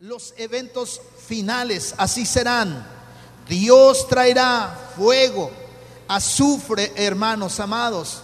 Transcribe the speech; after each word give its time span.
los 0.00 0.32
eventos 0.38 0.98
finales, 1.26 1.92
así 1.98 2.24
serán. 2.24 2.86
Dios 3.46 4.08
traerá 4.08 4.92
fuego, 4.96 5.50
azufre, 6.08 6.90
hermanos 6.96 7.60
amados. 7.60 8.22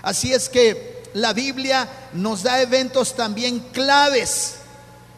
Así 0.00 0.32
es 0.32 0.48
que 0.48 1.02
la 1.12 1.34
Biblia 1.34 1.86
nos 2.14 2.42
da 2.42 2.62
eventos 2.62 3.14
también 3.14 3.60
claves 3.74 4.54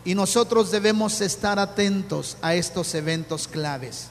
y 0.05 0.17
nosotros 0.17 0.73
debemos 0.73 1.21
estar 1.21 1.61
atentos 1.61 2.39
a 2.43 2.57
estos 2.57 2.93
eventos 2.97 3.47
claves. 3.47 4.09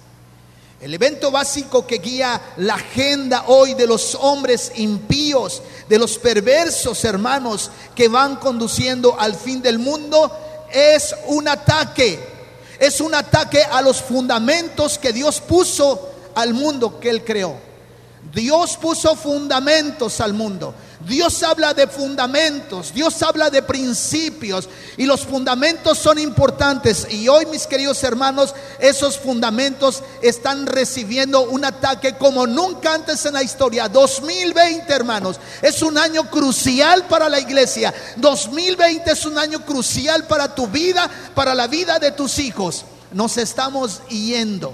El 0.80 0.94
evento 0.94 1.32
básico 1.32 1.86
que 1.86 1.98
guía 1.98 2.42
la 2.58 2.76
agenda 2.76 3.44
hoy 3.48 3.74
de 3.74 3.88
los 3.88 4.16
hombres 4.16 4.72
impíos, 4.76 5.62
de 5.90 6.00
los 6.00 6.18
perversos 6.18 7.04
hermanos 7.04 7.72
que 7.94 8.08
van 8.08 8.38
conduciendo 8.38 9.20
al 9.20 9.36
fin 9.36 9.62
del 9.62 9.80
mundo, 9.80 10.32
es 10.74 11.16
un 11.28 11.48
ataque. 11.48 12.20
Es 12.80 13.00
un 13.00 13.14
ataque 13.14 13.64
a 13.64 13.82
los 13.82 14.02
fundamentos 14.02 14.98
que 14.98 15.14
Dios 15.14 15.40
puso 15.40 16.10
al 16.36 16.54
mundo 16.54 17.00
que 17.00 17.10
Él 17.10 17.24
creó. 17.24 17.56
Dios 18.34 18.78
puso 18.78 19.16
fundamentos 19.16 20.20
al 20.20 20.34
mundo. 20.34 20.74
Dios 21.06 21.44
habla 21.44 21.74
de 21.74 21.88
fundamentos, 21.88 22.94
Dios 22.94 23.22
habla 23.24 23.50
de 23.50 23.62
principios 23.62 24.70
y 24.96 25.06
los 25.06 25.26
fundamentos 25.26 25.98
son 25.98 26.18
importantes. 26.18 27.08
Y 27.10 27.28
hoy, 27.28 27.46
mis 27.48 27.68
queridos 27.68 28.02
hermanos, 28.04 28.56
esos 28.80 29.18
fundamentos 29.18 30.02
están 30.22 30.66
recibiendo 30.66 31.42
un 31.42 31.66
ataque 31.66 32.16
como 32.18 32.48
nunca 32.48 32.94
antes 32.94 33.26
en 33.26 33.34
la 33.34 33.44
historia. 33.44 33.90
2020, 33.90 34.94
hermanos, 34.94 35.40
es 35.62 35.82
un 35.82 35.98
año 35.98 36.30
crucial 36.30 37.06
para 37.08 37.28
la 37.28 37.40
iglesia. 37.40 37.94
2020 38.18 39.12
es 39.12 39.26
un 39.26 39.38
año 39.38 39.66
crucial 39.66 40.26
para 40.26 40.56
tu 40.56 40.68
vida, 40.68 41.10
para 41.36 41.54
la 41.54 41.68
vida 41.68 42.00
de 42.00 42.12
tus 42.12 42.40
hijos. 42.40 42.86
Nos 43.12 43.38
estamos 43.38 44.02
yendo. 44.08 44.74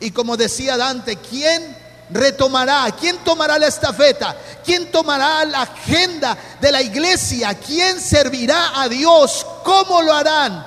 Y 0.00 0.12
como 0.12 0.36
decía 0.36 0.76
Dante, 0.76 1.16
¿quién 1.16 1.87
retomará? 2.10 2.90
¿Quién 2.98 3.18
tomará 3.18 3.58
la 3.58 3.66
estafeta? 3.66 4.36
¿Quién 4.64 4.90
tomará 4.90 5.44
la 5.44 5.62
agenda 5.62 6.36
de 6.60 6.72
la 6.72 6.82
iglesia? 6.82 7.54
¿Quién 7.54 8.00
servirá 8.00 8.80
a 8.80 8.88
Dios? 8.88 9.46
¿Cómo 9.64 10.02
lo 10.02 10.12
harán? 10.12 10.66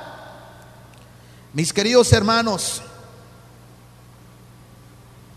Mis 1.53 1.73
queridos 1.73 2.11
hermanos, 2.13 2.81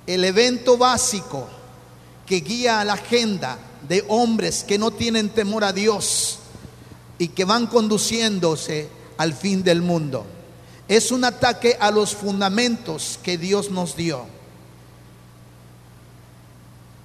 el 0.07 0.25
evento 0.25 0.77
básico 0.77 1.49
que 2.27 2.37
guía 2.37 2.85
la 2.85 2.95
agenda 2.95 3.59
de 3.89 4.05
hombres 4.09 4.65
que 4.65 4.79
no 4.79 4.91
tienen 4.91 5.31
temor 5.31 5.65
a 5.65 5.73
Dios 5.73 6.39
y 7.19 7.29
que 7.29 7.45
van 7.45 7.67
conduciéndose 7.67 8.89
al 9.19 9.35
fin 9.35 9.63
del 9.63 9.83
mundo 9.83 10.27
es 10.89 11.11
un 11.11 11.25
ataque 11.25 11.77
a 11.81 11.91
los 11.91 12.15
fundamentos 12.15 13.19
que 13.23 13.39
Dios 13.39 13.71
nos 13.71 13.97
dio. 13.97 14.27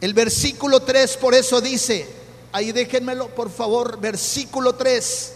El 0.01 0.13
versículo 0.13 0.81
3 0.81 1.17
por 1.17 1.33
eso 1.33 1.59
dice, 1.59 2.07
ahí 2.51 2.71
déjenmelo 2.71 3.27
por 3.35 3.51
favor, 3.51 3.99
versículo 3.99 4.75
3. 4.75 5.33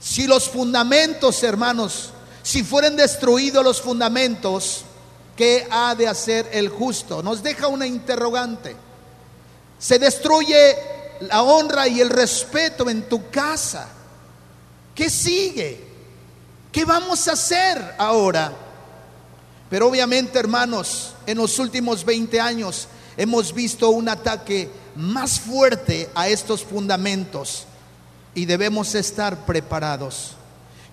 Si 0.00 0.26
los 0.26 0.48
fundamentos, 0.48 1.42
hermanos, 1.42 2.10
si 2.42 2.64
fueren 2.64 2.96
destruidos 2.96 3.62
los 3.64 3.80
fundamentos, 3.80 4.84
¿qué 5.36 5.66
ha 5.70 5.94
de 5.94 6.08
hacer 6.08 6.48
el 6.52 6.70
justo? 6.70 7.22
Nos 7.22 7.42
deja 7.42 7.68
una 7.68 7.86
interrogante. 7.86 8.74
Se 9.78 9.98
destruye 9.98 10.76
la 11.20 11.42
honra 11.42 11.86
y 11.88 12.00
el 12.00 12.10
respeto 12.10 12.88
en 12.88 13.02
tu 13.08 13.30
casa. 13.30 13.88
¿Qué 14.94 15.08
sigue? 15.08 15.92
¿Qué 16.72 16.84
vamos 16.84 17.28
a 17.28 17.32
hacer 17.32 17.94
ahora? 17.98 18.52
Pero 19.70 19.88
obviamente, 19.88 20.38
hermanos, 20.38 21.14
en 21.26 21.38
los 21.38 21.58
últimos 21.58 22.04
20 22.04 22.40
años 22.40 22.88
hemos 23.16 23.54
visto 23.54 23.90
un 23.90 24.08
ataque 24.08 24.70
más 24.96 25.40
fuerte 25.40 26.10
a 26.14 26.28
estos 26.28 26.64
fundamentos 26.64 27.66
y 28.34 28.46
debemos 28.46 28.94
estar 28.94 29.44
preparados. 29.44 30.32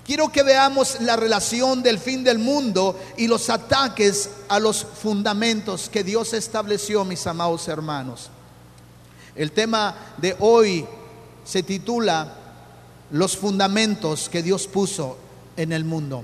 Quiero 0.06 0.32
que 0.32 0.42
veamos 0.42 1.02
la 1.02 1.16
relación 1.16 1.84
del 1.84 2.00
fin 2.00 2.24
del 2.24 2.40
mundo 2.40 3.00
y 3.16 3.28
los 3.28 3.50
ataques 3.50 4.30
a 4.48 4.60
los 4.60 4.84
fundamentos 4.84 5.88
que 5.88 6.04
Dios 6.04 6.34
estableció, 6.34 7.06
mis 7.06 7.28
amados 7.28 7.68
hermanos. 7.68 8.30
El 9.36 9.52
tema 9.52 9.96
de 10.18 10.36
hoy 10.40 10.88
se 11.46 11.62
titula 11.62 12.34
Los 13.12 13.38
fundamentos 13.38 14.30
que 14.30 14.42
Dios 14.42 14.68
puso 14.68 15.18
en 15.56 15.72
el 15.72 15.86
mundo. 15.86 16.24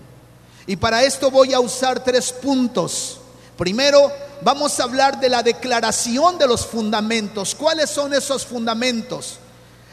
Y 0.68 0.78
para 0.78 1.04
esto 1.04 1.30
voy 1.30 1.54
a 1.54 1.60
usar 1.60 2.04
tres 2.04 2.32
puntos. 2.32 3.20
Primero, 3.58 4.12
vamos 4.42 4.80
a 4.80 4.84
hablar 4.84 5.20
de 5.20 5.30
la 5.30 5.42
declaración 5.42 6.38
de 6.38 6.48
los 6.48 6.66
fundamentos. 6.66 7.56
¿Cuáles 7.56 7.90
son 7.90 8.14
esos 8.14 8.46
fundamentos? 8.46 9.38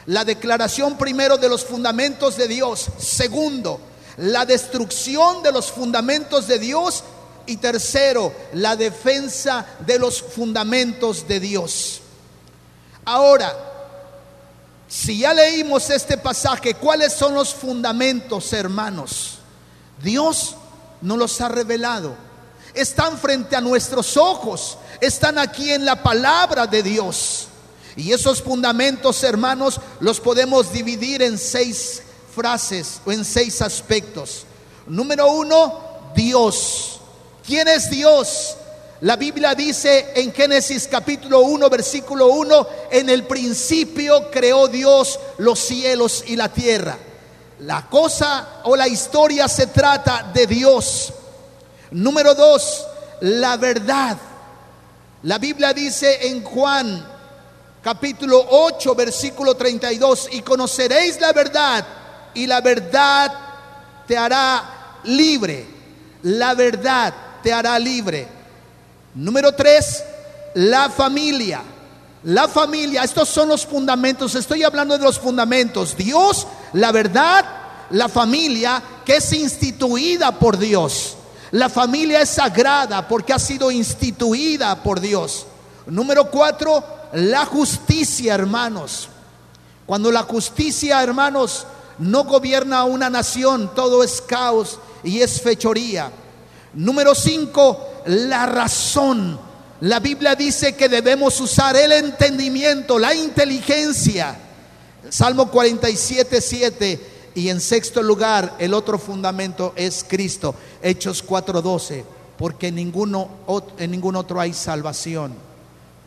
La 0.05 0.25
declaración 0.25 0.97
primero 0.97 1.37
de 1.37 1.47
los 1.47 1.63
fundamentos 1.63 2.35
de 2.35 2.49
Dios. 2.49 2.87
Segundo, 2.97 3.79
la 4.17 4.45
destrucción 4.45 5.41
de 5.43 5.53
los 5.53 5.71
fundamentos 5.71 6.47
de 6.47 6.59
Dios. 6.59 7.03
Y 7.45 7.57
tercero, 7.57 8.33
la 8.53 8.75
defensa 8.75 9.65
de 9.85 9.99
los 9.99 10.21
fundamentos 10.21 11.27
de 11.27 11.39
Dios. 11.39 12.01
Ahora, 13.05 13.53
si 14.87 15.19
ya 15.19 15.33
leímos 15.33 15.89
este 15.89 16.17
pasaje, 16.17 16.75
¿cuáles 16.75 17.11
son 17.11 17.33
los 17.33 17.53
fundamentos, 17.53 18.53
hermanos? 18.53 19.39
Dios 20.01 20.55
nos 21.01 21.17
los 21.17 21.41
ha 21.41 21.49
revelado 21.49 22.15
están 22.73 23.17
frente 23.17 23.55
a 23.55 23.61
nuestros 23.61 24.17
ojos, 24.17 24.77
están 25.01 25.37
aquí 25.37 25.71
en 25.71 25.85
la 25.85 26.01
palabra 26.01 26.67
de 26.67 26.83
Dios. 26.83 27.47
Y 27.95 28.11
esos 28.11 28.41
fundamentos, 28.41 29.23
hermanos, 29.23 29.79
los 29.99 30.19
podemos 30.19 30.71
dividir 30.71 31.21
en 31.21 31.37
seis 31.37 32.01
frases 32.33 32.99
o 33.05 33.11
en 33.11 33.23
seis 33.23 33.61
aspectos. 33.61 34.45
Número 34.87 35.31
uno, 35.31 35.79
Dios. 36.15 36.99
¿Quién 37.45 37.67
es 37.67 37.89
Dios? 37.89 38.55
La 39.01 39.17
Biblia 39.17 39.53
dice 39.53 40.13
en 40.15 40.33
Génesis 40.33 40.87
capítulo 40.89 41.41
1, 41.41 41.69
versículo 41.69 42.27
1, 42.27 42.67
en 42.91 43.09
el 43.09 43.25
principio 43.25 44.31
creó 44.31 44.67
Dios 44.67 45.19
los 45.37 45.59
cielos 45.59 46.23
y 46.25 46.35
la 46.35 46.49
tierra. 46.49 46.97
La 47.59 47.89
cosa 47.89 48.61
o 48.63 48.75
la 48.75 48.87
historia 48.87 49.47
se 49.47 49.67
trata 49.67 50.31
de 50.33 50.47
Dios. 50.47 51.13
Número 51.93 52.33
dos, 52.33 52.85
la 53.21 53.55
verdad. 53.57 54.17
La 55.23 55.37
Biblia 55.37 55.73
dice 55.73 56.27
en 56.27 56.43
Juan 56.43 57.05
capítulo 57.83 58.45
8, 58.49 58.95
versículo 58.95 59.55
32, 59.55 60.29
y 60.31 60.41
conoceréis 60.41 61.21
la 61.21 61.33
verdad 61.33 61.85
y 62.33 62.47
la 62.47 62.61
verdad 62.61 63.31
te 64.07 64.17
hará 64.17 64.99
libre. 65.03 65.67
La 66.23 66.55
verdad 66.55 67.13
te 67.43 67.53
hará 67.53 67.77
libre. 67.77 68.27
Número 69.13 69.53
tres, 69.53 70.03
la 70.55 70.89
familia. 70.89 71.61
La 72.23 72.47
familia, 72.47 73.03
estos 73.03 73.29
son 73.29 73.49
los 73.49 73.65
fundamentos, 73.65 74.33
estoy 74.33 74.63
hablando 74.63 74.97
de 74.97 75.03
los 75.03 75.19
fundamentos. 75.19 75.95
Dios, 75.95 76.47
la 76.71 76.91
verdad, 76.91 77.45
la 77.91 78.07
familia 78.07 78.81
que 79.05 79.17
es 79.17 79.33
instituida 79.33 80.39
por 80.39 80.57
Dios. 80.57 81.17
La 81.53 81.69
familia 81.69 82.19
es 82.19 82.29
sagrada 82.29 83.07
porque 83.07 83.31
ha 83.31 83.37
sido 83.37 83.69
instituida 83.69 84.81
por 84.81 84.99
Dios. 84.99 85.45
Número 85.85 86.31
cuatro, 86.31 86.83
la 87.13 87.45
justicia, 87.45 88.33
hermanos. 88.33 89.07
Cuando 89.85 90.11
la 90.11 90.23
justicia, 90.23 91.03
hermanos, 91.03 91.67
no 91.99 92.23
gobierna 92.23 92.85
una 92.85 93.07
nación, 93.07 93.69
todo 93.75 94.03
es 94.03 94.19
caos 94.19 94.79
y 95.03 95.21
es 95.21 95.41
fechoría. 95.41 96.11
Número 96.73 97.13
cinco, 97.13 98.01
la 98.07 98.47
razón. 98.47 99.39
La 99.81 99.99
Biblia 99.99 100.33
dice 100.33 100.75
que 100.75 100.89
debemos 100.89 101.39
usar 101.39 101.75
el 101.75 101.91
entendimiento, 101.91 102.97
la 102.97 103.13
inteligencia. 103.13 104.35
Salmo 105.07 105.51
47, 105.51 106.41
7 106.41 107.12
y 107.35 107.49
en 107.49 107.59
sexto 107.59 108.01
lugar, 108.01 108.55
el 108.59 108.73
otro 108.73 108.99
fundamento 108.99 109.73
es 109.75 110.05
Cristo. 110.07 110.55
Hechos 110.81 111.23
4:12, 111.25 112.03
porque 112.37 112.67
en, 112.67 112.75
ninguno, 112.75 113.29
en 113.77 113.91
ningún 113.91 114.15
otro 114.15 114.39
hay 114.39 114.53
salvación. 114.53 115.33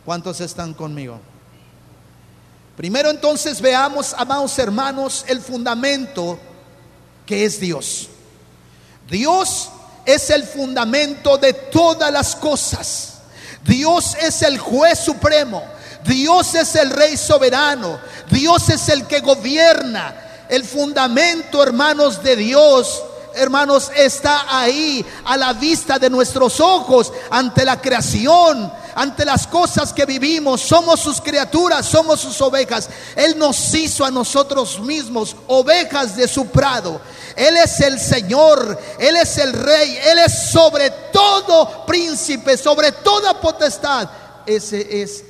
¿Cuántos 0.05 0.39
están 0.39 0.73
conmigo? 0.73 1.19
Primero 2.77 3.09
entonces 3.09 3.59
veamos, 3.59 4.13
amados 4.17 4.57
hermanos, 4.59 5.25
el 5.27 5.41
fundamento 5.41 6.39
que 7.25 7.43
es 7.43 7.59
Dios. 7.59 8.07
Dios 9.09 9.69
es 10.05 10.29
el 10.29 10.43
fundamento 10.43 11.37
de 11.37 11.53
todas 11.53 12.11
las 12.11 12.35
cosas. 12.35 13.15
Dios 13.65 14.15
es 14.21 14.41
el 14.43 14.57
juez 14.57 14.99
supremo. 14.99 15.63
Dios 16.05 16.55
es 16.55 16.75
el 16.75 16.91
rey 16.91 17.17
soberano. 17.17 17.99
Dios 18.29 18.69
es 18.69 18.87
el 18.89 19.05
que 19.07 19.19
gobierna. 19.19 20.26
El 20.49 20.63
fundamento, 20.63 21.61
hermanos 21.61 22.23
de 22.23 22.35
Dios, 22.35 23.03
hermanos, 23.37 23.91
está 23.95 24.45
ahí 24.59 25.05
a 25.25 25.37
la 25.37 25.53
vista 25.53 25.99
de 25.99 26.09
nuestros 26.09 26.59
ojos 26.59 27.11
ante 27.29 27.63
la 27.63 27.79
creación, 27.79 28.71
ante 28.95 29.25
las 29.25 29.45
cosas 29.47 29.93
que 29.93 30.05
vivimos. 30.05 30.61
Somos 30.61 30.99
sus 30.99 31.21
criaturas, 31.21 31.85
somos 31.85 32.19
sus 32.19 32.39
ovejas. 32.41 32.89
Él 33.15 33.37
nos 33.37 33.73
hizo 33.73 34.03
a 34.03 34.11
nosotros 34.11 34.79
mismos 34.79 35.35
ovejas 35.47 36.15
de 36.15 36.27
su 36.27 36.47
prado. 36.47 36.99
Él 37.35 37.55
es 37.57 37.79
el 37.81 37.99
Señor, 37.99 38.79
Él 38.99 39.15
es 39.15 39.37
el 39.37 39.53
Rey, 39.53 39.97
Él 40.05 40.19
es 40.19 40.49
sobre 40.51 40.89
todo 41.11 41.85
príncipe, 41.85 42.57
sobre 42.57 42.91
toda 42.91 43.39
potestad. 43.39 44.09
Ese 44.45 45.01
es 45.03 45.23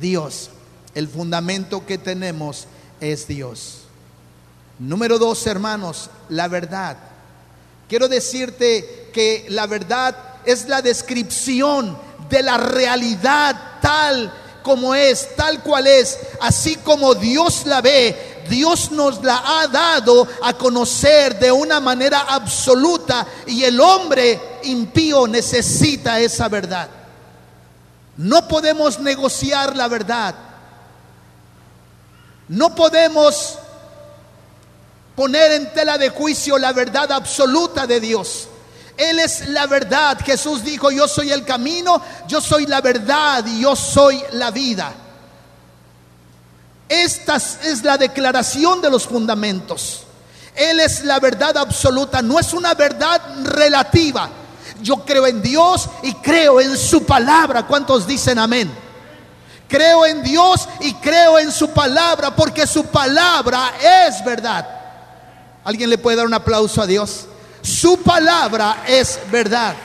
Dios. 0.00 0.50
El 0.94 1.08
fundamento 1.08 1.84
que 1.84 1.98
tenemos 1.98 2.66
es 3.00 3.26
Dios. 3.26 3.77
Número 4.78 5.18
dos, 5.18 5.46
hermanos, 5.46 6.10
la 6.28 6.48
verdad. 6.48 6.96
Quiero 7.88 8.06
decirte 8.06 9.10
que 9.12 9.46
la 9.48 9.66
verdad 9.66 10.14
es 10.44 10.68
la 10.68 10.82
descripción 10.82 11.98
de 12.28 12.42
la 12.42 12.58
realidad 12.58 13.80
tal 13.80 14.32
como 14.62 14.94
es, 14.94 15.34
tal 15.34 15.62
cual 15.62 15.86
es, 15.86 16.18
así 16.40 16.76
como 16.76 17.14
Dios 17.14 17.64
la 17.64 17.80
ve, 17.80 18.44
Dios 18.48 18.90
nos 18.90 19.22
la 19.24 19.42
ha 19.44 19.66
dado 19.68 20.28
a 20.42 20.52
conocer 20.52 21.38
de 21.38 21.50
una 21.50 21.80
manera 21.80 22.20
absoluta 22.28 23.26
y 23.46 23.64
el 23.64 23.80
hombre 23.80 24.38
impío 24.64 25.26
necesita 25.26 26.20
esa 26.20 26.48
verdad. 26.48 26.88
No 28.18 28.46
podemos 28.48 28.98
negociar 28.98 29.76
la 29.76 29.88
verdad. 29.88 30.34
No 32.48 32.74
podemos 32.74 33.58
poner 35.18 35.50
en 35.50 35.72
tela 35.72 35.98
de 35.98 36.10
juicio 36.10 36.56
la 36.58 36.72
verdad 36.72 37.10
absoluta 37.10 37.88
de 37.88 37.98
Dios. 37.98 38.46
Él 38.96 39.18
es 39.18 39.48
la 39.48 39.66
verdad. 39.66 40.16
Jesús 40.24 40.62
dijo, 40.62 40.92
yo 40.92 41.08
soy 41.08 41.32
el 41.32 41.44
camino, 41.44 42.00
yo 42.28 42.40
soy 42.40 42.66
la 42.66 42.80
verdad 42.80 43.44
y 43.44 43.62
yo 43.62 43.74
soy 43.74 44.22
la 44.34 44.52
vida. 44.52 44.92
Esta 46.88 47.34
es 47.34 47.82
la 47.82 47.98
declaración 47.98 48.80
de 48.80 48.90
los 48.90 49.08
fundamentos. 49.08 50.02
Él 50.54 50.78
es 50.78 51.02
la 51.04 51.18
verdad 51.18 51.56
absoluta, 51.56 52.22
no 52.22 52.38
es 52.38 52.52
una 52.52 52.74
verdad 52.74 53.20
relativa. 53.42 54.30
Yo 54.82 55.04
creo 55.04 55.26
en 55.26 55.42
Dios 55.42 55.88
y 56.04 56.14
creo 56.14 56.60
en 56.60 56.76
su 56.76 57.04
palabra. 57.04 57.66
¿Cuántos 57.66 58.06
dicen 58.06 58.38
amén? 58.38 58.72
Creo 59.66 60.06
en 60.06 60.22
Dios 60.22 60.68
y 60.78 60.94
creo 60.94 61.40
en 61.40 61.50
su 61.50 61.70
palabra 61.70 62.36
porque 62.36 62.68
su 62.68 62.84
palabra 62.84 63.72
es 63.82 64.24
verdad. 64.24 64.77
¿Alguien 65.68 65.90
le 65.90 65.98
puede 65.98 66.16
dar 66.16 66.24
un 66.24 66.32
aplauso 66.32 66.80
a 66.80 66.86
Dios? 66.86 67.26
Su 67.60 67.98
palabra 67.98 68.84
es 68.86 69.20
verdad. 69.30 69.76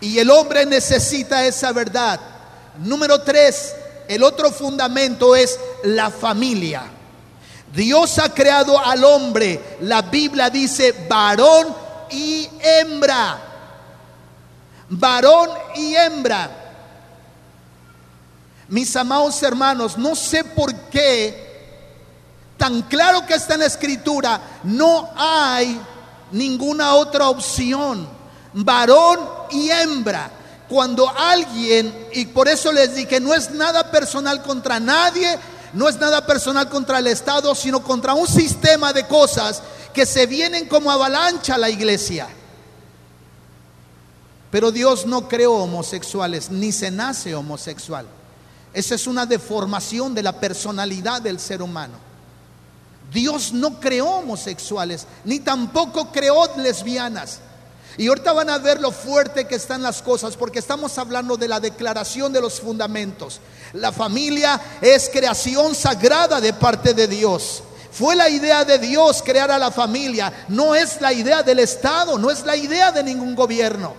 Y 0.00 0.18
el 0.18 0.28
hombre 0.30 0.66
necesita 0.66 1.46
esa 1.46 1.70
verdad. 1.70 2.18
Número 2.78 3.22
tres, 3.22 3.72
el 4.08 4.24
otro 4.24 4.50
fundamento 4.50 5.36
es 5.36 5.60
la 5.84 6.10
familia. 6.10 6.82
Dios 7.72 8.18
ha 8.18 8.34
creado 8.34 8.84
al 8.84 9.04
hombre, 9.04 9.76
la 9.82 10.02
Biblia 10.02 10.50
dice 10.50 11.06
varón 11.08 11.72
y 12.10 12.48
hembra. 12.60 13.38
Varón 14.88 15.50
y 15.76 15.94
hembra. 15.94 16.50
Mis 18.66 18.96
amados 18.96 19.40
hermanos, 19.40 19.96
no 19.96 20.16
sé 20.16 20.42
por 20.42 20.74
qué 20.90 21.43
tan 22.56 22.82
claro 22.82 23.26
que 23.26 23.34
está 23.34 23.54
en 23.54 23.60
la 23.60 23.66
escritura, 23.66 24.40
no 24.64 25.10
hay 25.16 25.80
ninguna 26.32 26.94
otra 26.94 27.28
opción. 27.28 28.08
Varón 28.52 29.20
y 29.50 29.70
hembra. 29.70 30.30
Cuando 30.68 31.08
alguien, 31.08 32.08
y 32.12 32.26
por 32.26 32.48
eso 32.48 32.72
les 32.72 32.94
dije, 32.94 33.20
no 33.20 33.34
es 33.34 33.50
nada 33.50 33.90
personal 33.90 34.42
contra 34.42 34.80
nadie, 34.80 35.38
no 35.74 35.88
es 35.88 35.98
nada 35.98 36.24
personal 36.24 36.68
contra 36.68 36.98
el 36.98 37.06
Estado, 37.06 37.54
sino 37.54 37.82
contra 37.82 38.14
un 38.14 38.26
sistema 38.26 38.92
de 38.92 39.06
cosas 39.06 39.62
que 39.92 40.06
se 40.06 40.26
vienen 40.26 40.66
como 40.66 40.90
avalancha 40.90 41.56
a 41.56 41.58
la 41.58 41.68
iglesia. 41.68 42.28
Pero 44.50 44.70
Dios 44.70 45.04
no 45.04 45.28
creó 45.28 45.54
homosexuales, 45.54 46.50
ni 46.50 46.72
se 46.72 46.90
nace 46.90 47.34
homosexual. 47.34 48.06
Esa 48.72 48.94
es 48.94 49.06
una 49.06 49.26
deformación 49.26 50.14
de 50.14 50.22
la 50.22 50.38
personalidad 50.40 51.20
del 51.20 51.40
ser 51.40 51.60
humano. 51.60 52.13
Dios 53.12 53.52
no 53.52 53.80
creó 53.80 54.16
homosexuales, 54.16 55.06
ni 55.24 55.40
tampoco 55.40 56.10
creó 56.10 56.50
lesbianas. 56.56 57.40
Y 57.96 58.08
ahorita 58.08 58.32
van 58.32 58.50
a 58.50 58.58
ver 58.58 58.80
lo 58.80 58.90
fuerte 58.90 59.46
que 59.46 59.54
están 59.54 59.82
las 59.82 60.02
cosas, 60.02 60.36
porque 60.36 60.58
estamos 60.58 60.98
hablando 60.98 61.36
de 61.36 61.46
la 61.46 61.60
declaración 61.60 62.32
de 62.32 62.40
los 62.40 62.60
fundamentos. 62.60 63.40
La 63.72 63.92
familia 63.92 64.60
es 64.80 65.08
creación 65.12 65.74
sagrada 65.74 66.40
de 66.40 66.52
parte 66.52 66.92
de 66.92 67.06
Dios. 67.06 67.62
Fue 67.92 68.16
la 68.16 68.28
idea 68.28 68.64
de 68.64 68.78
Dios 68.78 69.22
crear 69.24 69.52
a 69.52 69.58
la 69.58 69.70
familia, 69.70 70.46
no 70.48 70.74
es 70.74 71.00
la 71.00 71.12
idea 71.12 71.44
del 71.44 71.60
Estado, 71.60 72.18
no 72.18 72.30
es 72.30 72.44
la 72.44 72.56
idea 72.56 72.90
de 72.90 73.04
ningún 73.04 73.36
gobierno. 73.36 73.94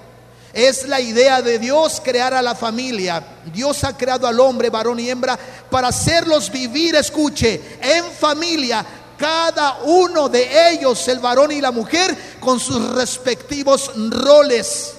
Es 0.55 0.87
la 0.87 1.01
idea 1.01 1.41
de 1.41 1.59
Dios 1.59 2.01
crear 2.01 2.33
a 2.33 2.41
la 2.41 2.55
familia. 2.55 3.21
Dios 3.53 3.83
ha 3.83 3.97
creado 3.97 4.25
al 4.25 4.39
hombre, 4.39 4.69
varón 4.69 5.01
y 5.01 5.09
hembra, 5.09 5.37
para 5.69 5.89
hacerlos 5.89 6.49
vivir, 6.49 6.95
escuche, 6.95 7.61
en 7.81 8.05
familia, 8.05 8.85
cada 9.17 9.79
uno 9.83 10.29
de 10.29 10.71
ellos, 10.71 11.05
el 11.09 11.19
varón 11.19 11.51
y 11.51 11.59
la 11.59 11.73
mujer, 11.73 12.37
con 12.39 12.57
sus 12.61 12.95
respectivos 12.95 13.91
roles. 14.11 14.93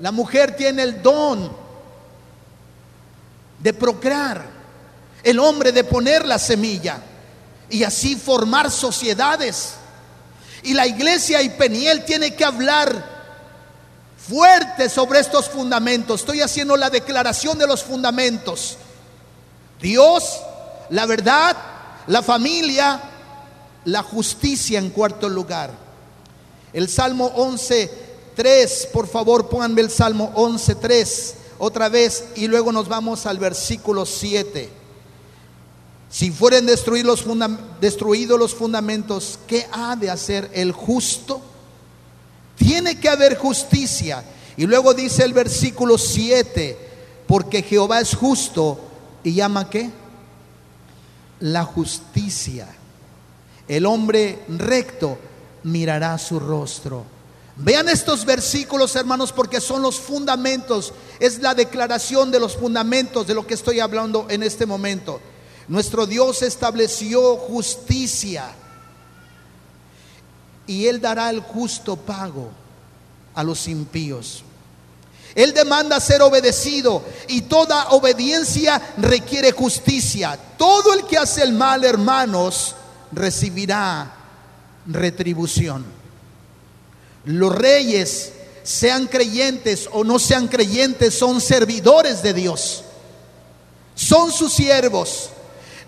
La 0.00 0.12
mujer 0.12 0.54
tiene 0.54 0.82
el 0.82 1.02
don 1.02 1.50
de 3.60 3.72
procrear, 3.72 4.44
el 5.22 5.38
hombre 5.38 5.72
de 5.72 5.84
poner 5.84 6.26
la 6.26 6.38
semilla 6.38 6.98
y 7.70 7.84
así 7.84 8.16
formar 8.16 8.70
sociedades. 8.70 9.76
Y 10.62 10.74
la 10.74 10.86
iglesia 10.86 11.40
y 11.40 11.48
Peniel 11.48 12.04
tiene 12.04 12.34
que 12.34 12.44
hablar 12.44 13.17
fuerte 14.28 14.88
sobre 14.88 15.20
estos 15.20 15.48
fundamentos. 15.48 16.20
Estoy 16.20 16.40
haciendo 16.40 16.76
la 16.76 16.90
declaración 16.90 17.58
de 17.58 17.66
los 17.66 17.82
fundamentos. 17.82 18.76
Dios, 19.80 20.40
la 20.90 21.06
verdad, 21.06 21.56
la 22.06 22.22
familia, 22.22 23.00
la 23.84 24.02
justicia 24.02 24.78
en 24.78 24.90
cuarto 24.90 25.28
lugar. 25.28 25.70
El 26.72 26.88
Salmo 26.88 27.32
11, 27.36 27.90
3, 28.36 28.88
por 28.92 29.08
favor 29.08 29.48
pónganme 29.48 29.80
el 29.80 29.90
Salmo 29.90 30.30
11, 30.34 30.74
3 30.74 31.34
otra 31.58 31.88
vez 31.88 32.24
y 32.36 32.46
luego 32.46 32.70
nos 32.72 32.88
vamos 32.88 33.26
al 33.26 33.38
versículo 33.38 34.06
7. 34.06 34.70
Si 36.10 36.30
fueren 36.30 36.66
destruidos 36.66 37.24
los, 38.40 38.54
fundamentos, 38.54 39.38
¿qué 39.46 39.66
ha 39.72 39.94
de 39.96 40.10
hacer 40.10 40.50
el 40.54 40.72
justo? 40.72 41.42
Tiene 42.58 42.98
que 42.98 43.08
haber 43.08 43.38
justicia. 43.38 44.24
Y 44.56 44.66
luego 44.66 44.92
dice 44.92 45.24
el 45.24 45.32
versículo 45.32 45.96
7, 45.96 46.76
porque 47.26 47.62
Jehová 47.62 48.00
es 48.00 48.14
justo 48.14 48.80
y 49.22 49.34
llama 49.34 49.70
qué? 49.70 49.90
La 51.40 51.64
justicia. 51.64 52.66
El 53.68 53.86
hombre 53.86 54.40
recto 54.48 55.18
mirará 55.62 56.18
su 56.18 56.40
rostro. 56.40 57.04
Vean 57.56 57.88
estos 57.88 58.24
versículos, 58.24 58.94
hermanos, 58.96 59.32
porque 59.32 59.60
son 59.60 59.82
los 59.82 59.98
fundamentos, 59.98 60.92
es 61.18 61.40
la 61.40 61.54
declaración 61.54 62.30
de 62.30 62.40
los 62.40 62.56
fundamentos 62.56 63.26
de 63.26 63.34
lo 63.34 63.46
que 63.46 63.54
estoy 63.54 63.80
hablando 63.80 64.26
en 64.28 64.42
este 64.42 64.64
momento. 64.64 65.20
Nuestro 65.66 66.06
Dios 66.06 66.42
estableció 66.42 67.36
justicia 67.36 68.54
y 70.68 70.86
Él 70.86 71.00
dará 71.00 71.30
el 71.30 71.40
justo 71.40 71.96
pago 71.96 72.50
a 73.34 73.42
los 73.42 73.66
impíos. 73.66 74.44
Él 75.34 75.52
demanda 75.52 75.98
ser 76.00 76.22
obedecido 76.22 77.04
y 77.26 77.42
toda 77.42 77.88
obediencia 77.90 78.80
requiere 78.98 79.52
justicia. 79.52 80.38
Todo 80.56 80.94
el 80.94 81.04
que 81.06 81.18
hace 81.18 81.42
el 81.42 81.52
mal, 81.52 81.84
hermanos, 81.84 82.74
recibirá 83.12 84.14
retribución. 84.86 85.84
Los 87.24 87.54
reyes, 87.54 88.32
sean 88.68 89.06
creyentes 89.06 89.88
o 89.92 90.04
no 90.04 90.18
sean 90.18 90.46
creyentes, 90.46 91.18
son 91.18 91.40
servidores 91.40 92.22
de 92.22 92.34
Dios. 92.34 92.84
Son 93.94 94.30
sus 94.30 94.52
siervos. 94.52 95.30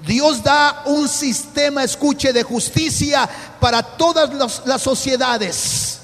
Dios 0.06 0.42
da 0.42 0.82
un 0.86 1.08
sistema, 1.08 1.84
escuche, 1.84 2.32
de 2.32 2.42
justicia 2.42 3.28
para 3.60 3.82
todas 3.82 4.30
las 4.64 4.82
sociedades. 4.82 6.00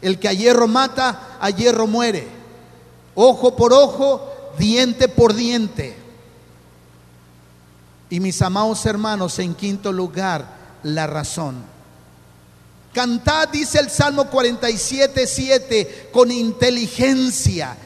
El 0.00 0.18
que 0.18 0.28
a 0.28 0.32
hierro 0.32 0.68
mata, 0.68 1.38
a 1.40 1.50
hierro 1.50 1.86
muere. 1.86 2.28
Ojo 3.14 3.56
por 3.56 3.72
ojo, 3.72 4.32
diente 4.58 5.08
por 5.08 5.34
diente. 5.34 5.96
Y 8.10 8.20
mis 8.20 8.40
amados 8.42 8.84
hermanos, 8.86 9.38
en 9.38 9.54
quinto 9.54 9.92
lugar, 9.92 10.46
la 10.82 11.06
razón. 11.06 11.64
Cantad, 12.92 13.48
dice 13.48 13.78
el 13.78 13.90
Salmo 13.90 14.28
47, 14.28 15.26
7, 15.26 16.10
con 16.12 16.30
inteligencia. 16.30 17.76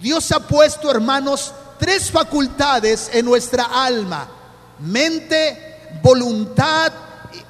Dios 0.00 0.32
ha 0.32 0.40
puesto, 0.40 0.90
hermanos, 0.90 1.52
tres 1.78 2.10
facultades 2.10 3.08
en 3.12 3.24
nuestra 3.24 3.64
alma. 3.64 4.28
Mente, 4.78 5.76
voluntad 6.02 6.92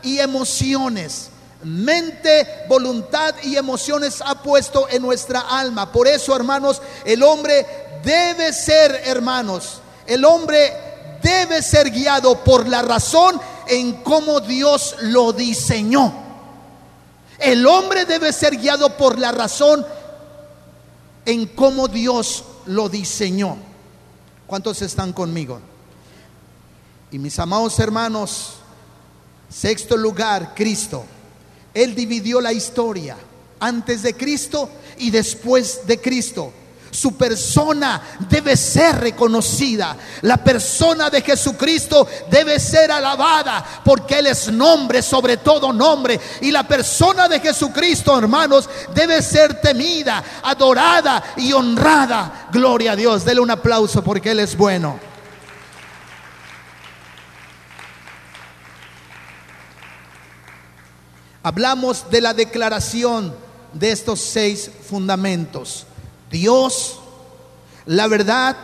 y 0.02 0.18
emociones. 0.18 1.30
Mente, 1.62 2.64
voluntad 2.68 3.34
y 3.42 3.56
emociones 3.56 4.22
ha 4.24 4.40
puesto 4.42 4.88
en 4.88 5.02
nuestra 5.02 5.40
alma. 5.40 5.90
Por 5.90 6.06
eso, 6.06 6.36
hermanos, 6.36 6.80
el 7.04 7.22
hombre 7.22 7.66
debe 8.04 8.52
ser, 8.52 9.02
hermanos, 9.04 9.80
el 10.06 10.24
hombre 10.24 10.72
debe 11.22 11.62
ser 11.62 11.90
guiado 11.90 12.44
por 12.44 12.68
la 12.68 12.82
razón 12.82 13.40
en 13.66 13.94
cómo 14.02 14.40
Dios 14.40 14.96
lo 15.00 15.32
diseñó. 15.32 16.12
El 17.38 17.66
hombre 17.66 18.04
debe 18.04 18.32
ser 18.32 18.56
guiado 18.56 18.96
por 18.96 19.18
la 19.18 19.32
razón 19.32 19.84
en 21.24 21.46
cómo 21.46 21.88
Dios 21.88 22.44
lo 22.66 22.88
diseñó. 22.88 23.56
¿Cuántos 24.46 24.80
están 24.82 25.12
conmigo? 25.12 25.60
Y 27.10 27.18
mis 27.18 27.38
amados 27.38 27.78
hermanos, 27.78 28.54
sexto 29.48 29.96
lugar, 29.96 30.54
Cristo. 30.54 31.04
Él 31.72 31.94
dividió 31.94 32.40
la 32.40 32.52
historia 32.52 33.16
antes 33.60 34.02
de 34.02 34.14
Cristo 34.14 34.68
y 34.98 35.10
después 35.10 35.86
de 35.86 36.00
Cristo. 36.00 36.52
Su 36.90 37.14
persona 37.16 38.00
debe 38.28 38.56
ser 38.56 38.98
reconocida. 39.00 39.96
La 40.22 40.42
persona 40.42 41.10
de 41.10 41.20
Jesucristo 41.20 42.08
debe 42.30 42.58
ser 42.58 42.90
alabada 42.90 43.82
porque 43.84 44.18
Él 44.18 44.28
es 44.28 44.50
nombre 44.50 45.02
sobre 45.02 45.36
todo 45.36 45.72
nombre. 45.74 46.18
Y 46.40 46.50
la 46.50 46.66
persona 46.66 47.28
de 47.28 47.40
Jesucristo, 47.40 48.18
hermanos, 48.18 48.68
debe 48.94 49.20
ser 49.20 49.60
temida, 49.60 50.24
adorada 50.42 51.22
y 51.36 51.52
honrada. 51.52 52.48
Gloria 52.50 52.92
a 52.92 52.96
Dios. 52.96 53.24
Dele 53.26 53.40
un 53.40 53.50
aplauso 53.50 54.02
porque 54.02 54.30
Él 54.30 54.40
es 54.40 54.56
bueno. 54.56 54.98
Hablamos 61.46 62.10
de 62.10 62.20
la 62.20 62.34
declaración 62.34 63.32
de 63.72 63.92
estos 63.92 64.18
seis 64.20 64.68
fundamentos. 64.90 65.86
Dios, 66.28 66.98
la 67.84 68.08
verdad, 68.08 68.56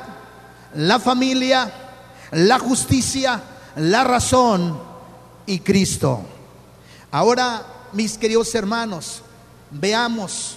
la 0.75 0.99
familia, 0.99 1.73
la 2.33 2.59
justicia, 2.59 3.41
la 3.77 4.03
razón 4.03 4.83
y 5.47 5.61
Cristo. 5.61 6.23
Ahora, 7.13 7.65
mis 7.93 8.19
queridos 8.19 8.53
hermanos, 8.57 9.23
veamos, 9.71 10.57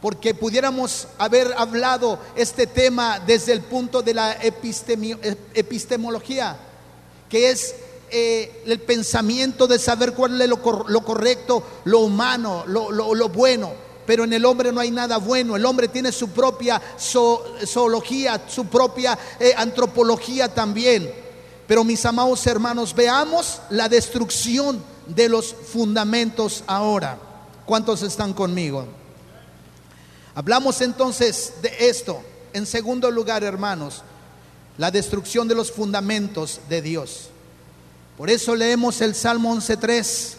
porque 0.00 0.36
pudiéramos 0.36 1.08
haber 1.18 1.52
hablado 1.58 2.20
este 2.36 2.68
tema 2.68 3.18
desde 3.18 3.52
el 3.52 3.62
punto 3.62 4.02
de 4.02 4.14
la 4.14 4.36
epistemología, 5.52 6.58
que 7.28 7.50
es 7.50 7.74
eh, 8.10 8.62
el 8.66 8.80
pensamiento 8.80 9.66
de 9.66 9.78
saber 9.78 10.12
cuál 10.12 10.40
es 10.40 10.48
lo, 10.48 10.60
correcto, 10.60 11.62
lo 11.84 12.00
humano, 12.00 12.64
lo 12.66 13.28
bueno 13.28 13.86
pero 14.06 14.24
en 14.24 14.32
el 14.32 14.44
hombre 14.44 14.72
no 14.72 14.80
hay 14.80 14.90
nada 14.90 15.18
bueno. 15.18 15.56
El 15.56 15.66
hombre 15.66 15.88
tiene 15.88 16.12
su 16.12 16.30
propia 16.30 16.80
zoología, 16.96 18.40
su 18.48 18.66
propia 18.66 19.18
eh, 19.40 19.52
antropología 19.56 20.48
también. 20.48 21.12
Pero 21.66 21.82
mis 21.82 22.06
amados 22.06 22.46
hermanos, 22.46 22.94
veamos 22.94 23.60
la 23.70 23.88
destrucción 23.88 24.82
de 25.08 25.28
los 25.28 25.52
fundamentos 25.52 26.62
ahora. 26.68 27.18
¿Cuántos 27.66 28.02
están 28.02 28.32
conmigo? 28.32 28.86
Hablamos 30.36 30.80
entonces 30.80 31.54
de 31.60 31.74
esto. 31.88 32.22
En 32.52 32.64
segundo 32.64 33.10
lugar, 33.10 33.42
hermanos, 33.42 34.02
la 34.78 34.92
destrucción 34.92 35.48
de 35.48 35.56
los 35.56 35.72
fundamentos 35.72 36.60
de 36.68 36.82
Dios. 36.82 37.30
Por 38.16 38.30
eso 38.30 38.54
leemos 38.54 39.00
el 39.00 39.14
Salmo 39.14 39.54
11.3. 39.54 40.34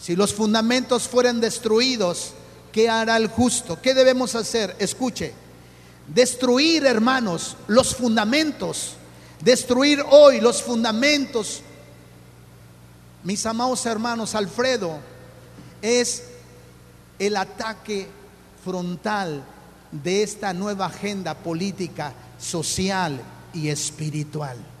Si 0.00 0.16
los 0.16 0.34
fundamentos 0.34 1.06
fueran 1.06 1.40
destruidos, 1.40 2.32
¿qué 2.72 2.88
hará 2.88 3.16
el 3.16 3.28
justo? 3.28 3.80
¿Qué 3.80 3.94
debemos 3.94 4.34
hacer? 4.34 4.74
Escuche, 4.80 5.32
destruir, 6.08 6.86
hermanos, 6.86 7.56
los 7.68 7.94
fundamentos, 7.94 8.94
destruir 9.40 10.04
hoy 10.10 10.40
los 10.40 10.60
fundamentos, 10.60 11.62
mis 13.22 13.46
amados 13.46 13.86
hermanos, 13.86 14.34
Alfredo, 14.34 14.98
es 15.80 16.24
el 17.20 17.36
ataque 17.36 18.08
frontal 18.64 19.44
de 19.92 20.24
esta 20.24 20.52
nueva 20.52 20.86
agenda 20.86 21.34
política, 21.34 22.12
social 22.40 23.20
y 23.52 23.68
espiritual. 23.68 24.71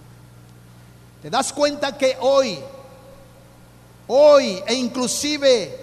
¿Te 1.22 1.30
das 1.30 1.52
cuenta 1.52 1.96
que 1.96 2.16
hoy 2.20 2.58
Hoy 4.14 4.62
e 4.66 4.74
inclusive 4.74 5.78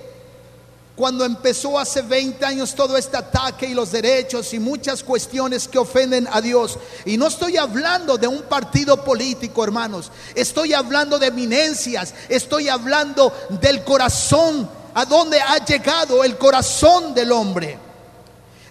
cuando 0.96 1.24
empezó 1.24 1.80
hace 1.80 2.02
20 2.02 2.46
años 2.46 2.76
todo 2.76 2.98
este 2.98 3.16
ataque 3.16 3.66
y 3.66 3.74
los 3.74 3.92
derechos 3.92 4.54
y 4.54 4.60
muchas 4.60 5.02
cuestiones 5.02 5.68
que 5.68 5.80
ofenden 5.80 6.28
a 6.30 6.42
Dios. 6.42 6.78
Y 7.06 7.16
no 7.16 7.28
estoy 7.28 7.56
hablando 7.56 8.18
de 8.18 8.28
un 8.28 8.44
partido 8.44 9.04
político, 9.04 9.64
hermanos. 9.64 10.12
Estoy 10.36 10.74
hablando 10.74 11.18
de 11.18 11.28
eminencias. 11.28 12.14
Estoy 12.28 12.68
hablando 12.68 13.34
del 13.62 13.86
corazón, 13.86 14.70
a 14.94 15.06
donde 15.06 15.40
ha 15.40 15.64
llegado 15.64 16.24
el 16.26 16.38
corazón 16.38 17.14
del 17.14 17.32
hombre. 17.32 17.80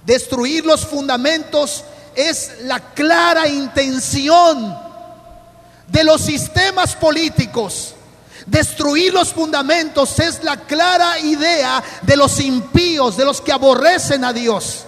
Destruir 0.04 0.66
los 0.66 0.84
fundamentos 0.84 1.82
es 2.14 2.60
la 2.64 2.92
clara 2.92 3.48
intención 3.48 4.87
de 5.88 6.04
los 6.04 6.20
sistemas 6.20 6.94
políticos 6.94 7.94
Destruir 8.48 9.12
los 9.12 9.34
fundamentos 9.34 10.18
es 10.18 10.42
la 10.42 10.56
clara 10.56 11.18
idea 11.18 11.84
de 12.00 12.16
los 12.16 12.40
impíos, 12.40 13.18
de 13.18 13.26
los 13.26 13.42
que 13.42 13.52
aborrecen 13.52 14.24
a 14.24 14.32
Dios. 14.32 14.84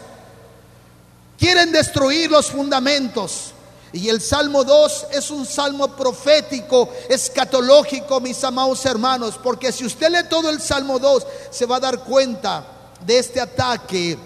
Quieren 1.38 1.70
destruir 1.70 2.30
los 2.30 2.50
fundamentos. 2.50 3.52
Y 3.92 4.08
el 4.08 4.22
Salmo 4.22 4.64
2 4.64 5.08
es 5.12 5.30
un 5.30 5.44
salmo 5.44 5.94
profético, 5.94 6.88
escatológico, 7.10 8.20
mis 8.20 8.42
amados 8.44 8.86
hermanos, 8.86 9.38
porque 9.42 9.72
si 9.72 9.84
usted 9.84 10.10
lee 10.10 10.28
todo 10.30 10.48
el 10.48 10.60
Salmo 10.60 10.98
2, 10.98 11.26
se 11.50 11.66
va 11.66 11.76
a 11.76 11.80
dar 11.80 11.98
cuenta 12.04 12.64
de 13.04 13.18
este 13.18 13.42
ataque 13.42 14.16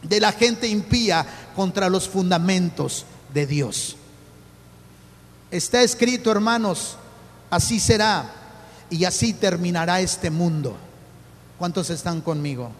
de 0.00 0.20
la 0.20 0.32
gente 0.32 0.68
impía 0.68 1.26
contra 1.54 1.90
los 1.90 2.08
fundamentos 2.08 3.04
de 3.34 3.46
Dios. 3.46 3.96
Está 5.54 5.82
escrito, 5.82 6.32
hermanos, 6.32 6.96
así 7.48 7.78
será 7.78 8.28
y 8.90 9.04
así 9.04 9.34
terminará 9.34 10.00
este 10.00 10.28
mundo. 10.28 10.76
¿Cuántos 11.60 11.90
están 11.90 12.22
conmigo? 12.22 12.72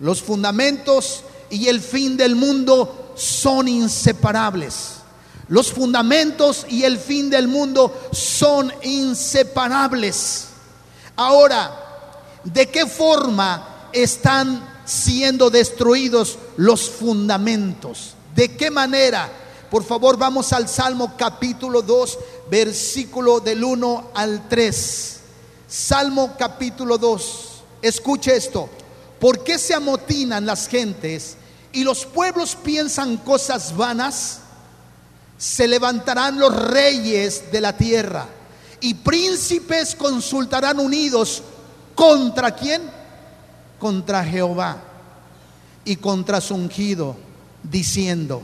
Los 0.00 0.22
fundamentos 0.22 1.22
y 1.50 1.68
el 1.68 1.82
fin 1.82 2.16
del 2.16 2.34
mundo 2.34 3.12
son 3.14 3.68
inseparables. 3.68 5.02
Los 5.48 5.70
fundamentos 5.70 6.64
y 6.66 6.84
el 6.84 6.96
fin 6.96 7.28
del 7.28 7.46
mundo 7.46 8.08
son 8.10 8.72
inseparables. 8.84 10.46
Ahora, 11.14 11.78
¿de 12.42 12.70
qué 12.70 12.86
forma 12.86 13.88
están 13.92 14.66
siendo 14.86 15.50
destruidos 15.50 16.38
los 16.56 16.88
fundamentos? 16.88 18.14
¿De 18.34 18.56
qué 18.56 18.70
manera? 18.70 19.30
Por 19.72 19.84
favor, 19.84 20.18
vamos 20.18 20.52
al 20.52 20.68
Salmo 20.68 21.14
capítulo 21.16 21.80
2, 21.80 22.18
versículo 22.50 23.40
del 23.40 23.64
1 23.64 24.10
al 24.12 24.46
3. 24.46 25.20
Salmo 25.66 26.34
capítulo 26.38 26.98
2. 26.98 27.48
Escuche 27.80 28.36
esto. 28.36 28.68
¿Por 29.18 29.42
qué 29.42 29.58
se 29.58 29.72
amotinan 29.72 30.44
las 30.44 30.68
gentes 30.68 31.38
y 31.72 31.84
los 31.84 32.04
pueblos 32.04 32.54
piensan 32.54 33.16
cosas 33.16 33.74
vanas? 33.74 34.40
Se 35.38 35.66
levantarán 35.66 36.38
los 36.38 36.54
reyes 36.54 37.50
de 37.50 37.62
la 37.62 37.74
tierra 37.74 38.26
y 38.78 38.92
príncipes 38.92 39.94
consultarán 39.94 40.80
unidos 40.80 41.42
contra 41.94 42.54
quién? 42.54 42.82
Contra 43.78 44.22
Jehová 44.22 44.82
y 45.86 45.96
contra 45.96 46.42
su 46.42 46.56
ungido, 46.56 47.16
diciendo, 47.62 48.42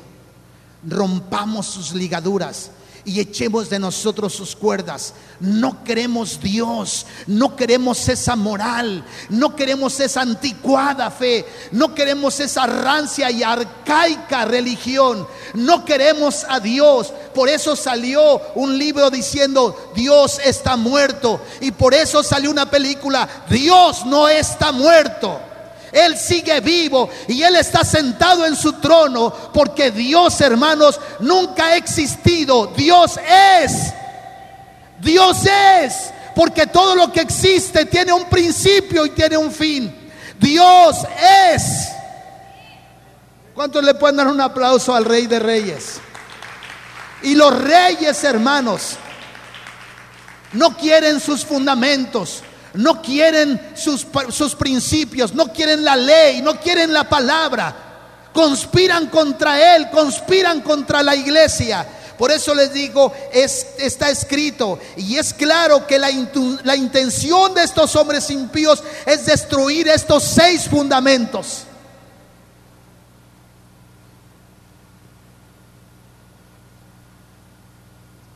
rompamos 0.86 1.66
sus 1.66 1.92
ligaduras 1.92 2.70
y 3.08 3.20
echemos 3.20 3.70
de 3.70 3.78
nosotros 3.78 4.34
sus 4.34 4.54
cuerdas. 4.54 5.14
No 5.40 5.82
queremos 5.82 6.40
Dios, 6.40 7.06
no 7.26 7.56
queremos 7.56 8.06
esa 8.08 8.36
moral, 8.36 9.02
no 9.30 9.56
queremos 9.56 9.98
esa 10.00 10.20
anticuada 10.20 11.10
fe, 11.10 11.46
no 11.72 11.94
queremos 11.94 12.38
esa 12.38 12.66
rancia 12.66 13.30
y 13.30 13.42
arcaica 13.42 14.44
religión, 14.44 15.26
no 15.54 15.86
queremos 15.86 16.44
a 16.48 16.60
Dios. 16.60 17.12
Por 17.34 17.48
eso 17.48 17.76
salió 17.76 18.42
un 18.54 18.76
libro 18.76 19.10
diciendo, 19.10 19.92
Dios 19.94 20.38
está 20.44 20.76
muerto. 20.76 21.40
Y 21.62 21.70
por 21.70 21.94
eso 21.94 22.22
salió 22.22 22.50
una 22.50 22.70
película, 22.70 23.26
Dios 23.48 24.04
no 24.04 24.28
está 24.28 24.70
muerto. 24.70 25.40
Él 25.92 26.16
sigue 26.16 26.60
vivo 26.60 27.08
y 27.26 27.42
Él 27.42 27.56
está 27.56 27.84
sentado 27.84 28.44
en 28.44 28.56
su 28.56 28.74
trono 28.74 29.32
porque 29.52 29.90
Dios, 29.90 30.40
hermanos, 30.40 31.00
nunca 31.20 31.66
ha 31.66 31.76
existido. 31.76 32.68
Dios 32.68 33.18
es. 33.62 33.92
Dios 35.00 35.38
es. 35.46 36.10
Porque 36.34 36.66
todo 36.66 36.94
lo 36.94 37.12
que 37.12 37.20
existe 37.20 37.86
tiene 37.86 38.12
un 38.12 38.26
principio 38.26 39.06
y 39.06 39.10
tiene 39.10 39.36
un 39.36 39.50
fin. 39.50 39.94
Dios 40.38 40.96
es. 41.52 41.88
¿Cuántos 43.54 43.82
le 43.82 43.94
pueden 43.94 44.16
dar 44.16 44.28
un 44.28 44.40
aplauso 44.40 44.94
al 44.94 45.04
Rey 45.04 45.26
de 45.26 45.40
Reyes? 45.40 46.00
Y 47.22 47.34
los 47.34 47.58
reyes, 47.60 48.22
hermanos, 48.22 48.96
no 50.52 50.76
quieren 50.76 51.18
sus 51.18 51.44
fundamentos 51.44 52.44
no 52.74 53.00
quieren 53.02 53.72
sus, 53.74 54.06
sus, 54.30 54.54
principios, 54.54 55.34
no 55.34 55.52
quieren 55.52 55.84
la 55.84 55.96
ley, 55.96 56.42
no 56.42 56.60
quieren 56.60 56.92
la 56.92 57.08
palabra. 57.08 57.74
Conspiran 58.32 59.08
contra 59.08 59.76
Él, 59.76 59.90
conspiran 59.90 60.60
contra 60.60 61.02
la 61.02 61.16
iglesia. 61.16 61.86
Por 62.18 62.32
eso 62.32 62.54
les 62.54 62.72
digo, 62.72 63.12
es, 63.32 63.66
está 63.78 64.10
escrito 64.10 64.78
y 64.96 65.16
es 65.16 65.32
claro 65.32 65.86
que 65.86 65.98
la, 65.98 66.10
la 66.64 66.76
intención 66.76 67.54
de 67.54 67.62
estos 67.62 67.94
hombres 67.94 68.28
impíos 68.30 68.82
es 69.06 69.24
destruir 69.24 69.88
estos 69.88 70.24
seis 70.24 70.68
fundamentos. 70.68 71.64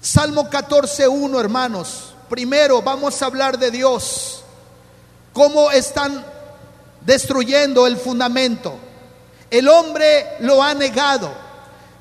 Salmo 0.01 0.51
14.1, 0.51 1.41
hermanos. 1.41 2.12
Primero 2.33 2.81
vamos 2.81 3.21
a 3.21 3.27
hablar 3.27 3.59
de 3.59 3.71
Dios, 3.71 4.43
cómo 5.35 5.71
están 5.71 6.25
destruyendo 7.03 7.87
el 7.87 7.99
fundamento. 7.99 8.75
El 9.51 9.69
hombre 9.69 10.39
lo 10.39 10.63
ha 10.63 10.73
negado. 10.73 11.31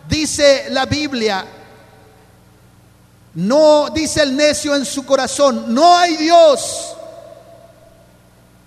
Dice 0.07 0.67
la 0.69 0.85
Biblia, 0.85 1.45
no 3.33 3.89
dice 3.89 4.23
el 4.23 4.33
necio 4.33 4.73
en 4.73 4.85
su 4.85 5.05
corazón, 5.05 5.73
no 5.73 5.97
hay 5.97 6.15
Dios. 6.15 6.95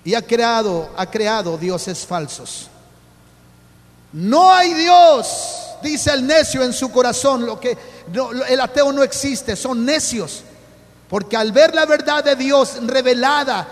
Y 0.05 0.13
ha 0.13 0.21
creado, 0.21 0.91
ha 0.95 1.07
creado 1.07 1.57
dioses 1.57 2.05
falsos. 2.05 2.69
No 4.13 4.53
hay 4.53 4.75
Dios, 4.75 5.79
dice 5.83 6.11
el 6.11 6.27
necio 6.27 6.63
en 6.63 6.75
su 6.75 6.93
corazón, 6.93 7.47
lo 7.47 7.59
que 7.59 7.75
el 8.51 8.61
ateo 8.61 8.93
no 8.93 9.03
existe, 9.03 9.57
son 9.57 9.83
necios. 9.83 10.43
Porque 11.09 11.37
al 11.37 11.53
ver 11.53 11.75
la 11.75 11.87
verdad 11.87 12.25
de 12.25 12.37
Dios 12.37 12.79
revelada 12.83 13.67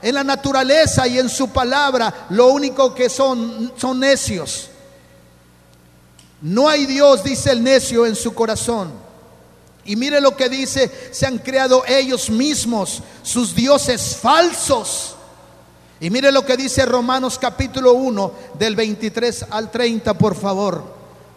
en 0.00 0.14
la 0.14 0.24
naturaleza 0.24 1.06
y 1.06 1.18
en 1.18 1.28
su 1.28 1.50
palabra, 1.50 2.26
lo 2.30 2.48
único 2.48 2.94
que 2.94 3.08
son 3.08 3.72
son 3.76 4.00
necios. 4.00 4.70
No 6.40 6.68
hay 6.68 6.86
Dios, 6.86 7.24
dice 7.24 7.50
el 7.50 7.62
necio 7.62 8.06
en 8.06 8.14
su 8.14 8.32
corazón. 8.32 8.92
Y 9.84 9.96
mire 9.96 10.20
lo 10.20 10.36
que 10.36 10.48
dice, 10.48 10.90
se 11.12 11.26
han 11.26 11.38
creado 11.38 11.82
ellos 11.86 12.30
mismos 12.30 13.02
sus 13.22 13.54
dioses 13.54 14.16
falsos. 14.16 15.16
Y 15.98 16.10
mire 16.10 16.30
lo 16.30 16.44
que 16.44 16.56
dice 16.56 16.84
Romanos 16.86 17.38
capítulo 17.38 17.94
1 17.94 18.32
del 18.58 18.76
23 18.76 19.46
al 19.50 19.70
30, 19.70 20.14
por 20.14 20.36
favor. 20.36 20.84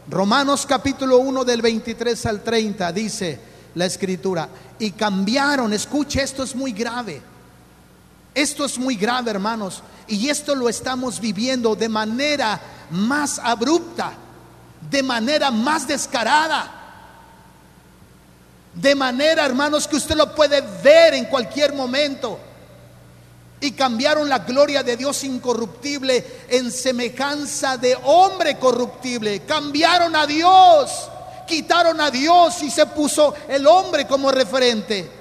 Romanos 0.08 0.65
capítulo 0.67 1.17
1 1.20 1.46
del 1.46 1.62
23 1.62 2.25
al 2.25 2.43
30 2.43 2.91
dice 2.91 3.39
la 3.75 3.85
escritura, 3.85 4.49
y 4.79 4.91
cambiaron. 4.91 5.73
Escuche, 5.73 6.21
esto 6.21 6.43
es 6.43 6.55
muy 6.55 6.71
grave. 6.71 7.21
Esto 8.33 8.65
es 8.65 8.77
muy 8.77 8.95
grave, 8.95 9.31
hermanos. 9.31 9.83
Y 10.07 10.29
esto 10.29 10.55
lo 10.55 10.69
estamos 10.69 11.19
viviendo 11.19 11.75
de 11.75 11.89
manera 11.89 12.60
más 12.89 13.39
abrupta, 13.39 14.13
de 14.89 15.03
manera 15.03 15.51
más 15.51 15.88
descarada. 15.88 16.77
De 18.73 18.95
manera, 18.95 19.45
hermanos, 19.45 19.88
que 19.88 19.97
usted 19.97 20.15
lo 20.15 20.34
puede 20.34 20.62
ver 20.84 21.13
en 21.13 21.25
cualquier 21.25 21.73
momento. 21.73 22.39
Y 23.60 23.73
cambiaron 23.73 24.27
la 24.27 24.39
gloria 24.39 24.81
de 24.81 24.97
Dios 24.97 25.23
incorruptible 25.23 26.25
en 26.49 26.71
semejanza 26.71 27.77
de 27.77 27.95
hombre 28.03 28.57
corruptible. 28.57 29.41
Cambiaron 29.41 30.15
a 30.15 30.25
Dios 30.25 31.10
quitaron 31.51 31.99
a 31.99 32.09
Dios 32.09 32.63
y 32.63 32.71
se 32.71 32.85
puso 32.85 33.33
el 33.49 33.67
hombre 33.67 34.07
como 34.07 34.31
referente 34.31 35.11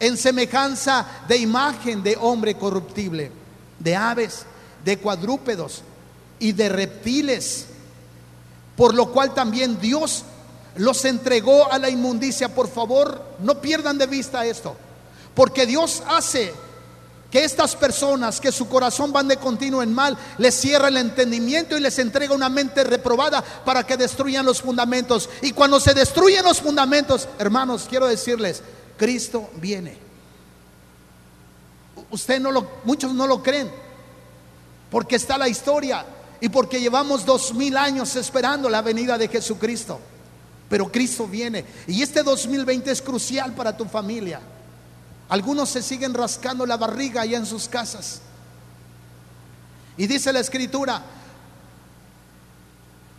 en 0.00 0.16
semejanza 0.16 1.06
de 1.28 1.36
imagen 1.36 2.02
de 2.02 2.18
hombre 2.20 2.56
corruptible, 2.56 3.30
de 3.78 3.94
aves, 3.94 4.44
de 4.84 4.98
cuadrúpedos 4.98 5.82
y 6.40 6.50
de 6.50 6.68
reptiles, 6.68 7.66
por 8.76 8.92
lo 8.92 9.12
cual 9.12 9.32
también 9.34 9.80
Dios 9.80 10.24
los 10.74 11.04
entregó 11.04 11.70
a 11.70 11.78
la 11.78 11.88
inmundicia. 11.88 12.52
Por 12.52 12.68
favor, 12.68 13.24
no 13.38 13.60
pierdan 13.60 13.96
de 13.96 14.08
vista 14.08 14.44
esto, 14.44 14.76
porque 15.32 15.64
Dios 15.64 16.02
hace 16.08 16.52
que 17.34 17.42
estas 17.42 17.74
personas 17.74 18.40
que 18.40 18.52
su 18.52 18.68
corazón 18.68 19.12
van 19.12 19.26
de 19.26 19.38
continuo 19.38 19.82
en 19.82 19.92
mal, 19.92 20.16
les 20.38 20.54
cierra 20.54 20.86
el 20.86 20.96
entendimiento 20.96 21.76
y 21.76 21.80
les 21.80 21.98
entrega 21.98 22.32
una 22.32 22.48
mente 22.48 22.84
reprobada 22.84 23.42
para 23.42 23.84
que 23.84 23.96
destruyan 23.96 24.46
los 24.46 24.62
fundamentos. 24.62 25.28
Y 25.42 25.50
cuando 25.50 25.80
se 25.80 25.94
destruyen 25.94 26.44
los 26.44 26.60
fundamentos, 26.60 27.26
hermanos, 27.40 27.86
quiero 27.90 28.06
decirles, 28.06 28.62
Cristo 28.96 29.50
viene. 29.56 29.98
Usted 32.08 32.38
no 32.38 32.52
lo, 32.52 32.70
muchos 32.84 33.12
no 33.12 33.26
lo 33.26 33.42
creen, 33.42 33.68
porque 34.88 35.16
está 35.16 35.36
la 35.36 35.48
historia 35.48 36.06
y 36.40 36.48
porque 36.50 36.80
llevamos 36.80 37.26
dos 37.26 37.52
mil 37.52 37.76
años 37.76 38.14
esperando 38.14 38.70
la 38.70 38.80
venida 38.80 39.18
de 39.18 39.26
Jesucristo. 39.26 39.98
Pero 40.68 40.92
Cristo 40.92 41.26
viene 41.26 41.64
y 41.88 42.00
este 42.00 42.22
2020 42.22 42.92
es 42.92 43.02
crucial 43.02 43.56
para 43.56 43.76
tu 43.76 43.86
familia. 43.86 44.40
Algunos 45.28 45.70
se 45.70 45.82
siguen 45.82 46.14
rascando 46.14 46.66
la 46.66 46.76
barriga 46.76 47.22
allá 47.22 47.38
en 47.38 47.46
sus 47.46 47.68
casas. 47.68 48.20
Y 49.96 50.06
dice 50.06 50.32
la 50.32 50.40
escritura, 50.40 51.02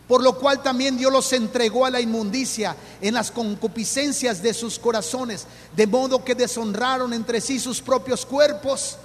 por 0.06 0.22
lo 0.22 0.38
cual 0.38 0.62
también 0.62 0.96
Dios 0.96 1.12
los 1.12 1.32
entregó 1.32 1.84
a 1.84 1.90
la 1.90 2.00
inmundicia 2.00 2.76
en 3.00 3.14
las 3.14 3.30
concupiscencias 3.30 4.40
de 4.42 4.54
sus 4.54 4.78
corazones, 4.78 5.46
de 5.74 5.86
modo 5.86 6.24
que 6.24 6.34
deshonraron 6.34 7.12
entre 7.12 7.40
sí 7.40 7.58
sus 7.58 7.80
propios 7.80 8.24
cuerpos, 8.24 8.98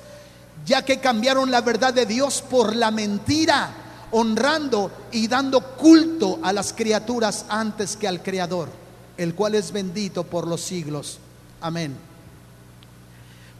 ya 0.65 0.85
que 0.85 0.99
cambiaron 0.99 1.49
la 1.49 1.61
verdad 1.61 1.93
de 1.93 2.05
Dios 2.05 2.43
por 2.47 2.75
la 2.75 2.91
mentira, 2.91 3.73
honrando 4.11 4.91
y 5.11 5.27
dando 5.27 5.75
culto 5.75 6.39
a 6.43 6.53
las 6.53 6.73
criaturas 6.73 7.45
antes 7.49 7.95
que 7.95 8.07
al 8.07 8.21
Creador, 8.21 8.69
el 9.17 9.33
cual 9.33 9.55
es 9.55 9.71
bendito 9.71 10.23
por 10.23 10.45
los 10.45 10.61
siglos. 10.61 11.17
Amén. 11.61 12.10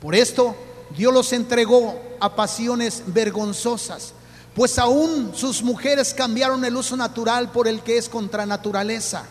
Por 0.02 0.16
esto 0.16 0.56
Dios 0.98 1.14
los 1.14 1.32
entregó 1.32 2.02
a 2.20 2.36
pasiones 2.36 3.04
vergonzosas, 3.06 4.14
pues 4.56 4.80
aún 4.80 5.32
sus 5.36 5.62
mujeres 5.62 6.14
cambiaron 6.14 6.66
el 6.66 6.76
uso 6.76 6.98
natural 6.98 7.52
por 7.52 7.68
el 7.68 7.82
que 7.82 7.98
es 7.98 8.10
contra 8.10 8.46
naturaleza. 8.48 9.24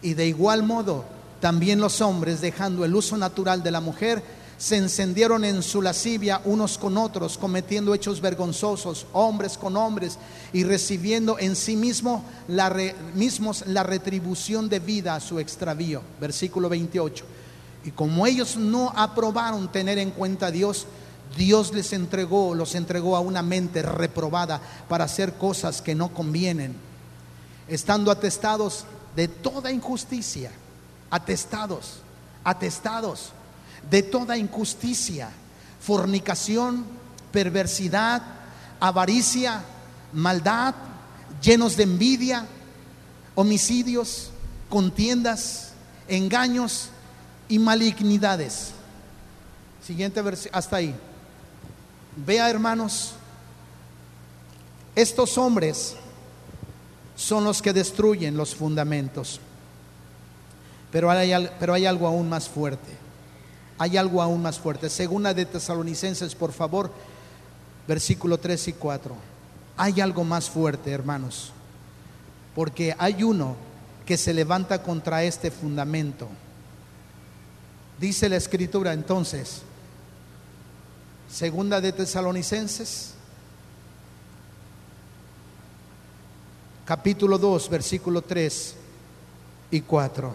Y 0.00 0.14
de 0.14 0.28
igual 0.28 0.62
modo, 0.62 1.04
también 1.40 1.80
los 1.80 2.00
hombres, 2.00 2.40
dejando 2.40 2.84
el 2.84 2.94
uso 2.94 3.16
natural 3.16 3.62
de 3.64 3.72
la 3.72 3.80
mujer, 3.80 4.22
se 4.56 4.76
encendieron 4.76 5.44
en 5.44 5.62
su 5.62 5.82
lascivia 5.82 6.40
unos 6.44 6.78
con 6.78 6.96
otros, 6.96 7.36
cometiendo 7.36 7.92
hechos 7.92 8.20
vergonzosos, 8.20 9.06
hombres 9.12 9.58
con 9.58 9.76
hombres, 9.76 10.18
y 10.52 10.62
recibiendo 10.62 11.36
en 11.38 11.56
sí 11.56 11.74
mismo 11.74 12.24
la 12.46 12.72
mismos 13.14 13.64
la 13.66 13.82
retribución 13.82 14.68
de 14.68 14.78
vida 14.78 15.16
a 15.16 15.20
su 15.20 15.40
extravío. 15.40 16.00
Versículo 16.20 16.68
28. 16.68 17.24
Y 17.84 17.90
como 17.90 18.26
ellos 18.26 18.56
no 18.56 18.92
aprobaron 18.96 19.70
tener 19.70 19.98
en 19.98 20.10
cuenta 20.10 20.46
a 20.46 20.50
Dios, 20.50 20.86
Dios 21.36 21.72
les 21.74 21.92
entregó, 21.92 22.54
los 22.54 22.74
entregó 22.74 23.16
a 23.16 23.20
una 23.20 23.42
mente 23.42 23.82
reprobada 23.82 24.60
para 24.88 25.04
hacer 25.04 25.34
cosas 25.34 25.82
que 25.82 25.94
no 25.94 26.08
convienen, 26.08 26.74
estando 27.68 28.10
atestados 28.10 28.86
de 29.14 29.28
toda 29.28 29.70
injusticia, 29.70 30.50
atestados, 31.10 32.00
atestados 32.42 33.32
de 33.90 34.02
toda 34.02 34.38
injusticia, 34.38 35.30
fornicación, 35.80 36.86
perversidad, 37.32 38.22
avaricia, 38.80 39.62
maldad, 40.12 40.74
llenos 41.42 41.76
de 41.76 41.82
envidia, 41.82 42.46
homicidios, 43.34 44.30
contiendas 44.70 45.72
engaños 46.08 46.90
y 47.48 47.58
malignidades. 47.58 48.72
Siguiente 49.84 50.20
versículo, 50.22 50.58
hasta 50.58 50.76
ahí. 50.76 50.94
Vea, 52.16 52.48
hermanos, 52.48 53.14
estos 54.94 55.36
hombres 55.36 55.96
son 57.16 57.44
los 57.44 57.60
que 57.60 57.72
destruyen 57.72 58.36
los 58.36 58.54
fundamentos. 58.54 59.40
Pero 60.92 61.10
hay, 61.10 61.32
algo 61.86 62.06
aún 62.06 62.28
más 62.28 62.48
fuerte. 62.48 62.92
Hay 63.78 63.96
algo 63.96 64.22
aún 64.22 64.42
más 64.42 64.58
fuerte. 64.58 64.88
Segunda 64.88 65.34
de 65.34 65.44
Tesalonicenses, 65.44 66.36
por 66.36 66.52
favor, 66.52 66.92
versículo 67.88 68.38
3 68.38 68.68
y 68.68 68.72
4. 68.74 69.16
Hay 69.76 70.00
algo 70.00 70.22
más 70.22 70.48
fuerte, 70.48 70.92
hermanos. 70.92 71.50
Porque 72.54 72.94
hay 72.96 73.24
uno 73.24 73.56
que 74.06 74.16
se 74.16 74.32
levanta 74.32 74.82
contra 74.82 75.24
este 75.24 75.50
fundamento. 75.50 76.28
Dice 77.98 78.28
la 78.28 78.36
escritura 78.36 78.92
entonces, 78.92 79.62
segunda 81.30 81.80
de 81.80 81.92
Tesalonicenses, 81.92 83.14
capítulo 86.84 87.38
2, 87.38 87.70
versículo 87.70 88.22
3 88.22 88.74
y 89.70 89.80
4. 89.80 90.34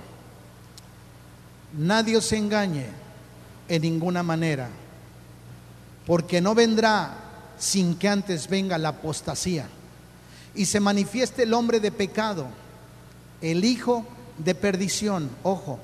Nadie 1.78 2.18
os 2.18 2.32
engañe 2.32 2.88
en 3.68 3.82
ninguna 3.82 4.24
manera, 4.24 4.70
porque 6.08 6.40
no 6.40 6.56
vendrá 6.56 7.16
sin 7.58 7.96
que 7.96 8.08
antes 8.08 8.48
venga 8.48 8.78
la 8.78 8.90
apostasía 8.90 9.68
y 10.56 10.66
se 10.66 10.80
manifieste 10.80 11.44
el 11.44 11.54
hombre 11.54 11.80
de 11.82 11.92
pecado, 11.92 12.48
el 13.42 13.66
hijo 13.66 14.06
de 14.38 14.56
perdición, 14.56 15.30
ojo, 15.44 15.80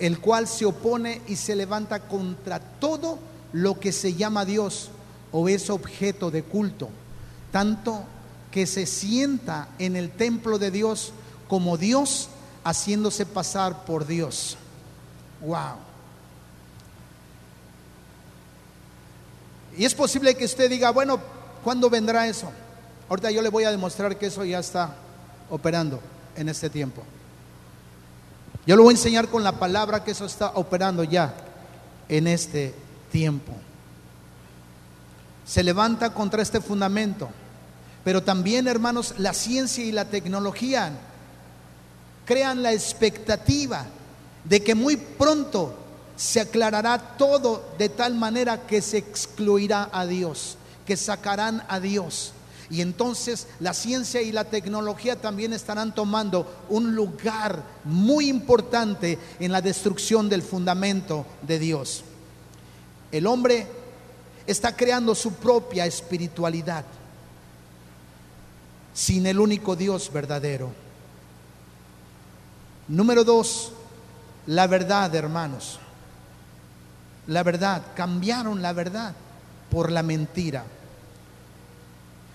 el 0.00 0.18
cual 0.18 0.48
se 0.48 0.64
opone 0.64 1.20
y 1.28 1.36
se 1.36 1.54
levanta 1.54 2.00
contra 2.00 2.58
todo 2.58 3.18
lo 3.52 3.78
que 3.78 3.92
se 3.92 4.14
llama 4.14 4.44
Dios 4.44 4.90
o 5.30 5.48
es 5.48 5.70
objeto 5.70 6.30
de 6.30 6.42
culto, 6.42 6.88
tanto 7.52 8.02
que 8.50 8.66
se 8.66 8.86
sienta 8.86 9.68
en 9.78 9.96
el 9.96 10.10
templo 10.10 10.58
de 10.58 10.70
Dios 10.70 11.12
como 11.48 11.76
Dios 11.76 12.28
haciéndose 12.64 13.26
pasar 13.26 13.84
por 13.84 14.06
Dios. 14.06 14.56
Wow. 15.42 15.76
Y 19.76 19.84
es 19.84 19.94
posible 19.94 20.34
que 20.34 20.44
usted 20.44 20.68
diga, 20.68 20.90
bueno, 20.90 21.20
¿cuándo 21.62 21.88
vendrá 21.88 22.26
eso? 22.26 22.50
Ahorita 23.08 23.30
yo 23.30 23.42
le 23.42 23.48
voy 23.48 23.64
a 23.64 23.70
demostrar 23.70 24.16
que 24.18 24.26
eso 24.26 24.44
ya 24.44 24.58
está 24.58 24.94
operando 25.48 26.00
en 26.36 26.48
este 26.48 26.70
tiempo. 26.70 27.02
Yo 28.66 28.76
le 28.76 28.82
voy 28.82 28.92
a 28.92 28.96
enseñar 28.96 29.28
con 29.28 29.42
la 29.42 29.52
palabra 29.52 30.04
que 30.04 30.10
eso 30.10 30.26
está 30.26 30.52
operando 30.54 31.02
ya 31.04 31.34
en 32.08 32.26
este 32.26 32.74
tiempo. 33.10 33.52
Se 35.46 35.62
levanta 35.62 36.12
contra 36.12 36.42
este 36.42 36.60
fundamento. 36.60 37.28
Pero 38.04 38.22
también, 38.22 38.66
hermanos, 38.66 39.14
la 39.18 39.34
ciencia 39.34 39.84
y 39.84 39.92
la 39.92 40.06
tecnología 40.06 40.92
crean 42.24 42.62
la 42.62 42.72
expectativa 42.72 43.86
de 44.44 44.62
que 44.62 44.74
muy 44.74 44.96
pronto 44.96 45.74
se 46.16 46.40
aclarará 46.40 47.16
todo 47.16 47.64
de 47.78 47.88
tal 47.88 48.14
manera 48.14 48.66
que 48.66 48.82
se 48.82 48.98
excluirá 48.98 49.88
a 49.92 50.06
Dios, 50.06 50.56
que 50.86 50.96
sacarán 50.96 51.64
a 51.68 51.80
Dios. 51.80 52.32
Y 52.70 52.82
entonces 52.82 53.48
la 53.58 53.74
ciencia 53.74 54.22
y 54.22 54.30
la 54.30 54.44
tecnología 54.44 55.16
también 55.16 55.52
estarán 55.52 55.92
tomando 55.92 56.64
un 56.68 56.94
lugar 56.94 57.64
muy 57.82 58.28
importante 58.28 59.18
en 59.40 59.50
la 59.50 59.60
destrucción 59.60 60.28
del 60.28 60.42
fundamento 60.42 61.26
de 61.42 61.58
Dios. 61.58 62.04
El 63.10 63.26
hombre 63.26 63.66
está 64.46 64.76
creando 64.76 65.16
su 65.16 65.32
propia 65.32 65.84
espiritualidad 65.84 66.84
sin 68.94 69.26
el 69.26 69.40
único 69.40 69.74
Dios 69.74 70.12
verdadero. 70.12 70.70
Número 72.86 73.24
dos, 73.24 73.72
la 74.46 74.66
verdad, 74.68 75.12
hermanos. 75.14 75.78
La 77.26 77.42
verdad, 77.42 77.82
cambiaron 77.94 78.62
la 78.62 78.72
verdad 78.72 79.14
por 79.70 79.90
la 79.90 80.02
mentira. 80.02 80.64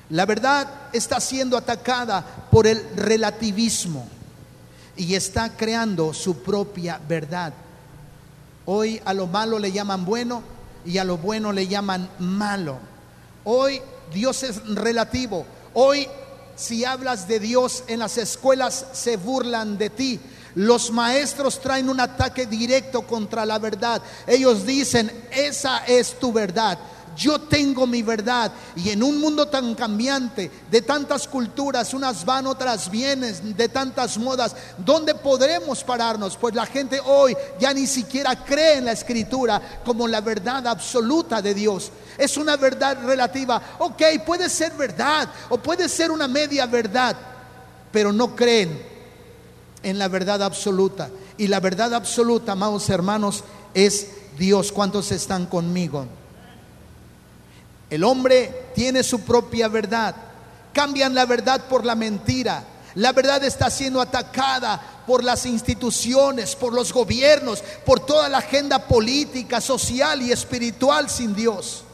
La 0.10 0.26
verdad 0.26 0.68
está 0.94 1.20
siendo 1.20 1.58
atacada 1.58 2.24
por 2.52 2.68
el 2.68 2.84
relativismo 2.96 4.08
y 4.96 5.16
está 5.16 5.50
creando 5.56 6.14
su 6.14 6.44
propia 6.44 7.00
verdad. 7.08 7.54
Hoy 8.66 9.02
a 9.06 9.14
lo 9.14 9.28
malo 9.28 9.60
le 9.60 9.72
llaman 9.72 10.06
bueno 10.06 10.44
y 10.86 10.98
a 10.98 11.04
lo 11.04 11.18
bueno 11.18 11.52
le 11.52 11.68
llaman 11.68 12.10
malo. 12.20 12.78
Hoy 13.44 13.82
Dios 14.14 14.44
es 14.44 14.66
relativo. 14.68 15.46
Hoy 15.74 16.08
si 16.56 16.86
hablas 16.86 17.28
de 17.28 17.40
Dios 17.40 17.84
en 17.88 18.00
las 18.00 18.18
escuelas 18.18 18.86
se 18.94 19.18
burlan 19.18 19.78
de 19.78 19.90
ti. 19.90 20.20
Los 20.56 20.90
maestros 20.90 21.60
traen 21.60 21.90
un 21.90 22.00
ataque 22.00 22.46
directo 22.46 23.02
contra 23.02 23.46
la 23.46 23.60
verdad. 23.60 24.02
Ellos 24.26 24.66
dicen, 24.66 25.12
esa 25.32 25.86
es 25.86 26.18
tu 26.18 26.32
verdad. 26.32 26.80
Yo 27.16 27.40
tengo 27.40 27.88
mi 27.88 28.02
verdad. 28.02 28.52
Y 28.76 28.90
en 28.90 29.02
un 29.02 29.20
mundo 29.20 29.48
tan 29.48 29.74
cambiante, 29.76 30.52
de 30.70 30.82
tantas 30.82 31.28
culturas, 31.28 31.94
unas 31.94 32.26
van, 32.26 32.48
otras 32.48 32.90
vienen, 32.92 33.56
de 33.56 33.70
tantas 33.70 34.18
modas, 34.18 34.56
¿dónde 34.78 35.16
podremos 35.16 35.84
pararnos? 35.84 36.36
Pues 36.38 36.54
la 36.54 36.66
gente 36.66 37.00
hoy 37.00 37.36
ya 37.60 37.74
ni 37.74 37.88
siquiera 37.88 38.44
cree 38.44 38.78
en 38.78 38.86
la 38.86 38.92
escritura 38.92 39.62
como 39.86 40.08
la 40.08 40.22
verdad 40.22 40.68
absoluta 40.68 41.42
de 41.42 41.54
Dios. 41.54 41.92
Es 42.18 42.38
una 42.38 42.58
verdad 42.58 42.98
relativa. 43.04 43.62
Ok, 43.80 44.02
puede 44.26 44.50
ser 44.50 44.74
verdad 44.74 45.30
o 45.50 45.58
puede 45.58 45.88
ser 45.88 46.12
una 46.12 46.28
media 46.28 46.66
verdad, 46.66 47.16
pero 47.92 48.12
no 48.12 48.36
creen 48.36 48.96
en 49.84 50.00
la 50.00 50.08
verdad 50.08 50.42
absoluta. 50.44 51.10
Y 51.38 51.48
la 51.48 51.60
verdad 51.60 51.94
absoluta, 51.94 52.54
amados 52.54 52.90
hermanos, 52.90 53.44
es 53.74 54.08
Dios. 54.38 54.72
¿Cuántos 54.72 55.12
están 55.12 55.46
conmigo? 55.46 56.08
El 57.96 58.04
hombre 58.04 58.72
tiene 58.76 59.04
su 59.04 59.22
propia 59.22 59.70
verdad. 59.70 60.14
Cambian 60.74 61.16
la 61.16 61.26
verdad 61.26 61.70
por 61.70 61.86
la 61.86 61.96
mentira. 61.96 62.62
La 62.96 63.14
verdad 63.14 63.42
está 63.46 63.70
siendo 63.70 64.02
atacada 64.02 65.04
por 65.08 65.24
las 65.24 65.46
instituciones, 65.46 66.58
por 66.58 66.74
los 66.74 66.92
gobiernos, 66.92 67.64
por 67.86 68.02
toda 68.02 68.28
la 68.28 68.40
agenda 68.40 68.86
política, 68.86 69.62
social 69.62 70.22
y 70.22 70.34
espiritual 70.34 71.10
sin 71.10 71.34
Dios. 71.34 71.86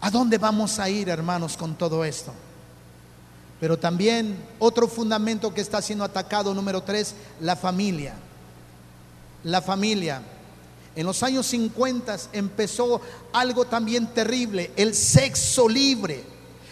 ¿A 0.00 0.10
dónde 0.10 0.36
vamos 0.36 0.80
a 0.80 0.90
ir, 0.90 1.10
hermanos, 1.10 1.56
con 1.56 1.76
todo 1.76 2.04
esto? 2.04 2.32
Pero 3.60 3.78
también 3.78 4.36
otro 4.58 4.88
fundamento 4.88 5.54
que 5.54 5.60
está 5.60 5.80
siendo 5.80 6.02
atacado, 6.02 6.52
número 6.54 6.82
tres, 6.82 7.14
la 7.40 7.54
familia. 7.54 8.14
La 9.44 9.62
familia. 9.62 10.22
En 10.96 11.06
los 11.06 11.22
años 11.22 11.46
50 11.46 12.16
empezó 12.32 13.00
algo 13.32 13.64
también 13.64 14.08
terrible, 14.08 14.72
el 14.76 14.94
sexo 14.94 15.68
libre, 15.68 16.24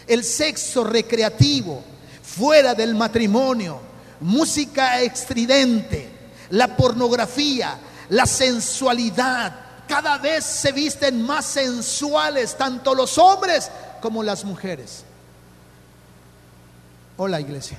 el 0.07 0.25
sexo 0.25 0.83
recreativo, 0.83 1.83
fuera 2.23 2.75
del 2.75 2.95
matrimonio, 2.95 3.81
música 4.21 5.01
estridente, 5.01 6.11
la 6.51 6.77
pornografía, 6.77 7.79
la 8.09 8.27
sensualidad. 8.27 9.67
Cada 9.87 10.19
vez 10.19 10.45
se 10.45 10.73
visten 10.73 11.23
más 11.23 11.47
sensuales 11.47 12.57
tanto 12.57 12.95
los 12.95 13.17
hombres 13.19 13.71
como 14.03 14.23
las 14.23 14.45
mujeres. 14.45 15.05
Hola 17.17 17.41
iglesia. 17.41 17.79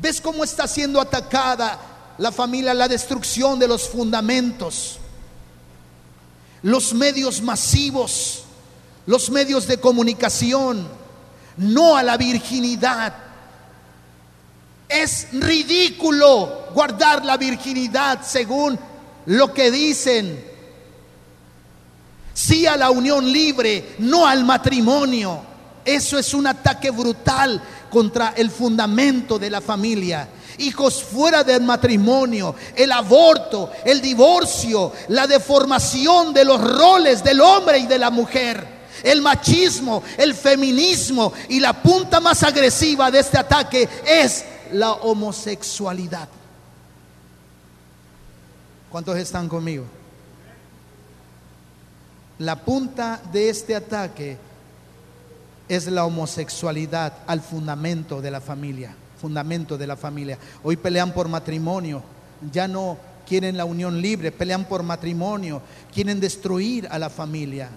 ¿Ves 0.00 0.20
cómo 0.20 0.44
está 0.44 0.68
siendo 0.68 1.00
atacada 1.00 1.78
la 2.18 2.32
familia, 2.32 2.74
la 2.74 2.88
destrucción 2.88 3.58
de 3.58 3.68
los 3.68 3.88
fundamentos? 3.88 4.98
Los 6.62 6.92
medios 6.92 7.40
masivos, 7.40 8.42
los 9.06 9.30
medios 9.30 9.66
de 9.66 9.78
comunicación, 9.78 10.88
no 11.56 11.96
a 11.96 12.02
la 12.02 12.16
virginidad. 12.16 13.14
Es 14.88 15.28
ridículo 15.32 16.68
guardar 16.74 17.24
la 17.24 17.36
virginidad 17.36 18.20
según 18.22 18.78
lo 19.26 19.52
que 19.52 19.70
dicen. 19.70 20.44
Sí 22.32 22.66
a 22.66 22.76
la 22.76 22.90
unión 22.90 23.30
libre, 23.30 23.96
no 23.98 24.26
al 24.26 24.44
matrimonio. 24.44 25.42
Eso 25.84 26.18
es 26.18 26.34
un 26.34 26.46
ataque 26.46 26.90
brutal 26.90 27.62
contra 27.90 28.34
el 28.36 28.50
fundamento 28.50 29.38
de 29.38 29.50
la 29.50 29.60
familia. 29.60 30.28
Hijos 30.58 31.02
fuera 31.02 31.44
del 31.44 31.62
matrimonio, 31.62 32.54
el 32.74 32.92
aborto, 32.92 33.70
el 33.84 34.00
divorcio, 34.00 34.92
la 35.08 35.26
deformación 35.26 36.34
de 36.34 36.44
los 36.44 36.60
roles 36.60 37.22
del 37.22 37.40
hombre 37.40 37.78
y 37.78 37.86
de 37.86 37.98
la 37.98 38.10
mujer. 38.10 38.78
el 39.04 39.22
machismo, 39.22 40.02
el 40.16 40.34
feminismo 40.34 41.32
y 41.48 41.60
la 41.60 41.72
punta 41.72 42.18
más 42.18 42.42
agresiva 42.42 43.12
de 43.12 43.20
este 43.20 43.38
ataque 43.38 43.88
es 44.04 44.44
la 44.72 44.92
homosexualidad. 44.92 46.28
¿Cuántos 48.90 49.16
están 49.18 49.48
conmigo? 49.48 49.84
La 52.38 52.56
punta 52.56 53.20
de 53.32 53.50
este 53.50 53.74
ataque 53.74 54.38
es 55.68 55.86
la 55.88 56.04
homosexualidad 56.04 57.12
al 57.26 57.42
fundamento 57.42 58.22
de 58.22 58.30
la 58.30 58.40
familia, 58.40 58.94
fundamento 59.18 59.76
de 59.76 59.86
la 59.86 59.96
familia. 59.96 60.38
Hoy 60.62 60.76
pelean 60.76 61.12
por 61.12 61.28
matrimonio, 61.28 62.02
ya 62.52 62.68
no 62.68 62.98
quieren 63.26 63.56
la 63.56 63.66
unión 63.66 64.00
libre, 64.00 64.32
pelean 64.32 64.64
por 64.64 64.82
matrimonio, 64.82 65.60
quieren 65.92 66.18
destruir 66.18 66.88
a 66.90 66.98
la 66.98 67.10
familia. 67.10 67.68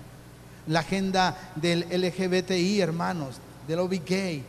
La 0.67 0.79
agenda 0.79 1.51
del 1.55 1.85
LGBTI, 1.91 2.79
hermanos, 2.79 3.37
del 3.67 3.79
OBG, 3.79 4.43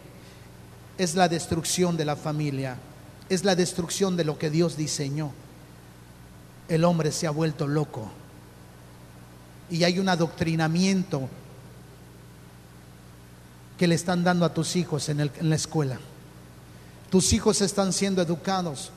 es 0.99 1.15
la 1.15 1.29
destrucción 1.29 1.97
de 1.97 2.05
la 2.05 2.17
familia, 2.17 2.77
es 3.29 3.45
la 3.45 3.57
destrucción 3.57 4.17
de 4.17 4.25
lo 4.25 4.39
que 4.39 4.51
Dios 4.51 4.77
diseñó. 4.77 5.33
El 6.69 6.85
hombre 6.85 7.11
se 7.11 7.27
ha 7.27 7.31
vuelto 7.31 7.67
loco 7.67 8.11
y 9.71 9.85
hay 9.85 9.99
un 9.99 10.09
adoctrinamiento 10.09 11.29
que 13.79 13.89
le 13.89 13.95
están 13.95 14.23
dando 14.23 14.45
a 14.45 14.55
tus 14.55 14.77
hijos 14.77 15.09
en 15.09 15.31
la 15.41 15.57
escuela. 15.57 15.99
Tus 17.13 17.35
hijos 17.35 17.61
están 17.61 17.93
siendo 17.93 18.23
educados 18.23 18.91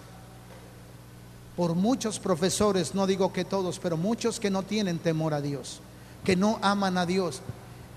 por 1.58 1.76
muchos 1.76 2.18
profesores, 2.18 2.96
no 2.96 3.08
digo 3.08 3.34
que 3.34 3.44
todos, 3.44 3.78
pero 3.78 3.98
muchos 3.98 4.40
que 4.40 4.50
no 4.50 4.64
tienen 4.64 5.00
temor 5.00 5.34
a 5.34 5.42
Dios, 5.42 5.82
que 6.24 6.38
no 6.38 6.58
aman 6.62 6.98
a 6.98 7.06
Dios 7.06 7.42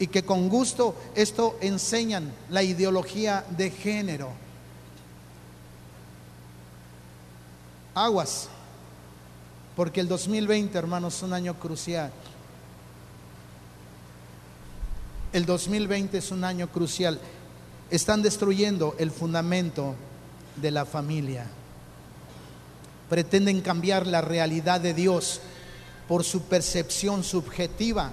y 0.01 0.09
que 0.09 0.25
con 0.25 0.49
gusto 0.49 0.97
esto 1.15 1.57
enseñan 1.61 2.33
la 2.51 2.65
ideología 2.65 3.45
de 3.57 3.71
género. 3.71 4.31
Aguas, 7.95 8.49
porque 9.77 10.01
el 10.01 10.09
2020, 10.09 10.77
hermanos, 10.77 11.15
es 11.15 11.23
un 11.23 11.33
año 11.33 11.55
crucial. 11.61 12.11
El 15.33 15.47
2020 15.47 16.19
es 16.19 16.33
un 16.33 16.43
año 16.43 16.67
crucial. 16.67 17.21
Están 17.89 18.21
destruyendo 18.21 18.97
el 18.99 19.13
fundamento 19.13 19.95
de 20.61 20.71
la 20.71 20.85
familia. 20.85 21.47
Pretenden 23.09 23.61
cambiar 23.61 24.07
la 24.07 24.21
realidad 24.21 24.81
de 24.81 24.95
Dios 24.95 25.41
por 26.07 26.25
su 26.25 26.43
percepción 26.43 27.25
subjetiva. 27.25 28.11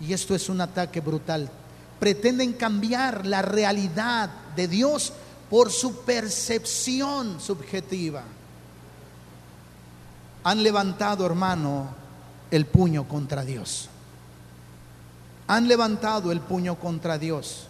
Y 0.00 0.12
esto 0.12 0.34
es 0.34 0.48
un 0.48 0.60
ataque 0.60 1.00
brutal. 1.00 1.50
Pretenden 2.00 2.52
cambiar 2.52 3.26
la 3.26 3.42
realidad 3.42 4.30
de 4.56 4.68
Dios 4.68 5.12
por 5.48 5.70
su 5.70 6.02
percepción 6.02 7.40
subjetiva. 7.40 8.22
Han 10.42 10.62
levantado, 10.62 11.24
hermano, 11.24 11.94
el 12.50 12.66
puño 12.66 13.08
contra 13.08 13.44
Dios 13.44 13.88
han 15.46 15.68
levantado 15.68 16.32
el 16.32 16.40
puño 16.40 16.76
contra 16.76 17.18
Dios. 17.18 17.66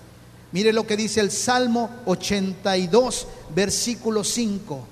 Mire 0.55 0.73
lo 0.73 0.87
que 0.87 0.97
dice 0.97 1.19
el 1.19 1.33
Salmo 1.33 1.91
82, 2.07 3.27
versículo 3.57 4.23
5. 4.23 4.87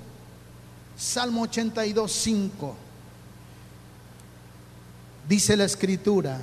Salmo 0.97 1.43
82, 1.43 2.11
5. 2.11 2.75
Dice 5.29 5.55
la 5.55 5.63
escritura, 5.63 6.41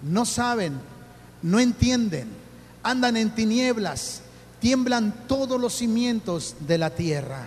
no 0.00 0.24
saben, 0.24 0.80
no 1.42 1.60
entienden, 1.60 2.28
andan 2.82 3.18
en 3.18 3.34
tinieblas, 3.34 4.22
tiemblan 4.58 5.26
todos 5.28 5.60
los 5.60 5.74
cimientos 5.74 6.56
de 6.60 6.78
la 6.78 6.88
tierra. 6.88 7.46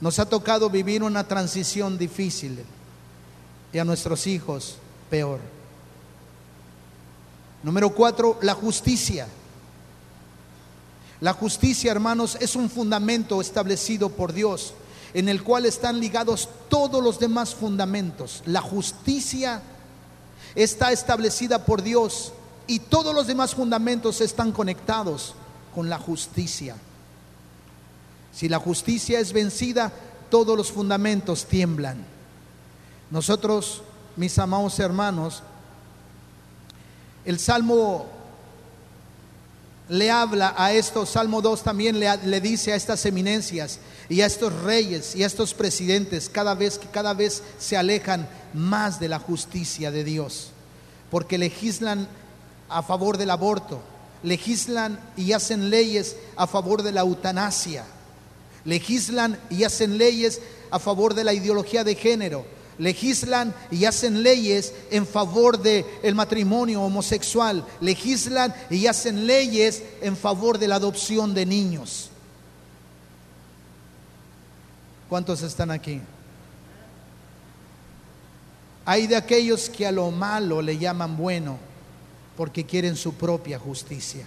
Nos 0.00 0.18
ha 0.18 0.26
tocado 0.26 0.70
vivir 0.70 1.02
una 1.02 1.28
transición 1.28 1.98
difícil 1.98 2.64
y 3.74 3.78
a 3.78 3.84
nuestros 3.84 4.26
hijos 4.26 4.78
peor. 5.10 5.57
Número 7.62 7.90
cuatro, 7.90 8.38
la 8.42 8.54
justicia. 8.54 9.26
La 11.20 11.32
justicia, 11.32 11.90
hermanos, 11.90 12.36
es 12.40 12.54
un 12.54 12.70
fundamento 12.70 13.40
establecido 13.40 14.08
por 14.10 14.32
Dios, 14.32 14.74
en 15.14 15.28
el 15.28 15.42
cual 15.42 15.66
están 15.66 15.98
ligados 15.98 16.48
todos 16.68 17.02
los 17.02 17.18
demás 17.18 17.54
fundamentos. 17.54 18.42
La 18.46 18.60
justicia 18.60 19.62
está 20.54 20.92
establecida 20.92 21.64
por 21.64 21.82
Dios 21.82 22.32
y 22.66 22.78
todos 22.80 23.14
los 23.14 23.26
demás 23.26 23.54
fundamentos 23.54 24.20
están 24.20 24.52
conectados 24.52 25.34
con 25.74 25.88
la 25.88 25.98
justicia. 25.98 26.76
Si 28.32 28.48
la 28.48 28.60
justicia 28.60 29.18
es 29.18 29.32
vencida, 29.32 29.92
todos 30.30 30.56
los 30.56 30.70
fundamentos 30.70 31.46
tiemblan. 31.46 32.04
Nosotros, 33.10 33.82
mis 34.16 34.38
amados 34.38 34.78
hermanos, 34.78 35.42
el 37.28 37.38
Salmo 37.38 38.06
le 39.90 40.10
habla 40.10 40.54
a 40.56 40.72
estos, 40.72 41.10
Salmo 41.10 41.42
2 41.42 41.62
también 41.62 42.00
le, 42.00 42.16
le, 42.24 42.40
dice 42.40 42.72
a 42.72 42.76
estas 42.76 43.04
eminencias 43.04 43.80
y 44.08 44.22
a 44.22 44.26
estos 44.26 44.50
reyes 44.62 45.14
y 45.14 45.22
a 45.22 45.26
estos 45.26 45.52
presidentes 45.52 46.30
cada 46.30 46.54
vez 46.54 46.78
que 46.78 46.88
cada 46.88 47.12
vez 47.12 47.42
se 47.58 47.76
alejan 47.76 48.26
más 48.54 48.98
de 48.98 49.10
la 49.10 49.18
justicia 49.18 49.90
de 49.90 50.04
Dios, 50.04 50.52
porque 51.10 51.36
legislan 51.36 52.08
a 52.70 52.82
favor 52.82 53.18
del 53.18 53.28
aborto, 53.28 53.82
legislan 54.22 54.98
y 55.14 55.32
hacen 55.32 55.68
leyes 55.68 56.16
a 56.34 56.46
favor 56.46 56.82
de 56.82 56.92
la 56.92 57.02
eutanasia, 57.02 57.84
legislan 58.64 59.38
y 59.50 59.64
hacen 59.64 59.98
leyes 59.98 60.40
a 60.70 60.78
favor 60.78 61.12
de 61.12 61.24
la 61.24 61.34
ideología 61.34 61.84
de 61.84 61.94
género, 61.94 62.46
legislan 62.78 63.54
y 63.70 63.84
hacen 63.84 64.22
leyes 64.22 64.72
en 64.90 65.06
favor 65.06 65.58
del 65.58 65.84
el 66.02 66.14
matrimonio 66.14 66.82
homosexual, 66.82 67.64
legislan 67.80 68.54
y 68.70 68.86
hacen 68.86 69.26
leyes 69.26 69.82
en 70.00 70.16
favor 70.16 70.58
de 70.58 70.68
la 70.68 70.76
adopción 70.76 71.34
de 71.34 71.44
niños. 71.46 72.10
¿Cuántos 75.08 75.42
están 75.42 75.70
aquí? 75.70 76.00
Hay 78.84 79.06
de 79.06 79.16
aquellos 79.16 79.68
que 79.68 79.86
a 79.86 79.92
lo 79.92 80.10
malo 80.10 80.62
le 80.62 80.78
llaman 80.78 81.16
bueno 81.16 81.58
porque 82.36 82.64
quieren 82.64 82.96
su 82.96 83.14
propia 83.14 83.58
justicia. 83.58 84.24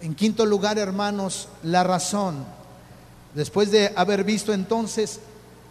En 0.00 0.14
quinto 0.14 0.44
lugar, 0.46 0.78
hermanos, 0.78 1.48
la 1.62 1.84
razón. 1.84 2.44
Después 3.34 3.70
de 3.70 3.92
haber 3.96 4.24
visto 4.24 4.52
entonces 4.52 5.20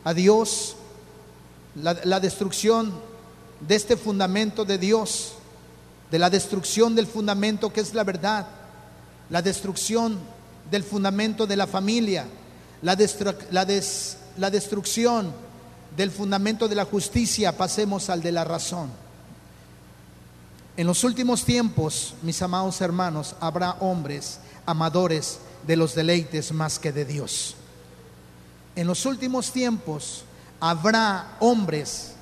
a 0.03 0.13
Dios 0.13 0.75
la, 1.75 2.19
destrucción 2.19 2.93
de 3.59 3.75
este 3.75 3.97
fundamento 3.97 4.65
de 4.65 4.77
Dios, 4.77 5.33
de 6.11 6.19
la 6.19 6.29
destrucción 6.29 6.95
del 6.95 7.07
fundamento 7.07 7.73
que 7.73 7.81
es 7.81 7.93
la 7.93 8.03
verdad, 8.03 8.47
la 9.29 9.41
destrucción 9.41 10.19
del 10.69 10.83
fundamento 10.83 11.47
de 11.47 11.55
la 11.55 11.67
familia, 11.67 12.25
la, 12.81 12.95
destrucción 14.51 15.33
del 15.95 16.11
fundamento 16.11 16.67
de 16.67 16.75
la 16.75 16.85
justicia, 16.85 17.57
pasemos 17.57 18.09
al 18.09 18.21
de 18.21 18.31
la 18.31 18.43
razón. 18.43 18.89
En 20.75 20.87
los 20.87 21.03
últimos 21.03 21.45
tiempos, 21.45 22.15
mis 22.21 22.41
amados 22.41 22.81
hermanos, 22.81 23.35
habrá 23.39 23.73
hombres 23.79 24.39
amadores 24.65 25.39
de 25.67 25.75
los 25.75 25.95
deleites 25.95 26.51
más 26.51 26.79
que 26.79 26.91
de 26.91 27.05
Dios. 27.05 27.55
En 28.75 28.87
los 28.87 29.05
últimos 29.05 29.51
tiempos 29.51 30.23
habrá 30.65 31.35
hombres 31.41 32.13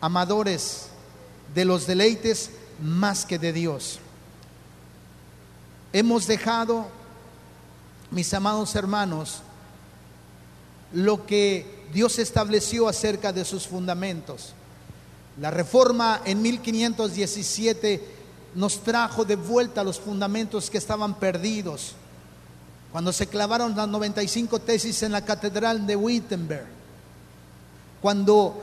amadores 0.00 0.86
de 1.52 1.64
los 1.64 1.84
deleites 1.84 2.50
más 2.80 3.26
que 3.26 3.40
de 3.40 3.52
Dios. 3.52 3.98
Hemos 5.92 6.28
dejado, 6.28 6.86
mis 8.12 8.32
amados 8.34 8.76
hermanos, 8.76 9.42
lo 10.92 11.26
que 11.26 11.82
Dios 11.92 12.20
estableció 12.20 12.86
acerca 12.86 13.32
de 13.32 13.44
sus 13.44 13.66
fundamentos. 13.66 14.52
La 15.40 15.50
reforma 15.50 16.22
en 16.24 16.40
1517 16.40 18.00
nos 18.54 18.84
trajo 18.84 19.24
de 19.24 19.34
vuelta 19.34 19.82
los 19.82 19.98
fundamentos 19.98 20.70
que 20.70 20.78
estaban 20.78 21.18
perdidos. 21.18 21.96
Cuando 22.92 23.12
se 23.12 23.26
clavaron 23.26 23.74
las 23.74 23.88
95 23.88 24.60
tesis 24.60 25.02
en 25.02 25.10
la 25.10 25.24
catedral 25.24 25.84
de 25.84 25.96
Wittenberg 25.96 26.81
cuando 28.02 28.60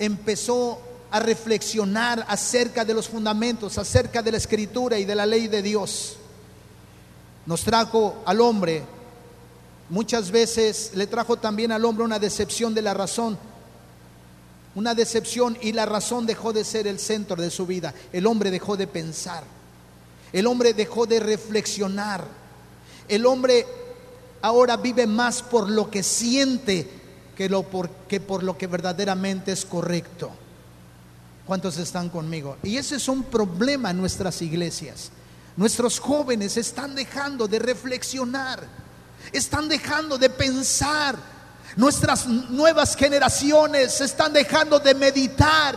empezó 0.00 0.80
a 1.12 1.20
reflexionar 1.20 2.24
acerca 2.28 2.84
de 2.84 2.92
los 2.92 3.08
fundamentos, 3.08 3.78
acerca 3.78 4.20
de 4.20 4.32
la 4.32 4.36
escritura 4.36 4.98
y 4.98 5.04
de 5.04 5.14
la 5.14 5.26
ley 5.26 5.46
de 5.46 5.62
Dios. 5.62 6.16
Nos 7.46 7.62
trajo 7.62 8.16
al 8.26 8.40
hombre, 8.40 8.82
muchas 9.88 10.30
veces 10.30 10.90
le 10.94 11.06
trajo 11.06 11.36
también 11.36 11.72
al 11.72 11.84
hombre 11.84 12.04
una 12.04 12.18
decepción 12.18 12.74
de 12.74 12.82
la 12.82 12.92
razón, 12.92 13.38
una 14.74 14.94
decepción 14.94 15.56
y 15.60 15.72
la 15.72 15.86
razón 15.86 16.26
dejó 16.26 16.52
de 16.52 16.64
ser 16.64 16.86
el 16.86 16.98
centro 16.98 17.36
de 17.36 17.50
su 17.50 17.66
vida. 17.66 17.94
El 18.12 18.26
hombre 18.26 18.50
dejó 18.50 18.76
de 18.76 18.86
pensar, 18.86 19.44
el 20.32 20.46
hombre 20.46 20.74
dejó 20.74 21.06
de 21.06 21.20
reflexionar, 21.20 22.24
el 23.08 23.26
hombre 23.26 23.66
ahora 24.42 24.76
vive 24.76 25.06
más 25.06 25.42
por 25.42 25.68
lo 25.68 25.90
que 25.90 26.02
siente 26.02 26.99
que, 27.40 27.48
lo 27.48 27.62
por, 27.62 27.88
por 27.88 28.42
lo 28.42 28.58
que 28.58 28.66
verdaderamente 28.66 29.50
es 29.50 29.64
correcto. 29.64 30.30
¿Cuántos 31.46 31.78
están 31.78 32.10
conmigo? 32.10 32.58
Y 32.62 32.76
ese 32.76 32.96
es 32.96 33.08
un 33.08 33.22
problema 33.22 33.92
en 33.92 33.96
nuestras 33.96 34.42
iglesias. 34.42 35.10
Nuestros 35.56 36.00
jóvenes 36.00 36.58
están 36.58 36.94
dejando 36.94 37.48
de 37.48 37.58
reflexionar, 37.58 38.62
están 39.32 39.70
dejando 39.70 40.18
de 40.18 40.28
pensar. 40.28 41.16
Nuestras 41.76 42.26
nuevas 42.26 42.94
generaciones 42.94 43.98
están 44.02 44.34
dejando 44.34 44.78
de 44.78 44.94
meditar 44.94 45.76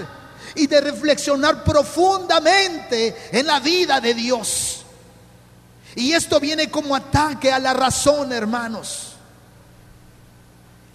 y 0.55 0.67
de 0.67 0.81
reflexionar 0.81 1.63
profundamente 1.63 3.15
en 3.31 3.47
la 3.47 3.61
vida 3.61 4.01
de 4.01 4.13
Dios. 4.13 4.83
Y 5.95 6.11
esto 6.11 6.41
viene 6.41 6.69
como 6.69 6.93
ataque 6.93 7.53
a 7.53 7.59
la 7.59 7.73
razón, 7.73 8.33
hermanos. 8.33 9.12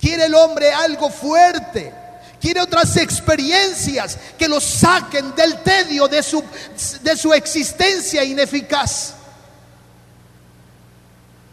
Quiere 0.01 0.27
el 0.27 0.35
hombre 0.35 0.73
algo 0.73 1.11
fuerte, 1.11 1.93
quiere 2.41 2.61
otras 2.61 2.97
experiencias 2.97 4.17
que 4.39 4.49
lo 4.49 4.61
saquen 4.61 5.35
del 5.35 5.63
tedio 5.63 6.07
de 6.07 6.23
su, 6.23 6.43
de 7.03 7.17
su 7.17 7.33
existencia 7.33 8.23
ineficaz. 8.23 9.15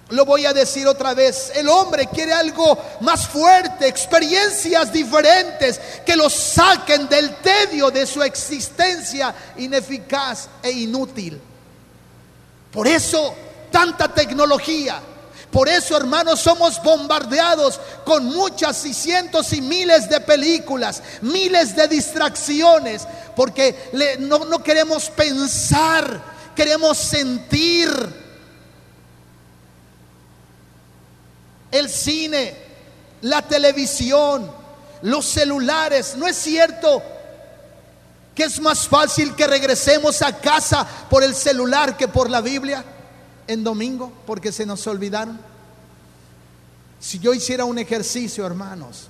Lo 0.10 0.24
voy 0.24 0.46
a 0.46 0.54
decir 0.54 0.86
otra 0.88 1.16
vez, 1.16 1.52
el 1.56 1.68
hombre 1.68 2.08
quiere 2.08 2.32
algo 2.32 2.78
más 3.02 3.28
fuerte, 3.28 3.88
experiencias 3.88 4.94
diferentes 4.94 5.82
que 6.06 6.16
lo 6.16 6.30
saquen 6.30 7.10
del 7.10 7.38
tedio 7.38 7.90
de 7.90 8.06
su 8.06 8.22
existencia 8.22 9.34
ineficaz 9.58 10.48
e 10.62 10.70
inútil. 10.70 11.42
Por 12.72 12.88
eso 12.88 13.34
tanta 13.72 14.14
tecnología, 14.14 15.02
por 15.52 15.70
eso, 15.70 15.96
hermanos, 15.96 16.40
somos 16.42 16.82
bombardeados 16.84 17.80
con 18.04 18.26
muchas 18.26 18.86
y 18.86 18.94
cientos 18.94 19.54
y 19.54 19.62
miles 19.62 20.10
de 20.10 20.20
películas, 20.20 21.02
miles 21.22 21.76
de 21.76 21.88
distracciones, 21.88 23.08
porque 23.36 24.18
no, 24.20 24.40
no 24.46 24.62
queremos 24.64 25.10
pensar, 25.10 26.22
queremos 26.56 26.98
sentir. 26.98 27.90
El 31.72 31.90
cine, 31.90 32.56
la 33.22 33.42
televisión, 33.42 34.52
los 35.02 35.26
celulares, 35.26 36.16
¿no 36.16 36.28
es 36.28 36.36
cierto? 36.36 37.02
que 38.34 38.44
es 38.44 38.60
más 38.60 38.86
fácil 38.90 39.34
que 39.34 39.48
regresemos 39.48 40.22
a 40.22 40.38
casa 40.42 40.86
por 41.10 41.24
el 41.24 41.34
celular 41.34 41.96
que 41.96 42.10
por 42.10 42.30
la 42.30 42.42
Biblia 42.42 42.84
en 43.48 43.64
domingo 43.64 44.12
porque 44.26 44.52
se 44.52 44.66
nos 44.66 44.86
olvidaron. 44.88 45.40
Si 47.00 47.20
yo 47.20 47.34
hiciera 47.34 47.66
un 47.66 47.78
ejercicio, 47.78 48.46
hermanos, 48.46 49.10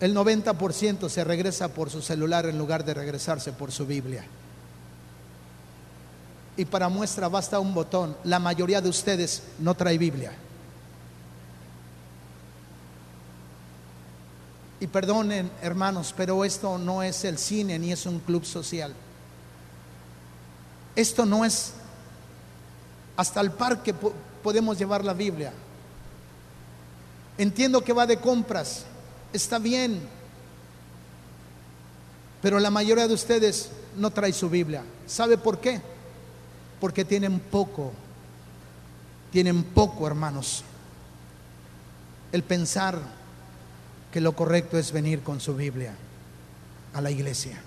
el 0.00 0.14
90% 0.14 1.08
se 1.08 1.24
regresa 1.24 1.68
por 1.68 1.90
su 1.90 2.02
celular 2.02 2.46
en 2.46 2.58
lugar 2.58 2.84
de 2.84 2.94
regresarse 2.94 3.52
por 3.52 3.72
su 3.72 3.86
Biblia. 3.86 4.24
Y 6.56 6.64
para 6.64 6.88
muestra 6.88 7.28
basta 7.28 7.58
un 7.58 7.74
botón. 7.74 8.16
La 8.24 8.38
mayoría 8.38 8.80
de 8.80 8.88
ustedes 8.88 9.42
no 9.58 9.74
trae 9.74 9.98
Biblia. 9.98 10.32
Y 14.80 14.86
perdonen, 14.86 15.50
hermanos, 15.62 16.12
pero 16.16 16.44
esto 16.44 16.78
no 16.78 17.02
es 17.02 17.24
el 17.24 17.38
cine 17.38 17.78
ni 17.78 17.92
es 17.92 18.06
un 18.06 18.20
club 18.20 18.44
social. 18.44 18.94
Esto 20.94 21.24
no 21.24 21.44
es 21.44 21.72
hasta 23.16 23.40
el 23.40 23.52
parque 23.52 23.94
podemos 24.42 24.78
llevar 24.78 25.04
la 25.04 25.14
Biblia. 25.14 25.52
Entiendo 27.38 27.82
que 27.82 27.92
va 27.92 28.06
de 28.06 28.18
compras, 28.18 28.84
está 29.32 29.58
bien, 29.58 30.00
pero 32.40 32.60
la 32.60 32.70
mayoría 32.70 33.08
de 33.08 33.14
ustedes 33.14 33.70
no 33.96 34.10
trae 34.10 34.32
su 34.32 34.50
Biblia. 34.50 34.84
¿Sabe 35.06 35.38
por 35.38 35.60
qué? 35.60 35.80
Porque 36.80 37.04
tienen 37.04 37.40
poco, 37.40 37.92
tienen 39.32 39.64
poco, 39.64 40.06
hermanos. 40.06 40.62
El 42.32 42.42
pensar 42.42 42.98
que 44.12 44.20
lo 44.20 44.36
correcto 44.36 44.78
es 44.78 44.92
venir 44.92 45.22
con 45.22 45.40
su 45.40 45.56
Biblia 45.56 45.94
a 46.92 47.00
la 47.00 47.10
iglesia. 47.10 47.60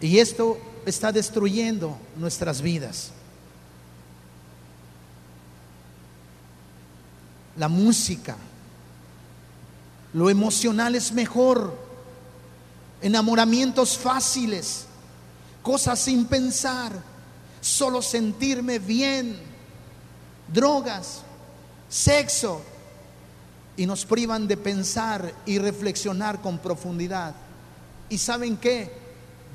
Y 0.00 0.18
esto 0.18 0.58
está 0.86 1.12
destruyendo 1.12 1.96
nuestras 2.16 2.60
vidas. 2.60 3.10
La 7.56 7.68
música, 7.68 8.36
lo 10.14 10.30
emocional 10.30 10.94
es 10.94 11.12
mejor, 11.12 11.76
enamoramientos 13.00 13.98
fáciles, 13.98 14.86
cosas 15.62 15.98
sin 15.98 16.26
pensar, 16.26 16.92
solo 17.60 18.00
sentirme 18.00 18.78
bien, 18.78 19.38
drogas, 20.52 21.22
sexo, 21.88 22.62
y 23.76 23.86
nos 23.86 24.04
privan 24.04 24.46
de 24.46 24.56
pensar 24.56 25.32
y 25.46 25.58
reflexionar 25.58 26.40
con 26.40 26.58
profundidad. 26.58 27.34
¿Y 28.08 28.18
saben 28.18 28.56
qué? 28.56 29.01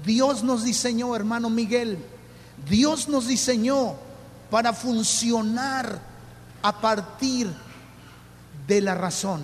Dios 0.05 0.43
nos 0.43 0.63
diseñó, 0.63 1.15
hermano 1.15 1.49
Miguel, 1.49 1.97
Dios 2.69 3.07
nos 3.07 3.27
diseñó 3.27 3.95
para 4.49 4.73
funcionar 4.73 5.99
a 6.61 6.81
partir 6.81 7.53
de 8.67 8.81
la 8.81 8.95
razón. 8.95 9.43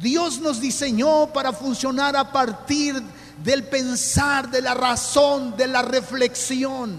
Dios 0.00 0.40
nos 0.40 0.60
diseñó 0.60 1.32
para 1.32 1.52
funcionar 1.52 2.16
a 2.16 2.32
partir 2.32 3.00
del 3.42 3.64
pensar, 3.64 4.50
de 4.50 4.60
la 4.60 4.74
razón, 4.74 5.56
de 5.56 5.68
la 5.68 5.82
reflexión. 5.82 6.98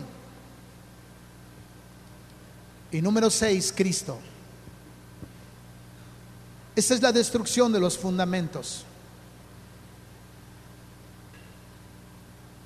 Y 2.91 3.01
número 3.01 3.29
seis, 3.29 3.73
Cristo. 3.75 4.17
Esta 6.75 6.93
es 6.93 7.01
la 7.01 7.11
destrucción 7.11 7.71
de 7.71 7.79
los 7.79 7.97
fundamentos. 7.97 8.84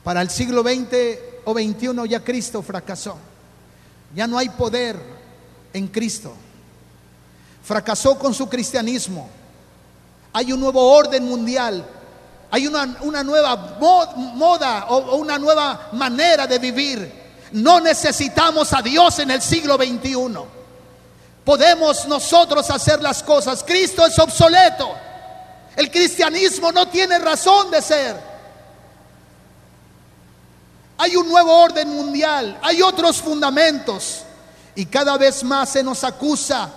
Para 0.10 0.24
el 0.24 0.32
siglo 0.32 0.63
XX 0.63 1.19
o 1.45 1.54
XXI 1.54 2.10
ya 2.10 2.24
Cristo 2.24 2.63
fracasó. 2.63 3.15
Ya 4.15 4.26
no 4.26 4.39
hay 4.39 4.50
poder 4.50 5.00
en 5.72 5.88
Cristo. 5.88 6.34
Fracasó 7.63 8.17
con 8.17 8.34
su 8.34 8.50
cristianismo. 8.50 9.30
Hay 10.34 10.52
un 10.52 10.62
nuevo 10.62 10.82
orden 10.93 11.26
mundial. 11.26 11.86
Hay 12.50 12.65
una, 12.65 12.88
nueva 13.24 13.78
moda 14.34 14.88
o 14.88 15.17
una 15.17 15.38
nueva 15.38 15.89
manera 15.91 16.48
de 16.48 16.58
vivir. 16.58 17.13
No 17.52 17.80
necesitamos 17.80 18.74
a 18.74 18.82
Dios 18.82 19.19
en 19.19 19.30
el 19.30 19.43
siglo 19.43 19.76
XXI. 19.76 20.39
Podemos 21.45 22.08
nosotros 22.08 22.67
hacer 22.72 23.00
las 23.00 23.22
cosas. 23.22 23.63
Cristo 23.63 24.04
es 24.08 24.17
obsoleto. 24.17 24.89
El 25.76 25.91
cristianismo 25.91 26.72
no 26.72 26.88
tiene 26.88 27.19
razón 27.19 27.69
de 27.69 27.80
ser. 27.84 28.28
Hay 31.01 31.15
un 31.15 31.29
nuevo 31.29 31.57
orden 31.57 31.88
mundial, 31.95 32.59
hay 32.62 32.81
otros 32.81 33.21
fundamentos. 33.21 34.23
Y 34.75 34.85
cada 34.85 35.17
vez 35.17 35.45
más 35.45 35.69
se 35.69 35.81
nos 35.81 36.03
acusa 36.03 36.69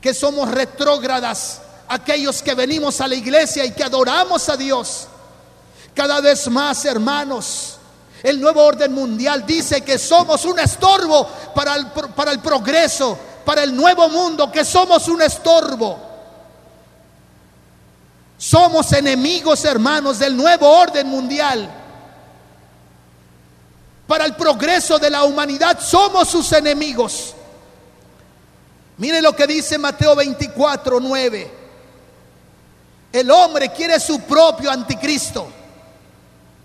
que 0.00 0.14
somos 0.14 0.50
retrógradas, 0.50 1.60
aquellos 1.88 2.40
que 2.40 2.54
venimos 2.54 3.02
a 3.02 3.06
la 3.06 3.14
iglesia 3.14 3.66
y 3.66 3.72
que 3.72 3.84
adoramos 3.84 4.48
a 4.48 4.56
Dios. 4.56 5.08
Cada 5.92 6.22
vez 6.22 6.48
más, 6.48 6.86
hermanos, 6.86 7.76
el 8.22 8.40
nuevo 8.40 8.64
orden 8.64 8.94
mundial 8.94 9.44
dice 9.44 9.82
que 9.82 9.98
somos 9.98 10.46
un 10.46 10.58
estorbo 10.58 11.28
para 11.54 11.76
el, 11.76 11.88
para 11.88 12.32
el 12.32 12.40
progreso, 12.40 13.18
para 13.44 13.62
el 13.62 13.76
nuevo 13.76 14.08
mundo, 14.08 14.50
que 14.50 14.64
somos 14.64 15.06
un 15.08 15.20
estorbo. 15.20 15.98
Somos 18.38 18.90
enemigos, 18.92 19.66
hermanos, 19.66 20.18
del 20.18 20.34
nuevo 20.34 20.66
orden 20.66 21.08
mundial 21.08 21.82
para 24.06 24.24
el 24.24 24.36
progreso 24.36 24.98
de 24.98 25.10
la 25.10 25.24
humanidad, 25.24 25.80
somos 25.80 26.28
sus 26.28 26.52
enemigos. 26.52 27.34
Mire 28.98 29.20
lo 29.20 29.34
que 29.34 29.46
dice 29.46 29.76
Mateo 29.78 30.14
24, 30.14 31.00
9. 31.00 31.50
El 33.12 33.30
hombre 33.30 33.70
quiere 33.70 33.98
su 33.98 34.20
propio 34.20 34.70
anticristo. 34.70 35.48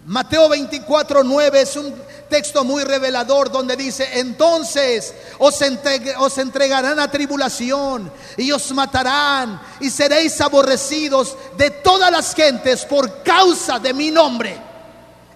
Mateo 0.06 0.50
24, 0.50 1.24
9 1.24 1.62
es 1.62 1.76
un 1.76 1.94
texto 2.30 2.64
muy 2.64 2.84
revelador 2.84 3.52
donde 3.52 3.76
dice, 3.76 4.20
entonces 4.20 5.14
os, 5.38 5.60
os, 6.18 6.38
entregarán 6.38 7.00
a 7.00 7.12
tribulación 7.12 8.12
y 8.38 8.52
os 8.52 8.72
matarán 8.72 9.62
y 9.80 9.90
seréis 9.90 10.40
aborrecidos 10.42 11.36
de 11.58 11.70
todas 11.70 12.12
las 12.12 12.34
gentes 12.34 12.86
por 12.86 13.22
causa 13.22 13.78
de 13.80 13.94
mi 13.94 14.10
nombre. 14.10 14.58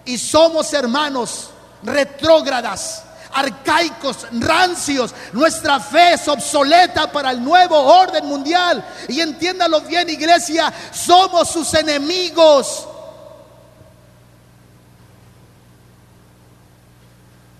Y 0.04 0.18
somos 0.18 0.72
hermanos 0.72 1.50
retrógradas, 1.82 3.02
arcaicos, 3.32 4.26
rancios. 4.32 5.14
Nuestra 5.32 5.80
fe 5.80 6.14
es 6.14 6.26
obsoleta 6.28 7.10
para 7.10 7.30
el 7.30 7.42
nuevo 7.42 7.76
orden 7.76 8.26
mundial. 8.26 8.84
Y 9.08 9.20
entiéndalo 9.20 9.80
bien, 9.82 10.08
iglesia, 10.08 10.72
somos 10.92 11.48
sus 11.48 11.72
enemigos. 11.74 12.88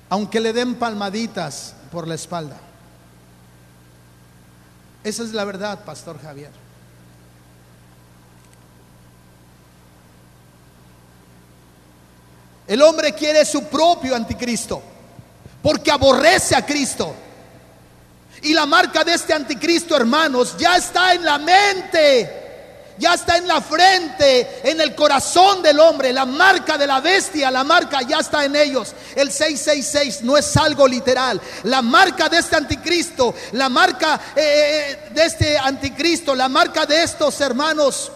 aunque 0.09 0.41
le 0.41 0.53
den 0.53 0.77
palmaditas 0.77 1.75
por 1.91 2.07
la 2.07 2.15
espalda. 2.15 2.57
Esa 5.03 5.23
es 5.23 5.33
la 5.33 5.45
verdad, 5.45 5.85
Pastor 5.85 6.21
Javier. 6.21 6.51
El 12.67 12.83
hombre 12.83 13.13
quiere 13.13 13.45
su 13.45 13.65
propio 13.65 14.15
anticristo, 14.15 14.83
porque 15.63 15.91
aborrece 15.91 16.55
a 16.55 16.65
Cristo. 16.65 17.15
Y 18.43 18.53
la 18.53 18.67
marca 18.67 19.03
de 19.05 19.15
este 19.15 19.33
anticristo, 19.33 19.97
hermanos, 19.97 20.57
ya 20.59 20.77
está 20.77 21.15
en 21.15 21.25
la 21.25 21.39
mente 21.39 22.47
ya 22.99 23.15
está 23.15 23.37
en 23.37 23.47
la 23.47 23.61
frente, 23.61 24.61
en 24.65 24.81
el 24.81 24.95
corazón 24.95 25.63
del 25.63 25.79
hombre. 25.81 26.13
La 26.13 26.25
marca 26.25 26.79
de 26.79 26.87
la 26.87 27.01
bestia, 27.01 27.51
la 27.51 27.65
marca 27.65 28.01
ya 28.03 28.19
está 28.19 28.45
en 28.45 28.57
ellos. 28.57 28.95
El 29.15 29.31
666 29.31 30.23
no 30.23 30.37
es 30.37 30.57
algo 30.57 30.87
literal. 30.89 31.41
La 31.65 31.83
marca 31.83 32.29
de 32.29 32.39
este 32.39 32.57
anticristo, 32.57 33.35
la 33.53 33.69
marca 33.69 34.21
eh, 34.35 34.99
eh, 35.07 35.09
de 35.11 35.25
este 35.25 35.59
anticristo, 35.59 36.35
la 36.35 36.49
marca 36.49 36.87
de 36.87 37.03
estos 37.03 37.41
hermanos 37.41 38.11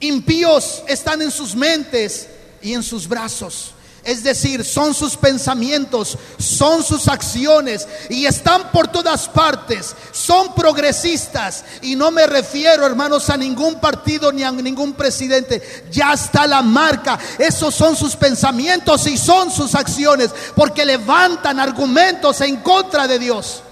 impíos 0.00 0.82
están 0.88 1.22
en 1.22 1.30
sus 1.30 1.54
mentes 1.54 2.28
y 2.62 2.74
en 2.74 2.82
sus 2.82 3.08
brazos. 3.08 3.72
Es 4.06 4.22
decir, 4.22 4.64
son 4.64 4.94
sus 4.94 5.16
pensamientos, 5.16 6.16
son 6.38 6.84
sus 6.84 7.08
acciones 7.08 7.88
y 8.08 8.24
están 8.24 8.70
por 8.70 8.86
todas 8.86 9.28
partes. 9.28 9.96
Son 10.12 10.54
progresistas 10.54 11.64
y 11.82 11.96
no 11.96 12.12
me 12.12 12.24
refiero, 12.28 12.86
hermanos, 12.86 13.28
a 13.30 13.36
ningún 13.36 13.80
partido 13.80 14.30
ni 14.30 14.44
a 14.44 14.52
ningún 14.52 14.92
presidente. 14.92 15.88
Ya 15.90 16.12
está 16.12 16.46
la 16.46 16.62
marca. 16.62 17.18
Esos 17.36 17.74
son 17.74 17.96
sus 17.96 18.14
pensamientos 18.14 19.08
y 19.08 19.18
son 19.18 19.50
sus 19.50 19.74
acciones 19.74 20.30
porque 20.54 20.84
levantan 20.84 21.58
argumentos 21.58 22.40
en 22.42 22.58
contra 22.58 23.08
de 23.08 23.18
Dios. 23.18 23.64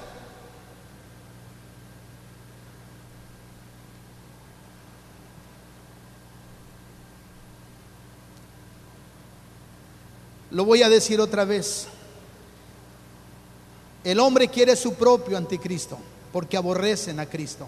Lo 10.55 10.65
voy 10.65 10.85
a 10.85 10.89
decir 10.89 11.21
otra 11.21 11.45
vez. 11.45 11.89
El 14.05 14.21
hombre 14.21 14.47
quiere 14.47 14.77
su 14.77 14.95
propio 14.95 15.37
anticristo 15.37 15.99
porque 16.33 16.57
aborrecen 16.57 17.19
a 17.19 17.27
Cristo. 17.27 17.67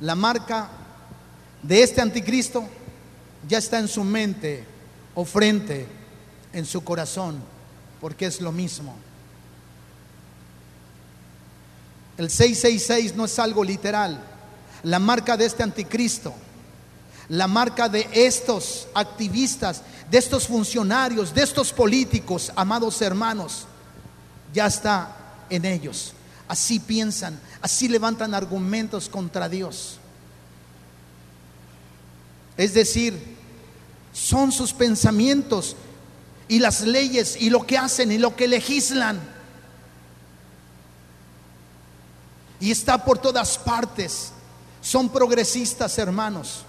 La 0.00 0.14
marca 0.14 0.70
de 1.62 1.82
este 1.82 2.00
anticristo 2.00 2.64
ya 3.46 3.58
está 3.58 3.78
en 3.78 3.88
su 3.88 4.02
mente 4.02 4.64
o 5.14 5.26
frente, 5.26 5.86
en 6.54 6.64
su 6.64 6.82
corazón, 6.82 7.38
porque 8.00 8.24
es 8.26 8.40
lo 8.40 8.50
mismo. 8.50 8.96
El 12.16 12.30
666 12.30 13.14
no 13.14 13.26
es 13.26 13.38
algo 13.38 13.62
literal. 13.62 14.24
La 14.84 14.98
marca 14.98 15.36
de 15.36 15.44
este 15.44 15.62
anticristo, 15.62 16.32
la 17.28 17.46
marca 17.46 17.88
de 17.88 18.08
estos 18.12 18.88
activistas 18.94 19.82
de 20.10 20.18
estos 20.18 20.46
funcionarios, 20.46 21.34
de 21.34 21.42
estos 21.42 21.72
políticos, 21.72 22.52
amados 22.54 23.00
hermanos, 23.02 23.66
ya 24.52 24.66
está 24.66 25.16
en 25.50 25.64
ellos. 25.64 26.12
Así 26.46 26.78
piensan, 26.78 27.40
así 27.60 27.88
levantan 27.88 28.34
argumentos 28.34 29.08
contra 29.08 29.48
Dios. 29.48 29.98
Es 32.56 32.74
decir, 32.74 33.36
son 34.12 34.52
sus 34.52 34.72
pensamientos 34.72 35.74
y 36.46 36.60
las 36.60 36.82
leyes 36.82 37.36
y 37.40 37.50
lo 37.50 37.66
que 37.66 37.78
hacen 37.78 38.12
y 38.12 38.18
lo 38.18 38.36
que 38.36 38.46
legislan. 38.46 39.18
Y 42.60 42.70
está 42.70 43.04
por 43.04 43.18
todas 43.18 43.58
partes. 43.58 44.30
Son 44.80 45.08
progresistas, 45.08 45.98
hermanos, 45.98 46.64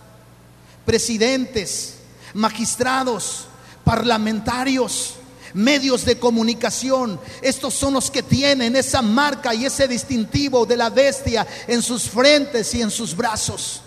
presidentes, 0.86 1.95
magistrados, 2.33 3.47
parlamentarios, 3.83 5.15
medios 5.53 6.05
de 6.05 6.19
comunicación. 6.19 7.19
Estos 7.41 7.73
son 7.73 7.93
los 7.93 8.11
que 8.11 8.21
tienen 8.21 8.75
esa 8.75 9.01
marca 9.01 9.53
y 9.55 9.65
ese 9.65 9.88
distintivo 9.88 10.65
de 10.65 10.77
la 10.77 10.89
bestia 10.89 11.47
en 11.67 11.81
sus 11.81 12.03
frentes 12.03 12.73
y 12.75 12.81
en 12.81 12.91
sus 12.91 13.15
brazos. 13.15 13.81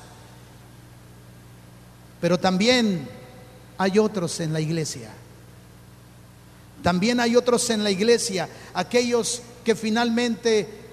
Pero 2.20 2.38
también 2.38 3.08
hay 3.76 3.98
otros 3.98 4.40
en 4.40 4.52
la 4.52 4.60
iglesia. 4.60 5.10
También 6.82 7.20
hay 7.20 7.36
otros 7.36 7.68
en 7.70 7.84
la 7.84 7.90
iglesia, 7.90 8.48
aquellos 8.72 9.42
que 9.64 9.74
finalmente 9.74 10.87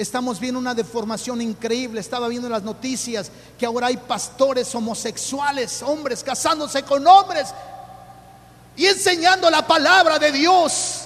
Estamos 0.00 0.40
viendo 0.40 0.58
una 0.58 0.72
deformación 0.72 1.42
increíble. 1.42 2.00
Estaba 2.00 2.26
viendo 2.28 2.48
las 2.48 2.62
noticias 2.62 3.30
que 3.58 3.66
ahora 3.66 3.88
hay 3.88 3.98
pastores 3.98 4.74
homosexuales, 4.74 5.82
hombres 5.82 6.24
casándose 6.24 6.82
con 6.84 7.06
hombres 7.06 7.48
y 8.78 8.86
enseñando 8.86 9.50
la 9.50 9.66
palabra 9.66 10.18
de 10.18 10.32
Dios. 10.32 11.02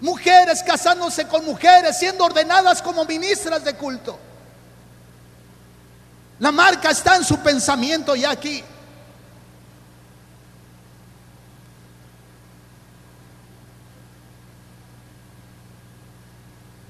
Mujeres 0.00 0.62
casándose 0.62 1.28
con 1.28 1.44
mujeres, 1.44 1.98
siendo 1.98 2.24
ordenadas 2.24 2.80
como 2.80 3.04
ministras 3.04 3.62
de 3.64 3.74
culto. 3.74 4.18
La 6.38 6.50
marca 6.50 6.88
está 6.88 7.16
en 7.16 7.24
su 7.24 7.36
pensamiento 7.40 8.16
ya 8.16 8.30
aquí. 8.30 8.64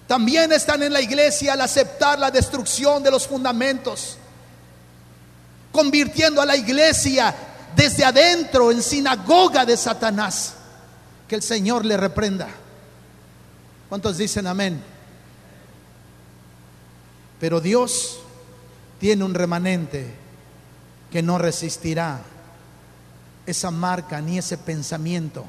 También 0.08 0.50
están 0.52 0.82
en 0.82 0.94
la 0.94 1.02
iglesia 1.02 1.52
al 1.52 1.60
aceptar 1.60 2.18
la 2.18 2.30
destrucción 2.30 3.02
de 3.02 3.10
los 3.10 3.26
fundamentos, 3.26 4.16
convirtiendo 5.70 6.40
a 6.40 6.46
la 6.46 6.56
iglesia 6.56 7.34
desde 7.76 8.06
adentro 8.06 8.72
en 8.72 8.82
sinagoga 8.82 9.66
de 9.66 9.76
Satanás. 9.76 10.54
Que 11.28 11.34
el 11.34 11.42
Señor 11.42 11.84
le 11.84 11.98
reprenda. 11.98 12.48
¿Cuántos 13.90 14.16
dicen 14.16 14.46
amén? 14.46 14.82
Pero 17.38 17.60
Dios 17.60 18.18
tiene 18.98 19.24
un 19.24 19.34
remanente 19.34 20.10
que 21.12 21.22
no 21.22 21.36
resistirá 21.36 22.22
esa 23.44 23.70
marca 23.70 24.22
ni 24.22 24.38
ese 24.38 24.56
pensamiento. 24.56 25.44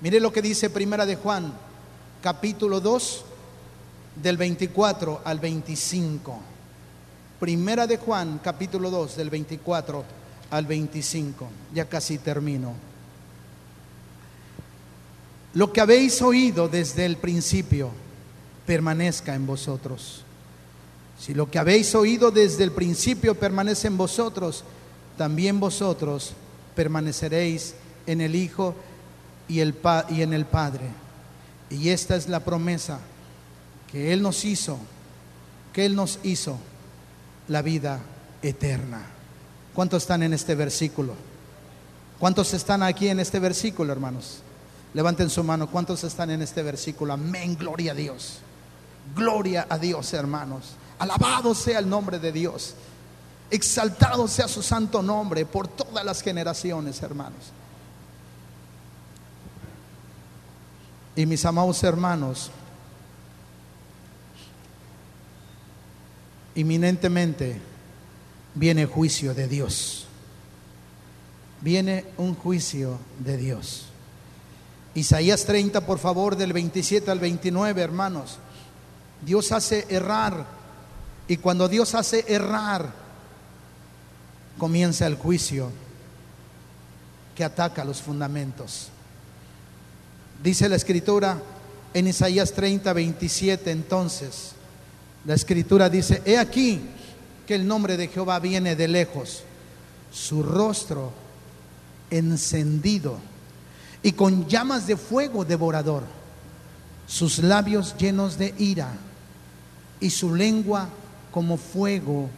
Mire 0.00 0.18
lo 0.18 0.32
que 0.32 0.42
dice 0.42 0.68
Primera 0.68 1.06
de 1.06 1.14
Juan 1.14 1.52
capítulo 2.22 2.80
2, 2.80 3.24
del 4.22 4.36
24 4.36 5.22
al 5.24 5.40
25. 5.40 6.38
Primera 7.40 7.86
de 7.86 7.96
Juan, 7.98 8.40
capítulo 8.42 8.90
2, 8.90 9.16
del 9.16 9.28
24 9.28 10.04
al 10.50 10.66
25. 10.66 11.48
Ya 11.74 11.88
casi 11.88 12.18
termino. 12.18 12.74
Lo 15.54 15.72
que 15.72 15.80
habéis 15.80 16.22
oído 16.22 16.68
desde 16.68 17.04
el 17.04 17.16
principio 17.16 17.90
permanezca 18.64 19.34
en 19.34 19.44
vosotros. 19.44 20.22
Si 21.18 21.34
lo 21.34 21.50
que 21.50 21.58
habéis 21.58 21.94
oído 21.94 22.30
desde 22.30 22.64
el 22.64 22.72
principio 22.72 23.34
permanece 23.34 23.88
en 23.88 23.98
vosotros, 23.98 24.64
también 25.18 25.60
vosotros 25.60 26.32
permaneceréis 26.74 27.74
en 28.06 28.20
el 28.20 28.34
Hijo 28.34 28.74
y, 29.48 29.60
el 29.60 29.74
y 30.10 30.22
en 30.22 30.32
el 30.32 30.46
Padre. 30.46 31.01
Y 31.72 31.88
esta 31.88 32.16
es 32.16 32.28
la 32.28 32.40
promesa 32.40 32.98
que 33.90 34.12
Él 34.12 34.22
nos 34.22 34.44
hizo, 34.44 34.78
que 35.72 35.86
Él 35.86 35.96
nos 35.96 36.18
hizo 36.22 36.58
la 37.48 37.62
vida 37.62 38.00
eterna. 38.42 39.06
¿Cuántos 39.74 40.02
están 40.02 40.22
en 40.22 40.34
este 40.34 40.54
versículo? 40.54 41.14
¿Cuántos 42.18 42.52
están 42.52 42.82
aquí 42.82 43.08
en 43.08 43.20
este 43.20 43.38
versículo, 43.38 43.90
hermanos? 43.90 44.40
Levanten 44.92 45.30
su 45.30 45.42
mano. 45.42 45.70
¿Cuántos 45.70 46.04
están 46.04 46.30
en 46.30 46.42
este 46.42 46.62
versículo? 46.62 47.14
Amén, 47.14 47.56
gloria 47.56 47.92
a 47.92 47.94
Dios. 47.94 48.38
Gloria 49.16 49.66
a 49.68 49.78
Dios, 49.78 50.12
hermanos. 50.12 50.74
Alabado 50.98 51.54
sea 51.54 51.78
el 51.78 51.88
nombre 51.88 52.18
de 52.18 52.32
Dios. 52.32 52.74
Exaltado 53.50 54.28
sea 54.28 54.46
su 54.46 54.62
santo 54.62 55.02
nombre 55.02 55.46
por 55.46 55.68
todas 55.68 56.04
las 56.04 56.22
generaciones, 56.22 57.02
hermanos. 57.02 57.52
Y 61.14 61.26
mis 61.26 61.44
amados 61.44 61.82
hermanos, 61.82 62.50
inminentemente 66.54 67.60
viene 68.54 68.86
juicio 68.86 69.34
de 69.34 69.48
Dios. 69.48 70.06
Viene 71.60 72.06
un 72.16 72.34
juicio 72.34 72.98
de 73.18 73.36
Dios. 73.36 73.86
Isaías 74.94 75.44
30, 75.44 75.86
por 75.86 75.98
favor, 75.98 76.36
del 76.36 76.52
27 76.52 77.10
al 77.10 77.18
29, 77.18 77.80
hermanos. 77.80 78.38
Dios 79.24 79.52
hace 79.52 79.86
errar. 79.88 80.44
Y 81.28 81.36
cuando 81.36 81.68
Dios 81.68 81.94
hace 81.94 82.24
errar, 82.28 82.92
comienza 84.58 85.06
el 85.06 85.16
juicio 85.16 85.70
que 87.34 87.44
ataca 87.44 87.84
los 87.84 88.02
fundamentos. 88.02 88.91
Dice 90.42 90.68
la 90.68 90.76
escritura 90.76 91.40
en 91.94 92.08
Isaías 92.08 92.52
30, 92.52 92.92
27, 92.92 93.70
entonces, 93.70 94.52
la 95.24 95.34
escritura 95.34 95.88
dice, 95.88 96.20
he 96.24 96.36
aquí 96.36 96.80
que 97.46 97.54
el 97.54 97.66
nombre 97.66 97.96
de 97.96 98.08
Jehová 98.08 98.40
viene 98.40 98.74
de 98.74 98.88
lejos, 98.88 99.44
su 100.10 100.42
rostro 100.42 101.12
encendido 102.10 103.18
y 104.02 104.12
con 104.12 104.48
llamas 104.48 104.86
de 104.86 104.96
fuego 104.96 105.44
devorador, 105.44 106.02
sus 107.06 107.38
labios 107.38 107.96
llenos 107.96 108.36
de 108.36 108.54
ira 108.58 108.92
y 110.00 110.10
su 110.10 110.34
lengua 110.34 110.88
como 111.30 111.56
fuego 111.56 112.28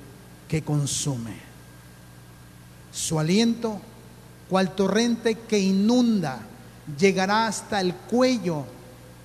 que 0.46 0.62
consume. 0.62 1.36
Su 2.92 3.18
aliento, 3.18 3.80
cual 4.48 4.74
torrente 4.74 5.36
que 5.48 5.58
inunda, 5.58 6.40
llegará 6.98 7.46
hasta 7.46 7.80
el 7.80 7.94
cuello 7.94 8.64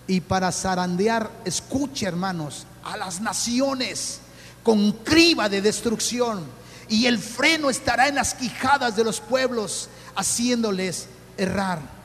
y 0.07 0.21
para 0.21 0.51
zarandear, 0.51 1.29
escuche 1.45 2.05
hermanos, 2.05 2.65
a 2.83 2.97
las 2.97 3.21
naciones 3.21 4.19
con 4.63 4.91
criba 4.91 5.49
de 5.49 5.61
destrucción 5.61 6.43
y 6.87 7.05
el 7.05 7.19
freno 7.19 7.69
estará 7.69 8.07
en 8.07 8.15
las 8.15 8.33
quijadas 8.33 8.95
de 8.95 9.03
los 9.03 9.19
pueblos 9.21 9.89
haciéndoles 10.15 11.07
errar. 11.37 11.98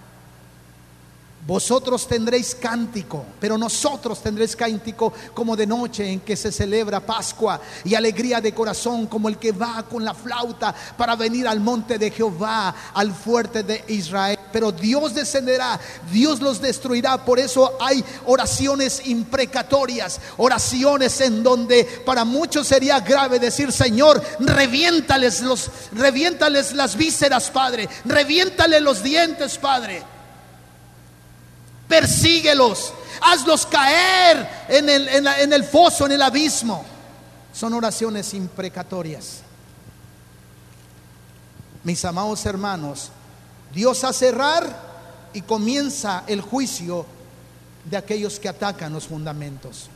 Vosotros 1.47 2.09
tendréis 2.09 2.55
cántico, 2.55 3.23
pero 3.39 3.59
nosotros 3.59 4.23
tendréis 4.23 4.57
cántico 4.57 5.13
como 5.35 5.55
de 5.55 5.67
noche 5.67 6.11
en 6.11 6.21
que 6.21 6.37
se 6.37 6.51
celebra 6.51 7.01
Pascua 7.01 7.61
y 7.85 7.95
alegría 7.95 8.41
de 8.41 8.55
corazón 8.55 9.07
como 9.07 9.29
el 9.29 9.37
que 9.37 9.53
va 9.53 9.83
con 9.83 10.03
la 10.03 10.15
flauta 10.15 10.75
para 10.97 11.17
venir 11.17 11.47
al 11.47 11.61
monte 11.61 11.99
de 11.99 12.11
Jehová, 12.11 12.75
al 12.95 13.13
fuerte 13.13 13.63
de 13.63 13.85
Israel. 13.89 14.39
Pero 14.55 14.73
Dios 14.73 15.13
descenderá, 15.13 15.79
Dios 16.11 16.41
los 16.41 16.63
destruirá. 16.63 17.23
Por 17.23 17.39
eso 17.39 17.77
hay 17.79 18.03
oraciones 18.25 19.07
imprecatorias, 19.07 20.21
oraciones 20.39 21.21
en 21.21 21.43
donde 21.43 21.85
para 22.07 22.25
muchos 22.25 22.69
sería 22.69 23.01
grave 23.01 23.39
decir, 23.39 23.71
Señor, 23.71 24.23
reviéntales 24.41 25.43
los, 25.43 25.71
reviéntales 25.93 26.73
las 26.73 26.97
vísceras, 26.97 27.51
Padre, 27.51 27.87
reviéntale 28.07 28.81
los 28.81 29.03
dientes, 29.03 29.59
Padre 29.59 30.14
persíguelos, 31.89 32.93
hazlos 33.21 33.67
caer 33.67 34.49
en 34.69 35.53
el, 35.53 35.65
foso, 35.65 36.07
en 36.07 36.13
el 36.13 36.23
abismo. 36.23 36.85
Son 37.53 37.73
oraciones 37.75 38.35
imprecatorias. 38.35 39.41
Mis 41.83 42.05
amados 42.05 42.45
hermanos, 42.47 43.11
Dios 43.73 44.03
hace 44.05 44.31
cerrar 44.31 44.95
y 45.33 45.43
comienza 45.43 46.25
el 46.27 46.41
juicio 46.41 47.07
de 47.85 47.97
aquellos 47.97 48.41
que 48.41 48.49
atacan 48.49 48.93
los 48.93 49.07
fundamentos. 49.07 49.91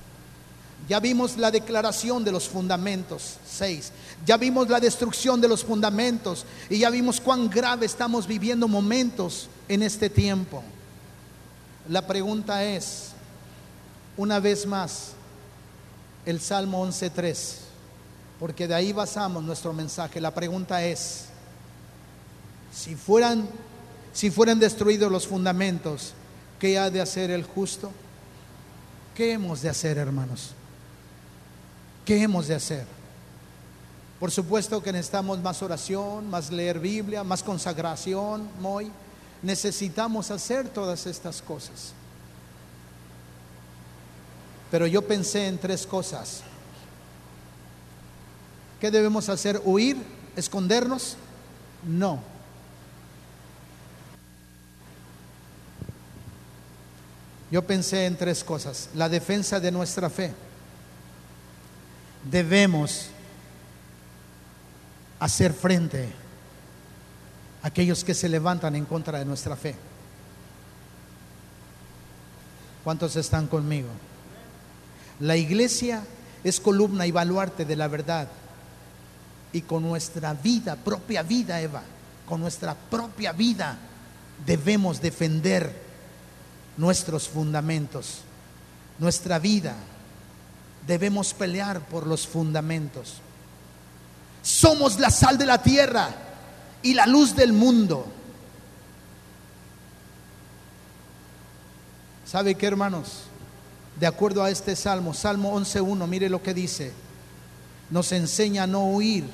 Ya 0.89 1.01
vimos 1.01 1.37
la 1.37 1.51
declaración 1.51 2.25
de 2.25 2.33
los 2.33 2.49
fundamentos, 2.49 3.37
6. 3.51 3.93
Ya 4.25 4.37
vimos 4.37 4.69
la 4.69 4.81
destrucción 4.81 5.41
de 5.41 5.49
los 5.49 5.65
fundamentos 5.65 6.47
y 6.71 6.79
ya 6.79 6.91
vimos 6.91 7.21
cuán 7.21 7.51
grave 7.51 7.87
estamos 7.87 8.27
viviendo 8.27 8.69
momentos 8.69 9.49
en 9.69 9.83
este 9.83 10.09
tiempo. 10.09 10.63
La 11.89 12.07
pregunta 12.07 12.65
es, 12.65 13.13
una 14.19 14.41
vez 14.41 14.67
más, 14.67 15.13
el 16.27 16.39
Salmo 16.39 16.87
11.3, 16.87 17.57
porque 18.39 18.69
de 18.69 18.75
ahí 18.75 18.93
basamos 18.93 19.43
nuestro 19.43 19.73
mensaje. 19.73 20.21
La 20.21 20.35
pregunta 20.35 20.85
es, 20.85 21.25
si 22.75 22.95
fueran, 22.95 23.49
si 24.13 24.31
fueran 24.31 24.59
destruidos 24.59 25.11
los 25.11 25.27
fundamentos, 25.27 26.13
¿qué 26.61 26.79
ha 26.79 26.91
de 26.91 27.01
hacer 27.01 27.31
el 27.31 27.45
justo? 27.45 27.91
¿Qué 29.15 29.33
hemos 29.33 29.63
de 29.63 29.71
hacer, 29.71 29.97
hermanos? 29.97 30.51
¿Qué 32.05 32.23
hemos 32.23 32.49
de 32.49 32.55
hacer? 32.55 32.87
Por 34.21 34.31
supuesto 34.31 34.83
que 34.83 34.93
necesitamos 34.93 35.39
más 35.41 35.63
oración, 35.63 36.29
más 36.29 36.51
leer 36.51 36.81
Biblia, 36.81 37.25
más 37.25 37.43
consagración, 37.43 38.47
muy 38.61 38.91
necesitamos 39.43 40.31
hacer 40.31 40.69
todas 40.69 41.07
estas 41.07 41.43
cosas. 41.43 41.93
Pero 44.71 44.87
yo 44.87 45.07
pensé 45.07 45.47
en 45.47 45.59
tres 45.59 45.87
cosas. 45.87 46.43
¿Qué 48.81 48.91
debemos 48.91 49.29
hacer? 49.29 49.61
¿Huir? 49.65 49.97
¿Escondernos? 50.37 51.17
No. 51.87 52.21
Yo 57.51 57.67
pensé 57.67 58.07
en 58.07 58.17
tres 58.17 58.45
cosas. 58.45 58.91
La 58.95 59.09
defensa 59.09 59.59
de 59.59 59.73
nuestra 59.73 60.11
fe. 60.11 60.33
Debemos 62.31 63.07
hacer 65.19 65.53
frente 65.55 66.13
aquellos 67.63 68.05
que 68.05 68.15
se 68.15 68.29
levantan 68.29 68.77
en 68.77 68.85
contra 68.85 69.19
de 69.19 69.25
nuestra 69.25 69.57
fe. 69.57 69.75
¿Cuántos 72.85 73.17
están 73.17 73.47
conmigo? 73.47 73.89
La 75.21 75.37
iglesia 75.37 76.03
es 76.45 76.61
columna 76.61 77.07
y 77.07 77.11
baluarte 77.11 77.65
de 77.65 77.77
la 77.77 77.89
verdad. 77.89 78.29
Y 79.53 79.63
con 79.63 79.83
nuestra 79.83 80.35
vida, 80.35 80.77
propia 80.77 81.23
vida, 81.23 81.61
Eva, 81.61 81.83
con 82.27 82.41
nuestra 82.41 82.75
propia 82.75 83.33
vida 83.33 83.77
debemos 84.47 85.01
defender 85.01 85.73
nuestros 86.77 87.29
fundamentos. 87.29 88.21
Nuestra 88.99 89.39
vida 89.39 89.75
debemos 90.87 91.35
pelear 91.35 91.81
por 91.81 92.07
los 92.07 92.27
fundamentos. 92.27 93.17
Somos 94.43 94.99
la 94.99 95.11
sal 95.11 95.37
de 95.37 95.47
la 95.47 95.63
tierra 95.63 96.28
y 96.83 96.95
la 96.95 97.07
luz 97.07 97.35
del 97.35 97.53
mundo. 97.53 98.07
¿Sabe 102.27 102.55
qué, 102.55 102.67
hermanos? 102.67 103.25
De 103.99 104.07
acuerdo 104.07 104.45
a 104.45 104.51
este 104.51 104.77
salmo, 104.77 105.15
Salmo 105.15 105.59
11.1, 105.59 106.07
mire 106.07 106.29
lo 106.29 106.43
que 106.43 106.55
dice. 106.55 106.93
Nos 107.91 108.13
enseña 108.13 108.65
a 108.65 108.67
no 108.67 108.85
huir, 108.85 109.25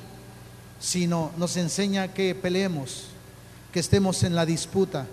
sino 0.80 1.32
nos 1.36 1.56
enseña 1.56 2.08
que 2.08 2.34
peleemos, 2.34 3.06
que 3.72 3.80
estemos 3.80 4.22
en 4.22 4.34
la 4.34 4.46
disputa, 4.46 5.06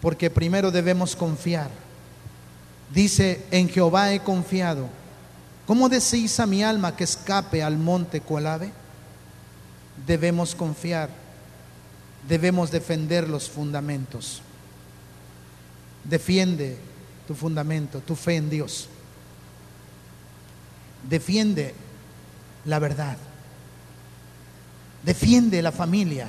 porque 0.00 0.30
primero 0.30 0.70
debemos 0.70 1.16
confiar. 1.16 1.70
Dice, 2.94 3.44
en 3.50 3.68
Jehová 3.68 4.12
he 4.12 4.20
confiado. 4.20 4.88
¿Cómo 5.66 5.88
decís 5.88 6.38
a 6.40 6.46
mi 6.46 6.62
alma 6.62 6.94
que 6.94 7.04
escape 7.04 7.62
al 7.62 7.76
monte 7.76 8.20
cual? 8.20 8.70
Debemos 10.06 10.54
confiar, 10.54 11.10
debemos 12.28 12.70
defender 12.70 13.28
los 13.28 13.48
fundamentos. 13.48 14.42
Defiende 16.04 16.76
tu 17.26 17.34
fundamento, 17.34 18.00
tu 18.00 18.14
fe 18.14 18.36
en 18.36 18.50
Dios. 18.50 18.88
Defiende 21.08 21.74
la 22.66 22.78
verdad. 22.78 23.16
Defiende 25.02 25.62
la 25.62 25.72
familia. 25.72 26.28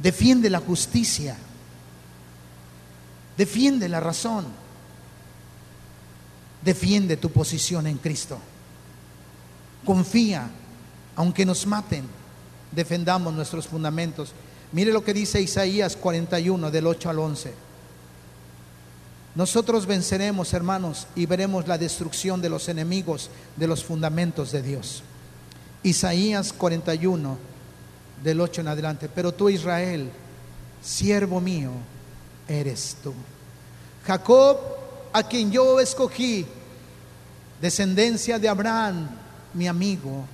Defiende 0.00 0.50
la 0.50 0.60
justicia. 0.60 1.36
Defiende 3.36 3.88
la 3.88 4.00
razón. 4.00 4.46
Defiende 6.62 7.16
tu 7.16 7.30
posición 7.30 7.86
en 7.86 7.98
Cristo. 7.98 8.38
Confía, 9.84 10.50
aunque 11.16 11.46
nos 11.46 11.66
maten 11.66 12.17
defendamos 12.72 13.32
nuestros 13.34 13.66
fundamentos. 13.66 14.32
Mire 14.72 14.92
lo 14.92 15.04
que 15.04 15.14
dice 15.14 15.40
Isaías 15.40 15.96
41 15.96 16.70
del 16.70 16.86
8 16.86 17.10
al 17.10 17.18
11. 17.18 17.54
nosotros 19.34 19.86
venceremos, 19.86 20.52
hermanos, 20.52 21.06
y 21.14 21.26
veremos 21.26 21.68
la 21.68 21.78
destrucción 21.78 22.42
de 22.42 22.48
los 22.48 22.68
enemigos 22.68 23.30
de 23.56 23.68
los 23.68 23.84
fundamentos 23.84 24.50
de 24.50 24.62
Dios. 24.62 25.02
Isaías 25.82 26.52
41, 26.52 27.38
del 28.22 28.40
8 28.40 28.62
en 28.62 28.68
adelante. 28.68 29.08
Pero 29.08 29.32
tú, 29.32 29.48
Israel, 29.48 30.10
siervo 30.82 31.40
mío, 31.40 31.70
eres 32.48 32.96
tú. 33.02 33.14
Jacob, 34.06 34.58
a 35.12 35.22
quien 35.22 35.50
yo 35.50 35.80
escogí, 35.80 36.46
descendencia 37.60 38.38
de 38.38 38.48
Abraham, 38.48 39.08
mi 39.54 39.68
amigo, 39.68 40.24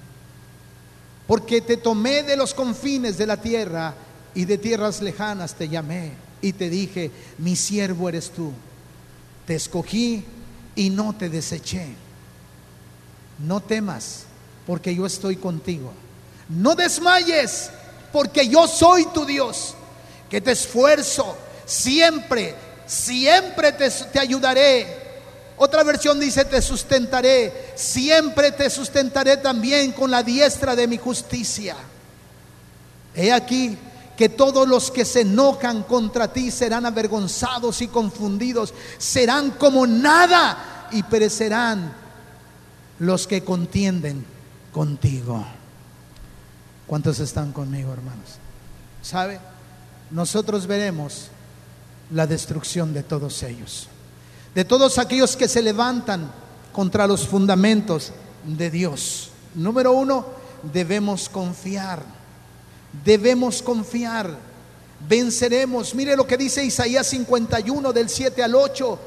porque 1.26 1.60
te 1.60 1.76
tomé 1.76 2.22
de 2.22 2.36
los 2.36 2.52
confines 2.54 3.16
de 3.16 3.26
la 3.26 3.38
tierra 3.38 3.94
y 4.34 4.44
de 4.44 4.58
tierras 4.58 5.00
lejanas 5.00 5.54
te 5.54 5.68
llamé 5.68 6.12
y 6.40 6.52
te 6.52 6.68
dije, 6.68 7.10
mi 7.38 7.56
siervo 7.56 8.08
eres 8.08 8.30
tú. 8.30 8.52
Te 9.46 9.54
escogí 9.54 10.24
y 10.74 10.90
no 10.90 11.14
te 11.16 11.30
deseché. 11.30 11.86
No 13.38 13.60
temas, 13.60 14.24
porque 14.66 14.94
yo 14.94 15.06
estoy 15.06 15.36
contigo. 15.36 15.92
No 16.48 16.74
desmayes, 16.74 17.70
porque 18.12 18.46
yo 18.48 18.66
soy 18.66 19.06
tu 19.06 19.24
Dios, 19.24 19.74
que 20.28 20.40
te 20.40 20.52
esfuerzo 20.52 21.36
siempre, 21.64 22.54
siempre 22.86 23.72
te, 23.72 23.88
te 23.90 24.18
ayudaré 24.18 25.03
otra 25.56 25.84
versión 25.84 26.18
dice, 26.18 26.44
te 26.44 26.60
sustentaré, 26.60 27.72
siempre 27.76 28.50
te 28.52 28.68
sustentaré 28.68 29.36
también 29.36 29.92
con 29.92 30.10
la 30.10 30.22
diestra 30.22 30.74
de 30.74 30.88
mi 30.88 30.98
justicia. 30.98 31.76
He 33.14 33.32
aquí 33.32 33.78
que 34.16 34.28
todos 34.28 34.66
los 34.66 34.90
que 34.90 35.04
se 35.04 35.20
enojan 35.20 35.84
contra 35.84 36.32
ti 36.32 36.50
serán 36.50 36.86
avergonzados 36.86 37.82
y 37.82 37.88
confundidos, 37.88 38.74
serán 38.98 39.52
como 39.52 39.86
nada 39.86 40.88
y 40.90 41.04
perecerán 41.04 41.94
los 42.98 43.26
que 43.28 43.44
contienden 43.44 44.24
contigo. 44.72 45.44
¿Cuántos 46.86 47.20
están 47.20 47.52
conmigo, 47.52 47.92
hermanos? 47.92 48.38
¿Sabe? 49.02 49.38
Nosotros 50.10 50.66
veremos 50.66 51.28
la 52.10 52.26
destrucción 52.26 52.92
de 52.92 53.04
todos 53.04 53.42
ellos 53.44 53.88
de 54.54 54.64
todos 54.64 54.98
aquellos 54.98 55.36
que 55.36 55.48
se 55.48 55.62
levantan 55.62 56.30
contra 56.72 57.06
los 57.06 57.26
fundamentos 57.26 58.12
de 58.44 58.70
Dios. 58.70 59.30
Número 59.54 59.92
uno, 59.92 60.26
debemos 60.72 61.28
confiar. 61.28 62.02
Debemos 63.04 63.62
confiar. 63.62 64.36
Venceremos. 65.08 65.94
Mire 65.94 66.16
lo 66.16 66.26
que 66.26 66.36
dice 66.36 66.64
Isaías 66.64 67.06
51 67.08 67.92
del 67.92 68.08
7 68.08 68.42
al 68.42 68.54
8. 68.54 68.98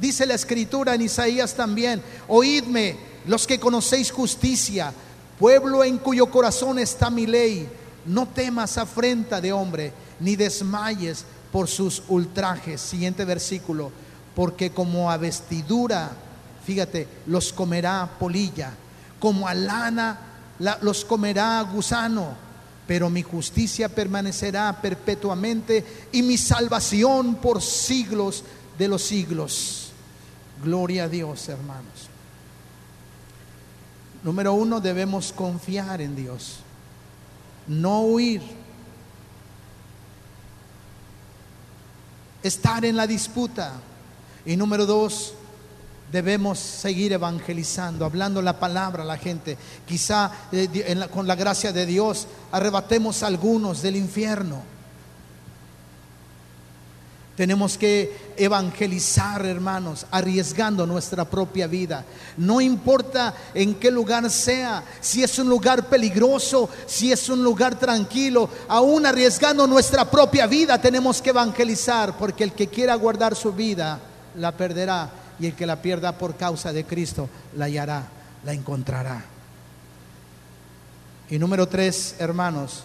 Dice 0.00 0.26
la 0.26 0.34
escritura 0.34 0.94
en 0.94 1.02
Isaías 1.02 1.54
también, 1.54 2.02
oídme 2.28 2.96
los 3.26 3.46
que 3.46 3.58
conocéis 3.58 4.12
justicia, 4.12 4.92
pueblo 5.38 5.82
en 5.82 5.96
cuyo 5.98 6.30
corazón 6.30 6.78
está 6.78 7.08
mi 7.08 7.26
ley, 7.26 7.66
no 8.04 8.28
temas 8.28 8.76
afrenta 8.76 9.40
de 9.40 9.54
hombre, 9.54 9.92
ni 10.20 10.36
desmayes 10.36 11.24
por 11.50 11.66
sus 11.66 12.02
ultrajes. 12.08 12.82
Siguiente 12.82 13.24
versículo 13.24 13.90
porque 14.36 14.70
como 14.70 15.10
a 15.10 15.16
vestidura, 15.16 16.10
fíjate, 16.62 17.08
los 17.26 17.54
comerá 17.54 18.18
polilla, 18.18 18.70
como 19.18 19.48
a 19.48 19.54
lana 19.54 20.18
los 20.82 21.06
comerá 21.06 21.62
gusano, 21.62 22.34
pero 22.86 23.08
mi 23.08 23.22
justicia 23.22 23.88
permanecerá 23.88 24.78
perpetuamente 24.82 26.08
y 26.12 26.20
mi 26.22 26.36
salvación 26.36 27.36
por 27.36 27.62
siglos 27.62 28.44
de 28.76 28.88
los 28.88 29.02
siglos. 29.02 29.92
Gloria 30.62 31.04
a 31.04 31.08
Dios, 31.08 31.48
hermanos. 31.48 32.10
Número 34.22 34.52
uno, 34.52 34.82
debemos 34.82 35.32
confiar 35.32 36.02
en 36.02 36.14
Dios, 36.14 36.58
no 37.66 38.02
huir. 38.02 38.42
Estar 42.42 42.84
en 42.84 42.96
la 42.96 43.06
disputa, 43.06 43.72
y 44.46 44.56
número 44.56 44.86
dos, 44.86 45.34
debemos 46.12 46.58
seguir 46.58 47.12
evangelizando, 47.12 48.04
hablando 48.04 48.40
la 48.40 48.58
palabra 48.58 49.02
a 49.02 49.06
la 49.06 49.18
gente. 49.18 49.58
Quizá 49.86 50.30
eh, 50.52 51.06
con 51.12 51.26
la 51.26 51.34
gracia 51.34 51.72
de 51.72 51.84
Dios 51.84 52.28
arrebatemos 52.52 53.22
a 53.22 53.26
algunos 53.26 53.82
del 53.82 53.96
infierno. 53.96 54.62
Tenemos 57.36 57.76
que 57.76 58.32
evangelizar, 58.38 59.44
hermanos, 59.44 60.06
arriesgando 60.10 60.86
nuestra 60.86 61.26
propia 61.26 61.66
vida. 61.66 62.02
No 62.38 62.62
importa 62.62 63.34
en 63.52 63.74
qué 63.74 63.90
lugar 63.90 64.30
sea, 64.30 64.82
si 65.02 65.22
es 65.22 65.38
un 65.38 65.50
lugar 65.50 65.86
peligroso, 65.90 66.70
si 66.86 67.12
es 67.12 67.28
un 67.28 67.44
lugar 67.44 67.78
tranquilo, 67.78 68.48
aún 68.68 69.04
arriesgando 69.04 69.66
nuestra 69.66 70.10
propia 70.10 70.46
vida 70.46 70.80
tenemos 70.80 71.20
que 71.20 71.28
evangelizar, 71.28 72.16
porque 72.16 72.44
el 72.44 72.52
que 72.52 72.68
quiera 72.68 72.94
guardar 72.94 73.36
su 73.36 73.52
vida, 73.52 74.00
la 74.36 74.56
perderá 74.56 75.10
y 75.38 75.46
el 75.46 75.54
que 75.54 75.66
la 75.66 75.82
pierda 75.82 76.16
por 76.16 76.36
causa 76.36 76.72
de 76.72 76.84
Cristo 76.84 77.28
la 77.56 77.66
hallará, 77.66 78.06
la 78.44 78.52
encontrará. 78.52 79.24
Y 81.28 81.38
número 81.38 81.66
tres, 81.66 82.16
hermanos, 82.18 82.84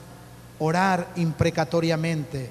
orar 0.59 1.11
imprecatoriamente, 1.15 2.49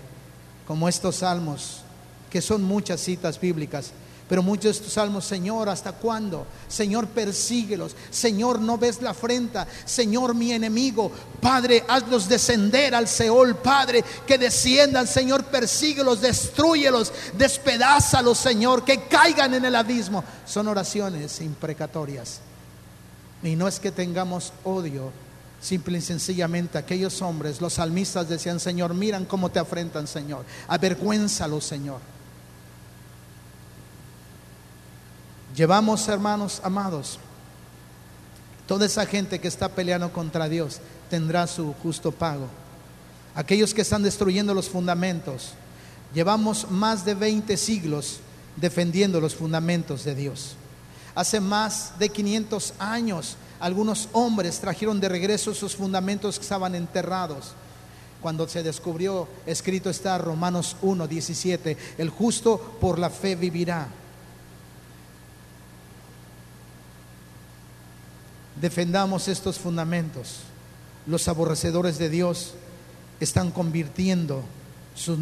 como 0.66 0.88
estos 0.88 1.16
salmos, 1.16 1.82
que 2.30 2.40
son 2.40 2.62
muchas 2.62 3.01
citas 3.01 3.40
bíblicas 3.40 3.92
pero 4.31 4.45
muchos 4.45 4.62
de 4.62 4.70
estos 4.70 4.93
salmos, 4.93 5.24
Señor, 5.24 5.68
¿hasta 5.68 5.91
cuándo? 5.91 6.47
Señor, 6.68 7.09
persíguelos. 7.09 7.97
Señor, 8.12 8.61
no 8.61 8.78
ves 8.78 9.03
la 9.03 9.11
afrenta. 9.11 9.66
Señor, 9.85 10.37
mi 10.37 10.53
enemigo. 10.53 11.11
Padre, 11.41 11.85
hazlos 11.89 12.28
descender 12.28 12.95
al 12.95 13.09
Seol. 13.09 13.57
Padre, 13.57 14.05
que 14.28 14.39
desciendan. 14.39 15.09
Señor, 15.09 15.47
persíguelos, 15.47 16.20
destruyelos, 16.20 17.12
despedázalos, 17.37 18.39
Señor, 18.39 18.85
que 18.85 19.03
caigan 19.09 19.53
en 19.55 19.64
el 19.64 19.74
abismo. 19.74 20.22
Son 20.47 20.68
oraciones 20.68 21.41
imprecatorias. 21.41 22.39
Y 23.43 23.57
no 23.57 23.66
es 23.66 23.81
que 23.81 23.91
tengamos 23.91 24.53
odio, 24.62 25.11
simple 25.61 25.99
y 25.99 26.03
sencillamente 26.03 26.78
aquellos 26.78 27.20
hombres, 27.20 27.61
los 27.61 27.72
salmistas 27.72 28.28
decían, 28.28 28.61
Señor, 28.61 28.95
miran 28.95 29.24
cómo 29.24 29.51
te 29.51 29.59
afrentan, 29.59 30.07
Señor. 30.07 30.45
Avergüénzalos, 30.68 31.64
Señor. 31.64 32.10
Llevamos, 35.57 36.07
hermanos 36.09 36.61
amados, 36.62 37.18
toda 38.68 38.86
esa 38.86 39.05
gente 39.05 39.40
que 39.40 39.48
está 39.48 39.68
peleando 39.68 40.12
contra 40.12 40.48
Dios 40.48 40.80
tendrá 41.09 41.46
su 41.46 41.74
justo 41.82 42.12
pago. 42.12 42.46
Aquellos 43.34 43.74
que 43.74 43.82
están 43.82 44.03
destruyendo 44.03 44.55
los 44.55 44.68
fundamentos, 44.68 45.55
llevamos 46.14 46.70
más 46.70 47.05
de 47.05 47.14
20 47.14 47.57
siglos 47.57 48.20
defendiendo 48.57 49.20
los 49.20 49.34
fundamentos 49.34 50.05
de 50.05 50.14
Dios. 50.14 50.55
Hace 51.14 51.40
más 51.40 51.98
de 51.98 52.09
500 52.09 52.74
años, 52.78 53.36
algunos 53.59 54.09
hombres 54.12 54.61
trajeron 54.61 55.01
de 55.01 55.09
regreso 55.09 55.53
sus 55.55 55.74
fundamentos 55.74 56.38
que 56.38 56.42
estaban 56.42 56.74
enterrados. 56.76 57.53
Cuando 58.22 58.48
se 58.48 58.62
descubrió, 58.62 59.26
escrito 59.46 59.90
está 59.90 60.16
Romanos 60.18 60.76
1, 60.82 61.09
17, 61.09 61.76
el 61.98 62.11
justo 62.11 62.76
por 62.80 62.98
la 62.98 63.11
fe 63.11 63.34
vivirá. 63.34 63.88
Defendamos 68.61 69.29
estos 69.29 69.59
fundamentos. 69.59 70.41
Los 71.07 71.29
aborrecedores 71.29 71.99
de 71.99 72.11
Dios 72.11 72.55
están 73.19 73.51
convirtiendo 73.51 74.43
sus, 74.95 75.19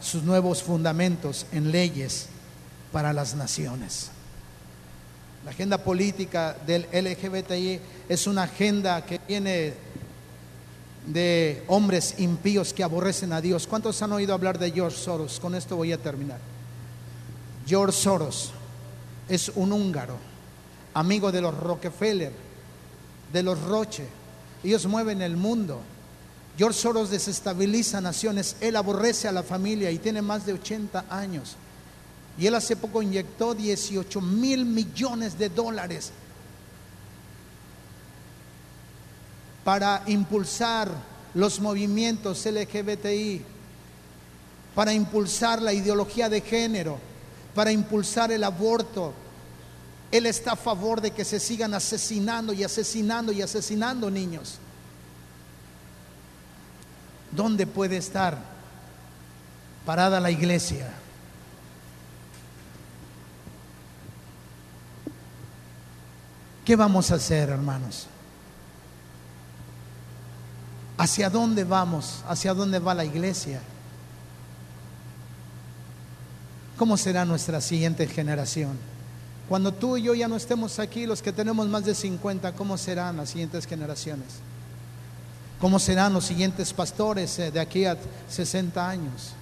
sus 0.00 0.22
nuevos 0.22 0.62
fundamentos 0.62 1.46
en 1.52 1.72
leyes 1.72 2.26
para 2.92 3.12
las 3.12 3.34
naciones. 3.34 4.10
La 5.44 5.50
agenda 5.52 5.78
política 5.78 6.56
del 6.66 6.86
LGBTI 6.92 7.80
es 8.08 8.26
una 8.26 8.44
agenda 8.44 9.04
que 9.04 9.20
viene 9.26 9.74
de 11.06 11.62
hombres 11.68 12.16
impíos 12.18 12.74
que 12.74 12.82
aborrecen 12.82 13.32
a 13.32 13.40
Dios. 13.40 13.66
¿Cuántos 13.66 14.02
han 14.02 14.12
oído 14.12 14.34
hablar 14.34 14.58
de 14.58 14.70
George 14.70 14.98
Soros? 14.98 15.40
Con 15.40 15.54
esto 15.54 15.76
voy 15.76 15.92
a 15.92 15.98
terminar. 15.98 16.38
George 17.66 17.96
Soros 17.96 18.50
es 19.28 19.50
un 19.54 19.72
húngaro, 19.72 20.16
amigo 20.92 21.30
de 21.32 21.40
los 21.40 21.56
Rockefeller, 21.56 22.47
de 23.32 23.42
los 23.42 23.60
Roche. 23.62 24.06
Ellos 24.64 24.86
mueven 24.86 25.22
el 25.22 25.36
mundo. 25.36 25.80
George 26.56 26.78
Soros 26.78 27.10
desestabiliza 27.10 28.00
naciones. 28.00 28.56
Él 28.60 28.76
aborrece 28.76 29.28
a 29.28 29.32
la 29.32 29.42
familia 29.42 29.90
y 29.90 29.98
tiene 29.98 30.22
más 30.22 30.44
de 30.44 30.54
80 30.54 31.04
años. 31.08 31.56
Y 32.38 32.46
él 32.46 32.54
hace 32.54 32.76
poco 32.76 33.02
inyectó 33.02 33.54
18 33.54 34.20
mil 34.20 34.64
millones 34.64 35.38
de 35.38 35.48
dólares 35.48 36.12
para 39.64 40.02
impulsar 40.06 40.88
los 41.34 41.60
movimientos 41.60 42.46
LGBTI, 42.46 43.42
para 44.74 44.92
impulsar 44.92 45.60
la 45.60 45.72
ideología 45.72 46.28
de 46.28 46.40
género, 46.40 46.98
para 47.54 47.70
impulsar 47.70 48.32
el 48.32 48.44
aborto. 48.44 49.12
Él 50.10 50.26
está 50.26 50.52
a 50.52 50.56
favor 50.56 51.00
de 51.00 51.10
que 51.10 51.24
se 51.24 51.38
sigan 51.38 51.74
asesinando 51.74 52.52
y 52.52 52.64
asesinando 52.64 53.30
y 53.32 53.42
asesinando 53.42 54.10
niños. 54.10 54.58
¿Dónde 57.30 57.66
puede 57.66 57.98
estar 57.98 58.38
parada 59.84 60.18
la 60.18 60.30
iglesia? 60.30 60.90
¿Qué 66.64 66.74
vamos 66.76 67.10
a 67.10 67.14
hacer, 67.14 67.50
hermanos? 67.50 68.06
¿Hacia 70.98 71.30
dónde 71.30 71.64
vamos? 71.64 72.24
¿Hacia 72.28 72.54
dónde 72.54 72.78
va 72.78 72.94
la 72.94 73.04
iglesia? 73.04 73.60
¿Cómo 76.76 76.96
será 76.96 77.24
nuestra 77.24 77.60
siguiente 77.60 78.06
generación? 78.06 78.97
Cuando 79.48 79.72
tú 79.72 79.96
y 79.96 80.02
yo 80.02 80.14
ya 80.14 80.28
no 80.28 80.36
estemos 80.36 80.78
aquí, 80.78 81.06
los 81.06 81.22
que 81.22 81.32
tenemos 81.32 81.66
más 81.68 81.84
de 81.84 81.94
50, 81.94 82.52
¿cómo 82.52 82.76
serán 82.76 83.16
las 83.16 83.30
siguientes 83.30 83.66
generaciones? 83.66 84.26
¿Cómo 85.58 85.78
serán 85.78 86.12
los 86.12 86.24
siguientes 86.24 86.72
pastores 86.72 87.38
eh, 87.38 87.50
de 87.50 87.58
aquí 87.58 87.86
a 87.86 87.96
60 88.28 88.88
años? 88.88 89.32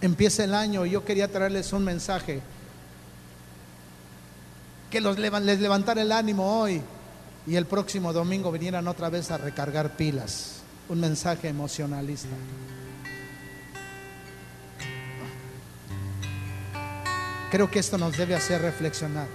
Empieza 0.00 0.44
el 0.44 0.54
año 0.54 0.84
y 0.84 0.90
yo 0.90 1.04
quería 1.04 1.30
traerles 1.30 1.72
un 1.72 1.84
mensaje 1.84 2.42
que 4.90 5.00
los, 5.00 5.18
les 5.18 5.60
levantara 5.60 6.02
el 6.02 6.12
ánimo 6.12 6.60
hoy 6.60 6.82
y 7.46 7.54
el 7.54 7.66
próximo 7.66 8.12
domingo 8.12 8.50
vinieran 8.50 8.88
otra 8.88 9.08
vez 9.08 9.30
a 9.30 9.38
recargar 9.38 9.96
pilas. 9.96 10.56
Un 10.88 11.00
mensaje 11.00 11.48
emocionalista. 11.48 12.28
Creo 17.50 17.70
que 17.70 17.78
esto 17.78 17.96
nos 17.96 18.16
debe 18.16 18.34
hacer 18.34 18.60
reflexionar. 18.60 19.28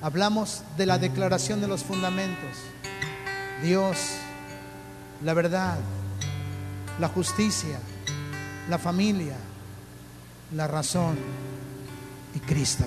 Hablamos 0.00 0.62
de 0.76 0.86
la 0.86 0.98
declaración 0.98 1.60
de 1.60 1.66
los 1.66 1.82
fundamentos. 1.82 2.56
Dios, 3.62 3.98
la 5.22 5.34
verdad, 5.34 5.76
la 7.00 7.08
justicia, 7.08 7.78
la 8.68 8.78
familia, 8.78 9.36
la 10.54 10.68
razón 10.68 11.18
y 12.34 12.38
Cristo. 12.38 12.84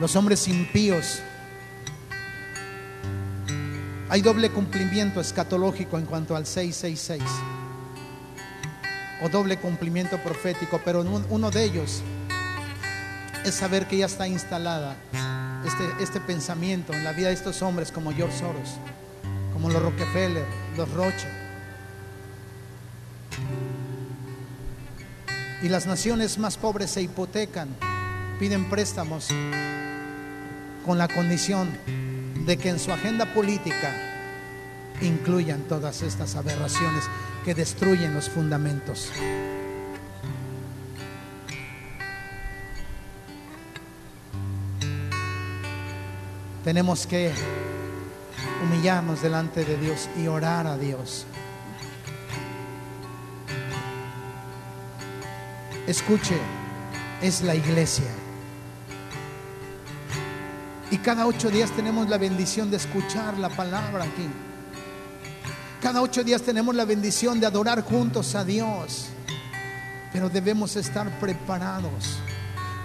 Los 0.00 0.14
hombres 0.14 0.46
impíos. 0.46 1.20
Hay 4.08 4.22
doble 4.22 4.50
cumplimiento 4.50 5.20
escatológico 5.20 5.98
en 5.98 6.06
cuanto 6.06 6.36
al 6.36 6.46
666 6.46 7.55
o 9.22 9.28
doble 9.28 9.56
cumplimiento 9.56 10.18
profético, 10.18 10.80
pero 10.84 11.00
uno 11.00 11.50
de 11.50 11.64
ellos 11.64 12.02
es 13.44 13.54
saber 13.54 13.86
que 13.86 13.98
ya 13.98 14.06
está 14.06 14.26
instalada 14.26 14.96
este, 15.64 16.02
este 16.02 16.20
pensamiento 16.20 16.92
en 16.92 17.04
la 17.04 17.12
vida 17.12 17.28
de 17.28 17.34
estos 17.34 17.62
hombres 17.62 17.92
como 17.92 18.12
George 18.12 18.38
Soros, 18.38 18.74
como 19.52 19.70
los 19.70 19.82
Rockefeller, 19.82 20.44
los 20.76 20.90
Roche. 20.92 21.28
Y 25.62 25.68
las 25.68 25.86
naciones 25.86 26.38
más 26.38 26.56
pobres 26.56 26.90
se 26.90 27.02
hipotecan, 27.02 27.68
piden 28.38 28.68
préstamos 28.68 29.28
con 30.84 30.98
la 30.98 31.08
condición 31.08 31.68
de 32.46 32.56
que 32.58 32.68
en 32.68 32.78
su 32.78 32.92
agenda 32.92 33.32
política 33.32 33.94
incluyan 35.00 35.62
todas 35.62 36.02
estas 36.02 36.36
aberraciones 36.36 37.04
que 37.46 37.54
destruyen 37.54 38.12
los 38.12 38.28
fundamentos. 38.28 39.08
Tenemos 46.64 47.06
que 47.06 47.32
humillarnos 48.64 49.22
delante 49.22 49.64
de 49.64 49.76
Dios 49.76 50.08
y 50.20 50.26
orar 50.26 50.66
a 50.66 50.76
Dios. 50.76 51.24
Escuche, 55.86 56.36
es 57.22 57.42
la 57.42 57.54
iglesia. 57.54 58.10
Y 60.90 60.98
cada 60.98 61.28
ocho 61.28 61.48
días 61.48 61.70
tenemos 61.70 62.08
la 62.08 62.18
bendición 62.18 62.72
de 62.72 62.78
escuchar 62.78 63.38
la 63.38 63.50
palabra 63.50 64.02
aquí. 64.02 64.28
Cada 65.80 66.00
ocho 66.00 66.24
días 66.24 66.40
tenemos 66.40 66.74
la 66.74 66.86
bendición 66.86 67.38
de 67.38 67.46
adorar 67.46 67.82
juntos 67.82 68.34
a 68.34 68.44
Dios. 68.44 69.08
Pero 70.12 70.30
debemos 70.30 70.74
estar 70.76 71.20
preparados. 71.20 72.16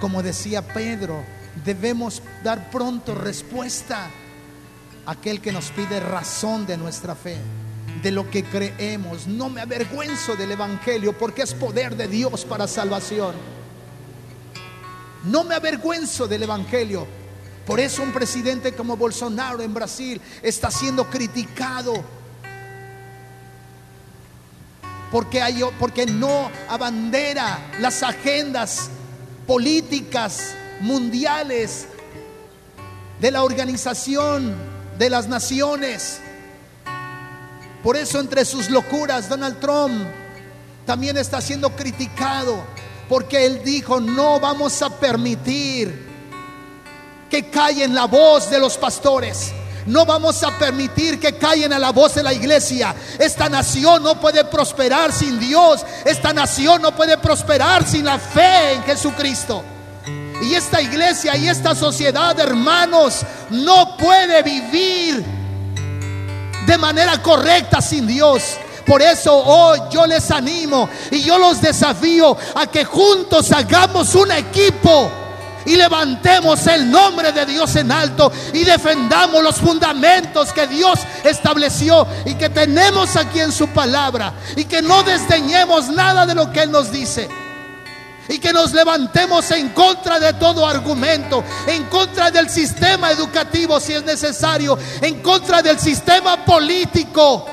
Como 0.01 0.21
decía 0.21 0.61
Pedro, 0.61 1.23
debemos 1.63 2.21
dar 2.43 2.69
pronto 2.69 3.15
respuesta 3.15 4.09
a 5.05 5.11
aquel 5.11 5.39
que 5.39 5.53
nos 5.53 5.71
pide 5.71 6.01
razón 6.01 6.65
de 6.65 6.75
nuestra 6.77 7.15
fe, 7.15 7.37
de 8.03 8.11
lo 8.11 8.29
que 8.29 8.43
creemos. 8.43 9.25
No 9.25 9.49
me 9.49 9.61
avergüenzo 9.61 10.35
del 10.35 10.51
Evangelio 10.51 11.17
porque 11.17 11.43
es 11.43 11.53
poder 11.53 11.95
de 11.95 12.09
Dios 12.09 12.43
para 12.43 12.67
salvación. 12.67 13.35
No 15.23 15.45
me 15.45 15.55
avergüenzo 15.55 16.27
del 16.27 16.43
Evangelio. 16.43 17.07
Por 17.65 17.79
eso 17.79 18.03
un 18.03 18.11
presidente 18.11 18.73
como 18.73 18.97
Bolsonaro 18.97 19.61
en 19.61 19.73
Brasil 19.73 20.19
está 20.41 20.69
siendo 20.69 21.09
criticado 21.09 22.03
porque, 25.11 25.43
porque 25.79 26.05
no 26.05 26.49
abandera 26.69 27.59
las 27.79 28.01
agendas 28.01 28.89
políticas 29.45 30.53
mundiales 30.79 31.87
de 33.19 33.31
la 33.31 33.43
organización 33.43 34.55
de 34.97 35.09
las 35.09 35.27
naciones. 35.27 36.19
Por 37.83 37.97
eso 37.97 38.19
entre 38.19 38.45
sus 38.45 38.69
locuras 38.69 39.27
Donald 39.27 39.59
Trump 39.59 40.05
también 40.85 41.17
está 41.17 41.41
siendo 41.41 41.75
criticado 41.75 42.63
porque 43.09 43.45
él 43.45 43.61
dijo, 43.63 43.99
no 43.99 44.39
vamos 44.39 44.81
a 44.81 44.89
permitir 44.89 46.09
que 47.29 47.49
callen 47.49 47.93
la 47.93 48.05
voz 48.05 48.49
de 48.49 48.59
los 48.59 48.77
pastores. 48.77 49.51
No 49.85 50.05
vamos 50.05 50.43
a 50.43 50.57
permitir 50.57 51.19
que 51.19 51.37
callen 51.37 51.73
a 51.73 51.79
la 51.79 51.91
voz 51.91 52.15
de 52.15 52.23
la 52.23 52.33
iglesia. 52.33 52.95
Esta 53.17 53.49
nación 53.49 54.03
no 54.03 54.19
puede 54.19 54.45
prosperar 54.45 55.11
sin 55.11 55.39
Dios. 55.39 55.85
Esta 56.05 56.33
nación 56.33 56.81
no 56.81 56.95
puede 56.95 57.17
prosperar 57.17 57.87
sin 57.87 58.05
la 58.05 58.19
fe 58.19 58.73
en 58.73 58.83
Jesucristo. 58.83 59.63
Y 60.41 60.55
esta 60.55 60.81
iglesia 60.81 61.35
y 61.37 61.47
esta 61.47 61.75
sociedad, 61.75 62.39
hermanos, 62.39 63.21
no 63.49 63.95
puede 63.97 64.41
vivir 64.41 65.23
de 66.65 66.77
manera 66.77 67.21
correcta 67.21 67.81
sin 67.81 68.07
Dios. 68.07 68.57
Por 68.85 69.01
eso 69.01 69.35
hoy 69.35 69.79
yo 69.91 70.05
les 70.05 70.31
animo 70.31 70.89
y 71.11 71.21
yo 71.21 71.37
los 71.37 71.61
desafío 71.61 72.35
a 72.55 72.67
que 72.67 72.83
juntos 72.83 73.51
hagamos 73.51 74.15
un 74.15 74.31
equipo 74.31 75.20
y 75.65 75.75
levantemos 75.75 76.65
el 76.67 76.89
nombre 76.89 77.31
de 77.31 77.45
Dios 77.45 77.75
en 77.75 77.91
alto 77.91 78.31
y 78.53 78.63
defendamos 78.63 79.43
los 79.43 79.57
fundamentos 79.57 80.51
que 80.53 80.67
Dios 80.67 80.99
estableció 81.23 82.07
y 82.25 82.35
que 82.35 82.49
tenemos 82.49 83.15
aquí 83.15 83.39
en 83.39 83.51
su 83.51 83.67
palabra 83.69 84.33
y 84.55 84.65
que 84.65 84.81
no 84.81 85.03
desdeñemos 85.03 85.89
nada 85.89 86.25
de 86.25 86.35
lo 86.35 86.51
que 86.51 86.61
Él 86.61 86.71
nos 86.71 86.91
dice. 86.91 87.29
Y 88.29 88.39
que 88.39 88.53
nos 88.53 88.71
levantemos 88.71 89.51
en 89.51 89.69
contra 89.69 90.17
de 90.17 90.33
todo 90.33 90.65
argumento, 90.65 91.43
en 91.67 91.83
contra 91.85 92.31
del 92.31 92.49
sistema 92.49 93.11
educativo 93.11 93.79
si 93.79 93.93
es 93.93 94.03
necesario, 94.05 94.77
en 95.01 95.21
contra 95.21 95.61
del 95.61 95.77
sistema 95.79 96.45
político, 96.45 97.45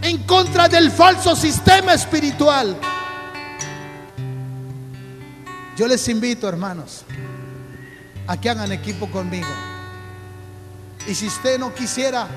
en 0.00 0.18
contra 0.24 0.68
del 0.68 0.92
falso 0.92 1.34
sistema 1.34 1.94
espiritual. 1.94 2.76
Yo 5.76 5.88
les 5.88 6.06
invito, 6.08 6.48
hermanos, 6.48 7.04
a 8.26 8.40
que 8.40 8.48
hagan 8.48 8.70
equipo 8.72 9.10
conmigo. 9.10 9.48
Y 11.06 11.14
si 11.14 11.26
usted 11.26 11.58
no 11.58 11.74
quisiera, 11.74 12.28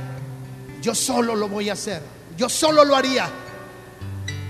yo 0.81 0.95
solo 0.95 1.35
lo 1.35 1.47
voy 1.47 1.69
a 1.69 1.73
hacer. 1.73 2.01
Yo 2.35 2.49
solo 2.49 2.83
lo 2.83 2.95
haría. 2.95 3.29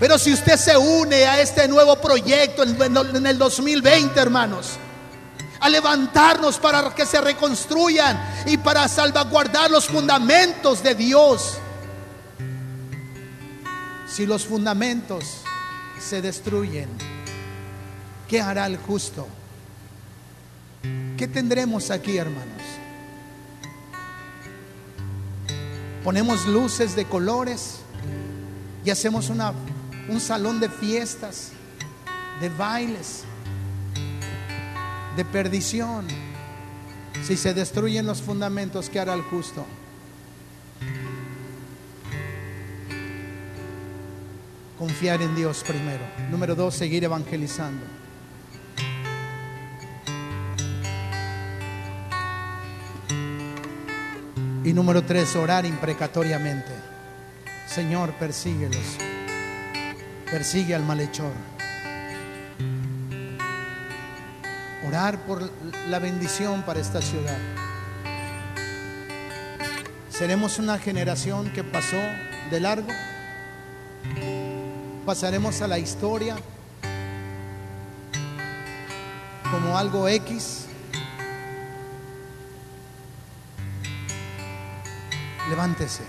Pero 0.00 0.18
si 0.18 0.32
usted 0.32 0.56
se 0.56 0.76
une 0.76 1.26
a 1.26 1.40
este 1.40 1.68
nuevo 1.68 2.00
proyecto 2.00 2.62
en 2.62 3.26
el 3.26 3.38
2020, 3.38 4.18
hermanos, 4.18 4.78
a 5.60 5.68
levantarnos 5.68 6.58
para 6.58 6.94
que 6.94 7.04
se 7.04 7.20
reconstruyan 7.20 8.44
y 8.46 8.56
para 8.56 8.88
salvaguardar 8.88 9.70
los 9.70 9.86
fundamentos 9.86 10.82
de 10.82 10.94
Dios. 10.94 11.58
Si 14.08 14.24
los 14.26 14.46
fundamentos 14.46 15.24
se 16.00 16.22
destruyen, 16.22 16.88
¿Qué 18.28 18.40
hará 18.42 18.66
el 18.66 18.76
justo? 18.76 19.26
¿Qué 21.16 21.26
tendremos 21.26 21.90
aquí, 21.90 22.18
hermanos? 22.18 22.62
Ponemos 26.04 26.46
luces 26.46 26.94
de 26.94 27.06
colores 27.06 27.80
y 28.84 28.90
hacemos 28.90 29.30
una 29.30 29.52
un 30.08 30.20
salón 30.20 30.58
de 30.58 30.68
fiestas, 30.68 31.50
de 32.40 32.48
bailes, 32.48 33.24
de 35.16 35.24
perdición. 35.24 36.06
Si 37.24 37.36
se 37.36 37.52
destruyen 37.52 38.06
los 38.06 38.22
fundamentos, 38.22 38.88
¿qué 38.88 39.00
hará 39.00 39.14
el 39.14 39.22
justo? 39.22 39.66
Confiar 44.78 45.20
en 45.20 45.34
Dios 45.34 45.64
primero. 45.66 46.04
Número 46.30 46.54
dos, 46.54 46.74
seguir 46.74 47.04
evangelizando. 47.04 47.97
Y 54.68 54.74
número 54.74 55.02
tres, 55.02 55.34
orar 55.34 55.64
imprecatoriamente. 55.64 56.70
Señor, 57.66 58.12
persíguelos. 58.18 58.98
Persigue 60.30 60.74
al 60.74 60.82
malhechor. 60.82 61.32
Orar 64.86 65.20
por 65.20 65.50
la 65.88 65.98
bendición 66.00 66.64
para 66.64 66.80
esta 66.80 67.00
ciudad. 67.00 67.38
¿Seremos 70.10 70.58
una 70.58 70.78
generación 70.78 71.50
que 71.54 71.64
pasó 71.64 71.96
de 72.50 72.60
largo? 72.60 72.88
¿Pasaremos 75.06 75.62
a 75.62 75.66
la 75.66 75.78
historia 75.78 76.36
como 79.50 79.78
algo 79.78 80.06
X? 80.08 80.67
Levántese. 85.48 86.02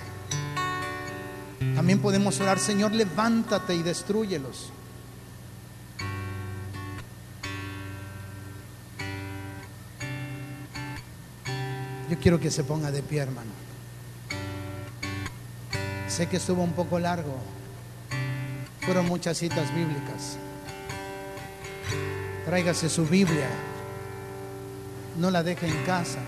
También 1.75 1.99
podemos 1.99 2.39
orar, 2.39 2.59
Señor, 2.59 2.91
levántate 2.93 3.75
y 3.75 3.83
destruyelos. 3.83 4.71
Yo 12.09 12.17
quiero 12.17 12.39
que 12.39 12.49
se 12.49 12.63
ponga 12.63 12.91
de 12.91 13.03
pie, 13.03 13.19
hermano. 13.19 13.51
Sé 16.07 16.27
que 16.27 16.37
estuvo 16.37 16.63
un 16.63 16.73
poco 16.73 16.97
largo. 16.97 17.37
Fueron 18.81 19.07
muchas 19.07 19.37
citas 19.37 19.73
bíblicas. 19.75 20.37
Tráigase 22.45 22.89
su 22.89 23.05
Biblia. 23.05 23.47
No 25.17 25.29
la 25.29 25.43
deje 25.43 25.67
en 25.67 25.83
casa. 25.85 26.19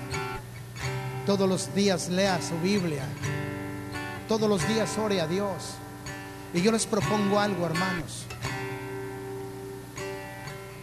Todos 1.25 1.47
los 1.47 1.73
días 1.75 2.09
lea 2.09 2.39
su 2.41 2.57
Biblia. 2.59 3.03
Todos 4.27 4.49
los 4.49 4.67
días 4.67 4.97
ore 4.97 5.21
a 5.21 5.27
Dios. 5.27 5.75
Y 6.51 6.61
yo 6.61 6.71
les 6.71 6.87
propongo 6.87 7.39
algo, 7.39 7.65
hermanos. 7.65 8.25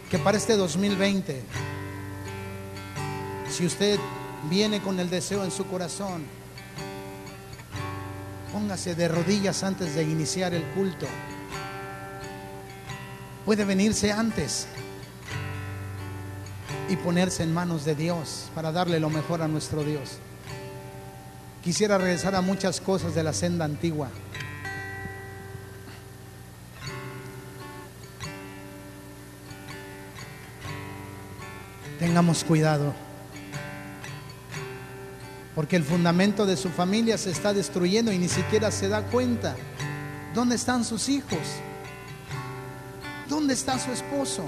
Que 0.09 0.17
para 0.17 0.37
este 0.37 0.55
2020, 0.55 1.43
si 3.49 3.65
usted 3.65 3.99
viene 4.49 4.81
con 4.81 4.99
el 4.99 5.09
deseo 5.09 5.43
en 5.43 5.51
su 5.51 5.67
corazón, 5.67 6.23
póngase 8.53 8.95
de 8.95 9.09
rodillas 9.09 9.63
antes 9.63 9.93
de 9.93 10.03
iniciar 10.03 10.53
el 10.53 10.63
culto. 10.69 11.05
Puede 13.45 13.65
venirse 13.65 14.13
antes 14.13 14.67
y 16.87 16.95
ponerse 16.95 17.43
en 17.43 17.53
manos 17.53 17.83
de 17.83 17.93
Dios 17.93 18.49
para 18.55 18.71
darle 18.71 19.01
lo 19.01 19.09
mejor 19.09 19.41
a 19.41 19.47
nuestro 19.47 19.83
Dios. 19.83 20.19
Quisiera 21.63 21.97
regresar 21.97 22.35
a 22.35 22.41
muchas 22.41 22.79
cosas 22.79 23.13
de 23.15 23.23
la 23.23 23.33
senda 23.33 23.65
antigua. 23.65 24.09
Tengamos 31.99 32.45
cuidado, 32.45 32.93
porque 35.53 35.75
el 35.75 35.83
fundamento 35.83 36.45
de 36.45 36.55
su 36.55 36.69
familia 36.69 37.17
se 37.17 37.29
está 37.29 37.53
destruyendo 37.53 38.13
y 38.13 38.17
ni 38.17 38.29
siquiera 38.29 38.71
se 38.71 38.87
da 38.87 39.01
cuenta. 39.03 39.57
¿Dónde 40.33 40.55
están 40.55 40.85
sus 40.85 41.09
hijos? 41.09 41.39
¿Dónde 43.27 43.53
está 43.53 43.77
su 43.77 43.91
esposo? 43.91 44.45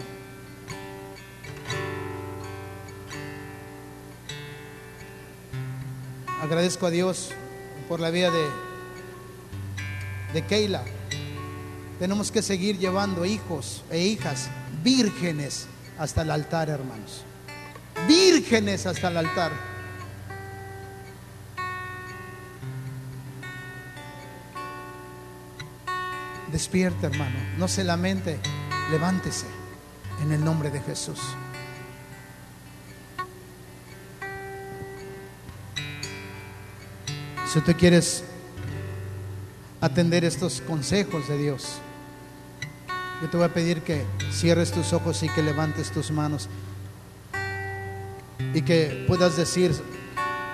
Agradezco 6.52 6.88
a 6.88 6.89
Dios 6.89 7.30
por 7.88 8.02
la 8.02 8.10
vida 8.10 8.30
de, 8.30 8.45
de 10.34 10.45
Keila. 10.45 10.84
Tenemos 11.97 12.30
que 12.30 12.41
seguir 12.41 12.78
llevando 12.78 13.24
hijos 13.24 13.86
e 13.89 13.99
hijas 13.99 14.49
vírgenes 14.84 15.68
hasta 15.97 16.24
el 16.24 16.32
altar, 16.32 16.68
hermanos. 16.68 17.24
Vírgenes 18.06 18.86
hasta 18.86 19.08
el 19.08 19.16
altar. 19.16 19.54
Despierta, 26.52 27.08
hermano. 27.08 27.39
No 27.58 27.70
se 27.70 27.86
lamente. 27.86 28.38
Levántese 28.89 29.45
en 30.22 30.34
el 30.34 30.43
nombre 30.43 30.70
de 30.70 30.82
Jesús. 30.82 31.18
Si 37.52 37.60
tú 37.60 37.74
quieres 37.74 38.24
atender 39.82 40.24
estos 40.24 40.62
consejos 40.62 41.28
de 41.28 41.38
Dios, 41.38 41.82
yo 43.22 43.30
te 43.30 43.36
voy 43.36 43.45
a 43.45 43.54
pedir 43.54 43.82
que 43.82 44.06
cierres 44.32 44.72
tus 44.72 44.93
ojos 44.93 45.22
y 45.22 45.28
que 45.28 45.43
levantes 45.43 45.91
tus 45.91 46.12
manos 46.12 46.47
y 48.54 48.62
que 48.62 49.04
puedas 49.06 49.36
decir, 49.36 49.74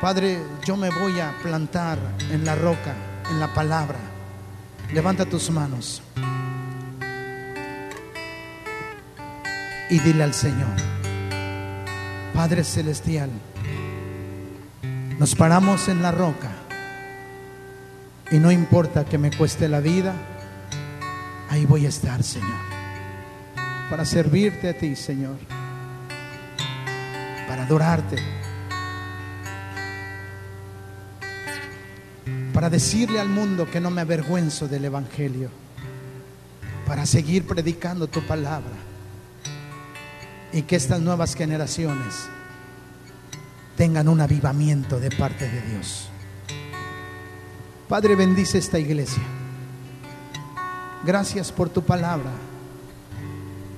Padre, 0.02 0.40
yo 0.66 0.76
me 0.76 0.90
voy 0.90 1.20
a 1.20 1.38
plantar 1.44 2.00
en 2.32 2.44
la 2.44 2.56
roca, 2.56 2.96
en 3.30 3.40
la 3.40 3.54
palabra. 3.54 4.00
Levanta 4.92 5.26
tus 5.26 5.52
manos 5.52 6.02
y 9.92 10.00
dile 10.00 10.24
al 10.24 10.34
Señor, 10.34 10.76
Padre 12.34 12.64
Celestial, 12.64 13.30
nos 15.20 15.36
paramos 15.36 15.90
en 15.90 16.02
la 16.02 16.12
roca 16.12 16.64
y 18.32 18.40
no 18.40 18.52
importa 18.52 19.06
que 19.06 19.18
me 19.18 19.32
cueste 19.32 19.70
la 19.70 19.80
vida, 19.80 20.14
ahí 21.50 21.66
voy 21.66 21.86
a 21.86 21.90
estar, 21.90 22.24
Señor. 22.24 22.60
Para 23.90 24.04
servirte 24.04 24.70
a 24.70 24.78
ti, 24.78 24.96
Señor. 24.96 25.38
Para 27.48 27.64
adorarte. 27.64 28.18
Para 32.54 32.70
decirle 32.70 33.20
al 33.20 33.30
mundo 33.30 33.70
que 33.70 33.80
no 33.80 33.90
me 33.90 34.02
avergüenzo 34.02 34.68
del 34.68 34.86
Evangelio. 34.86 35.50
Para 36.86 37.06
seguir 37.06 37.48
predicando 37.48 38.08
tu 38.08 38.22
palabra. 38.28 38.76
Y 40.52 40.64
que 40.64 40.76
estas 40.76 41.00
nuevas 41.00 41.36
generaciones 41.36 42.28
tengan 43.78 44.10
un 44.10 44.20
avivamiento 44.20 45.00
de 45.00 45.12
parte 45.12 45.48
de 45.48 45.62
Dios. 45.62 46.10
Padre, 47.88 48.16
bendice 48.16 48.58
esta 48.58 48.78
iglesia. 48.78 49.24
Gracias 51.06 51.54
por 51.54 51.70
tu 51.70 51.82
palabra. 51.82 52.32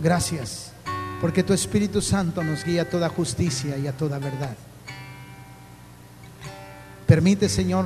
Gracias 0.01 0.72
porque 1.22 1.43
tu 1.43 1.53
Espíritu 1.53 2.01
Santo 2.01 2.43
nos 2.43 2.64
guía 2.64 2.84
a 2.84 2.89
toda 2.89 3.07
justicia 3.10 3.78
y 3.78 3.86
a 3.86 3.95
toda 3.95 4.18
verdad. 4.18 4.55
Permite, 7.05 7.49
Señor, 7.49 7.86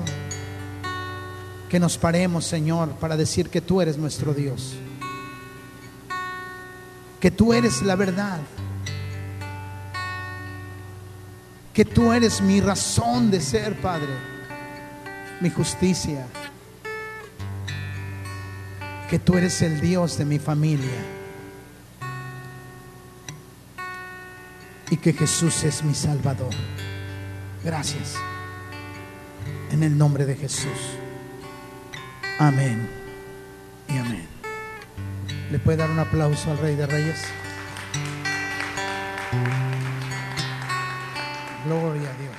que 1.68 1.80
nos 1.80 1.98
paremos, 1.98 2.46
Señor, 2.46 2.92
para 2.92 3.18
decir 3.18 3.50
que 3.50 3.60
tú 3.60 3.82
eres 3.82 3.98
nuestro 3.98 4.34
Dios. 4.34 4.76
Que 7.20 7.32
tú 7.32 7.52
eres 7.52 7.82
la 7.82 7.98
verdad. 7.98 8.40
Que 11.74 11.84
tú 11.84 12.14
eres 12.14 12.40
mi 12.40 12.62
razón 12.62 13.30
de 13.30 13.42
ser, 13.42 13.82
Padre 13.82 14.33
mi 15.44 15.50
justicia, 15.50 16.26
que 19.10 19.20
tú 19.20 19.38
eres 19.38 19.62
el 19.62 19.82
Dios 19.82 20.18
de 20.18 20.24
mi 20.24 20.40
familia 20.40 21.04
y 24.90 24.96
que 24.96 25.12
Jesús 25.12 25.66
es 25.66 25.84
mi 25.84 25.94
Salvador. 25.94 26.54
Gracias. 27.62 28.16
En 29.70 29.84
el 29.84 29.98
nombre 29.98 30.26
de 30.26 30.38
Jesús. 30.38 30.98
Amén 32.40 32.90
y 33.90 33.98
amén. 33.98 34.28
¿Le 35.52 35.60
puede 35.60 35.80
dar 35.80 35.90
un 35.90 36.00
aplauso 36.00 36.52
al 36.52 36.58
Rey 36.60 36.78
de 36.78 36.88
Reyes? 36.88 37.22
Gloria 41.66 42.10
a 42.10 42.22
Dios. 42.22 42.33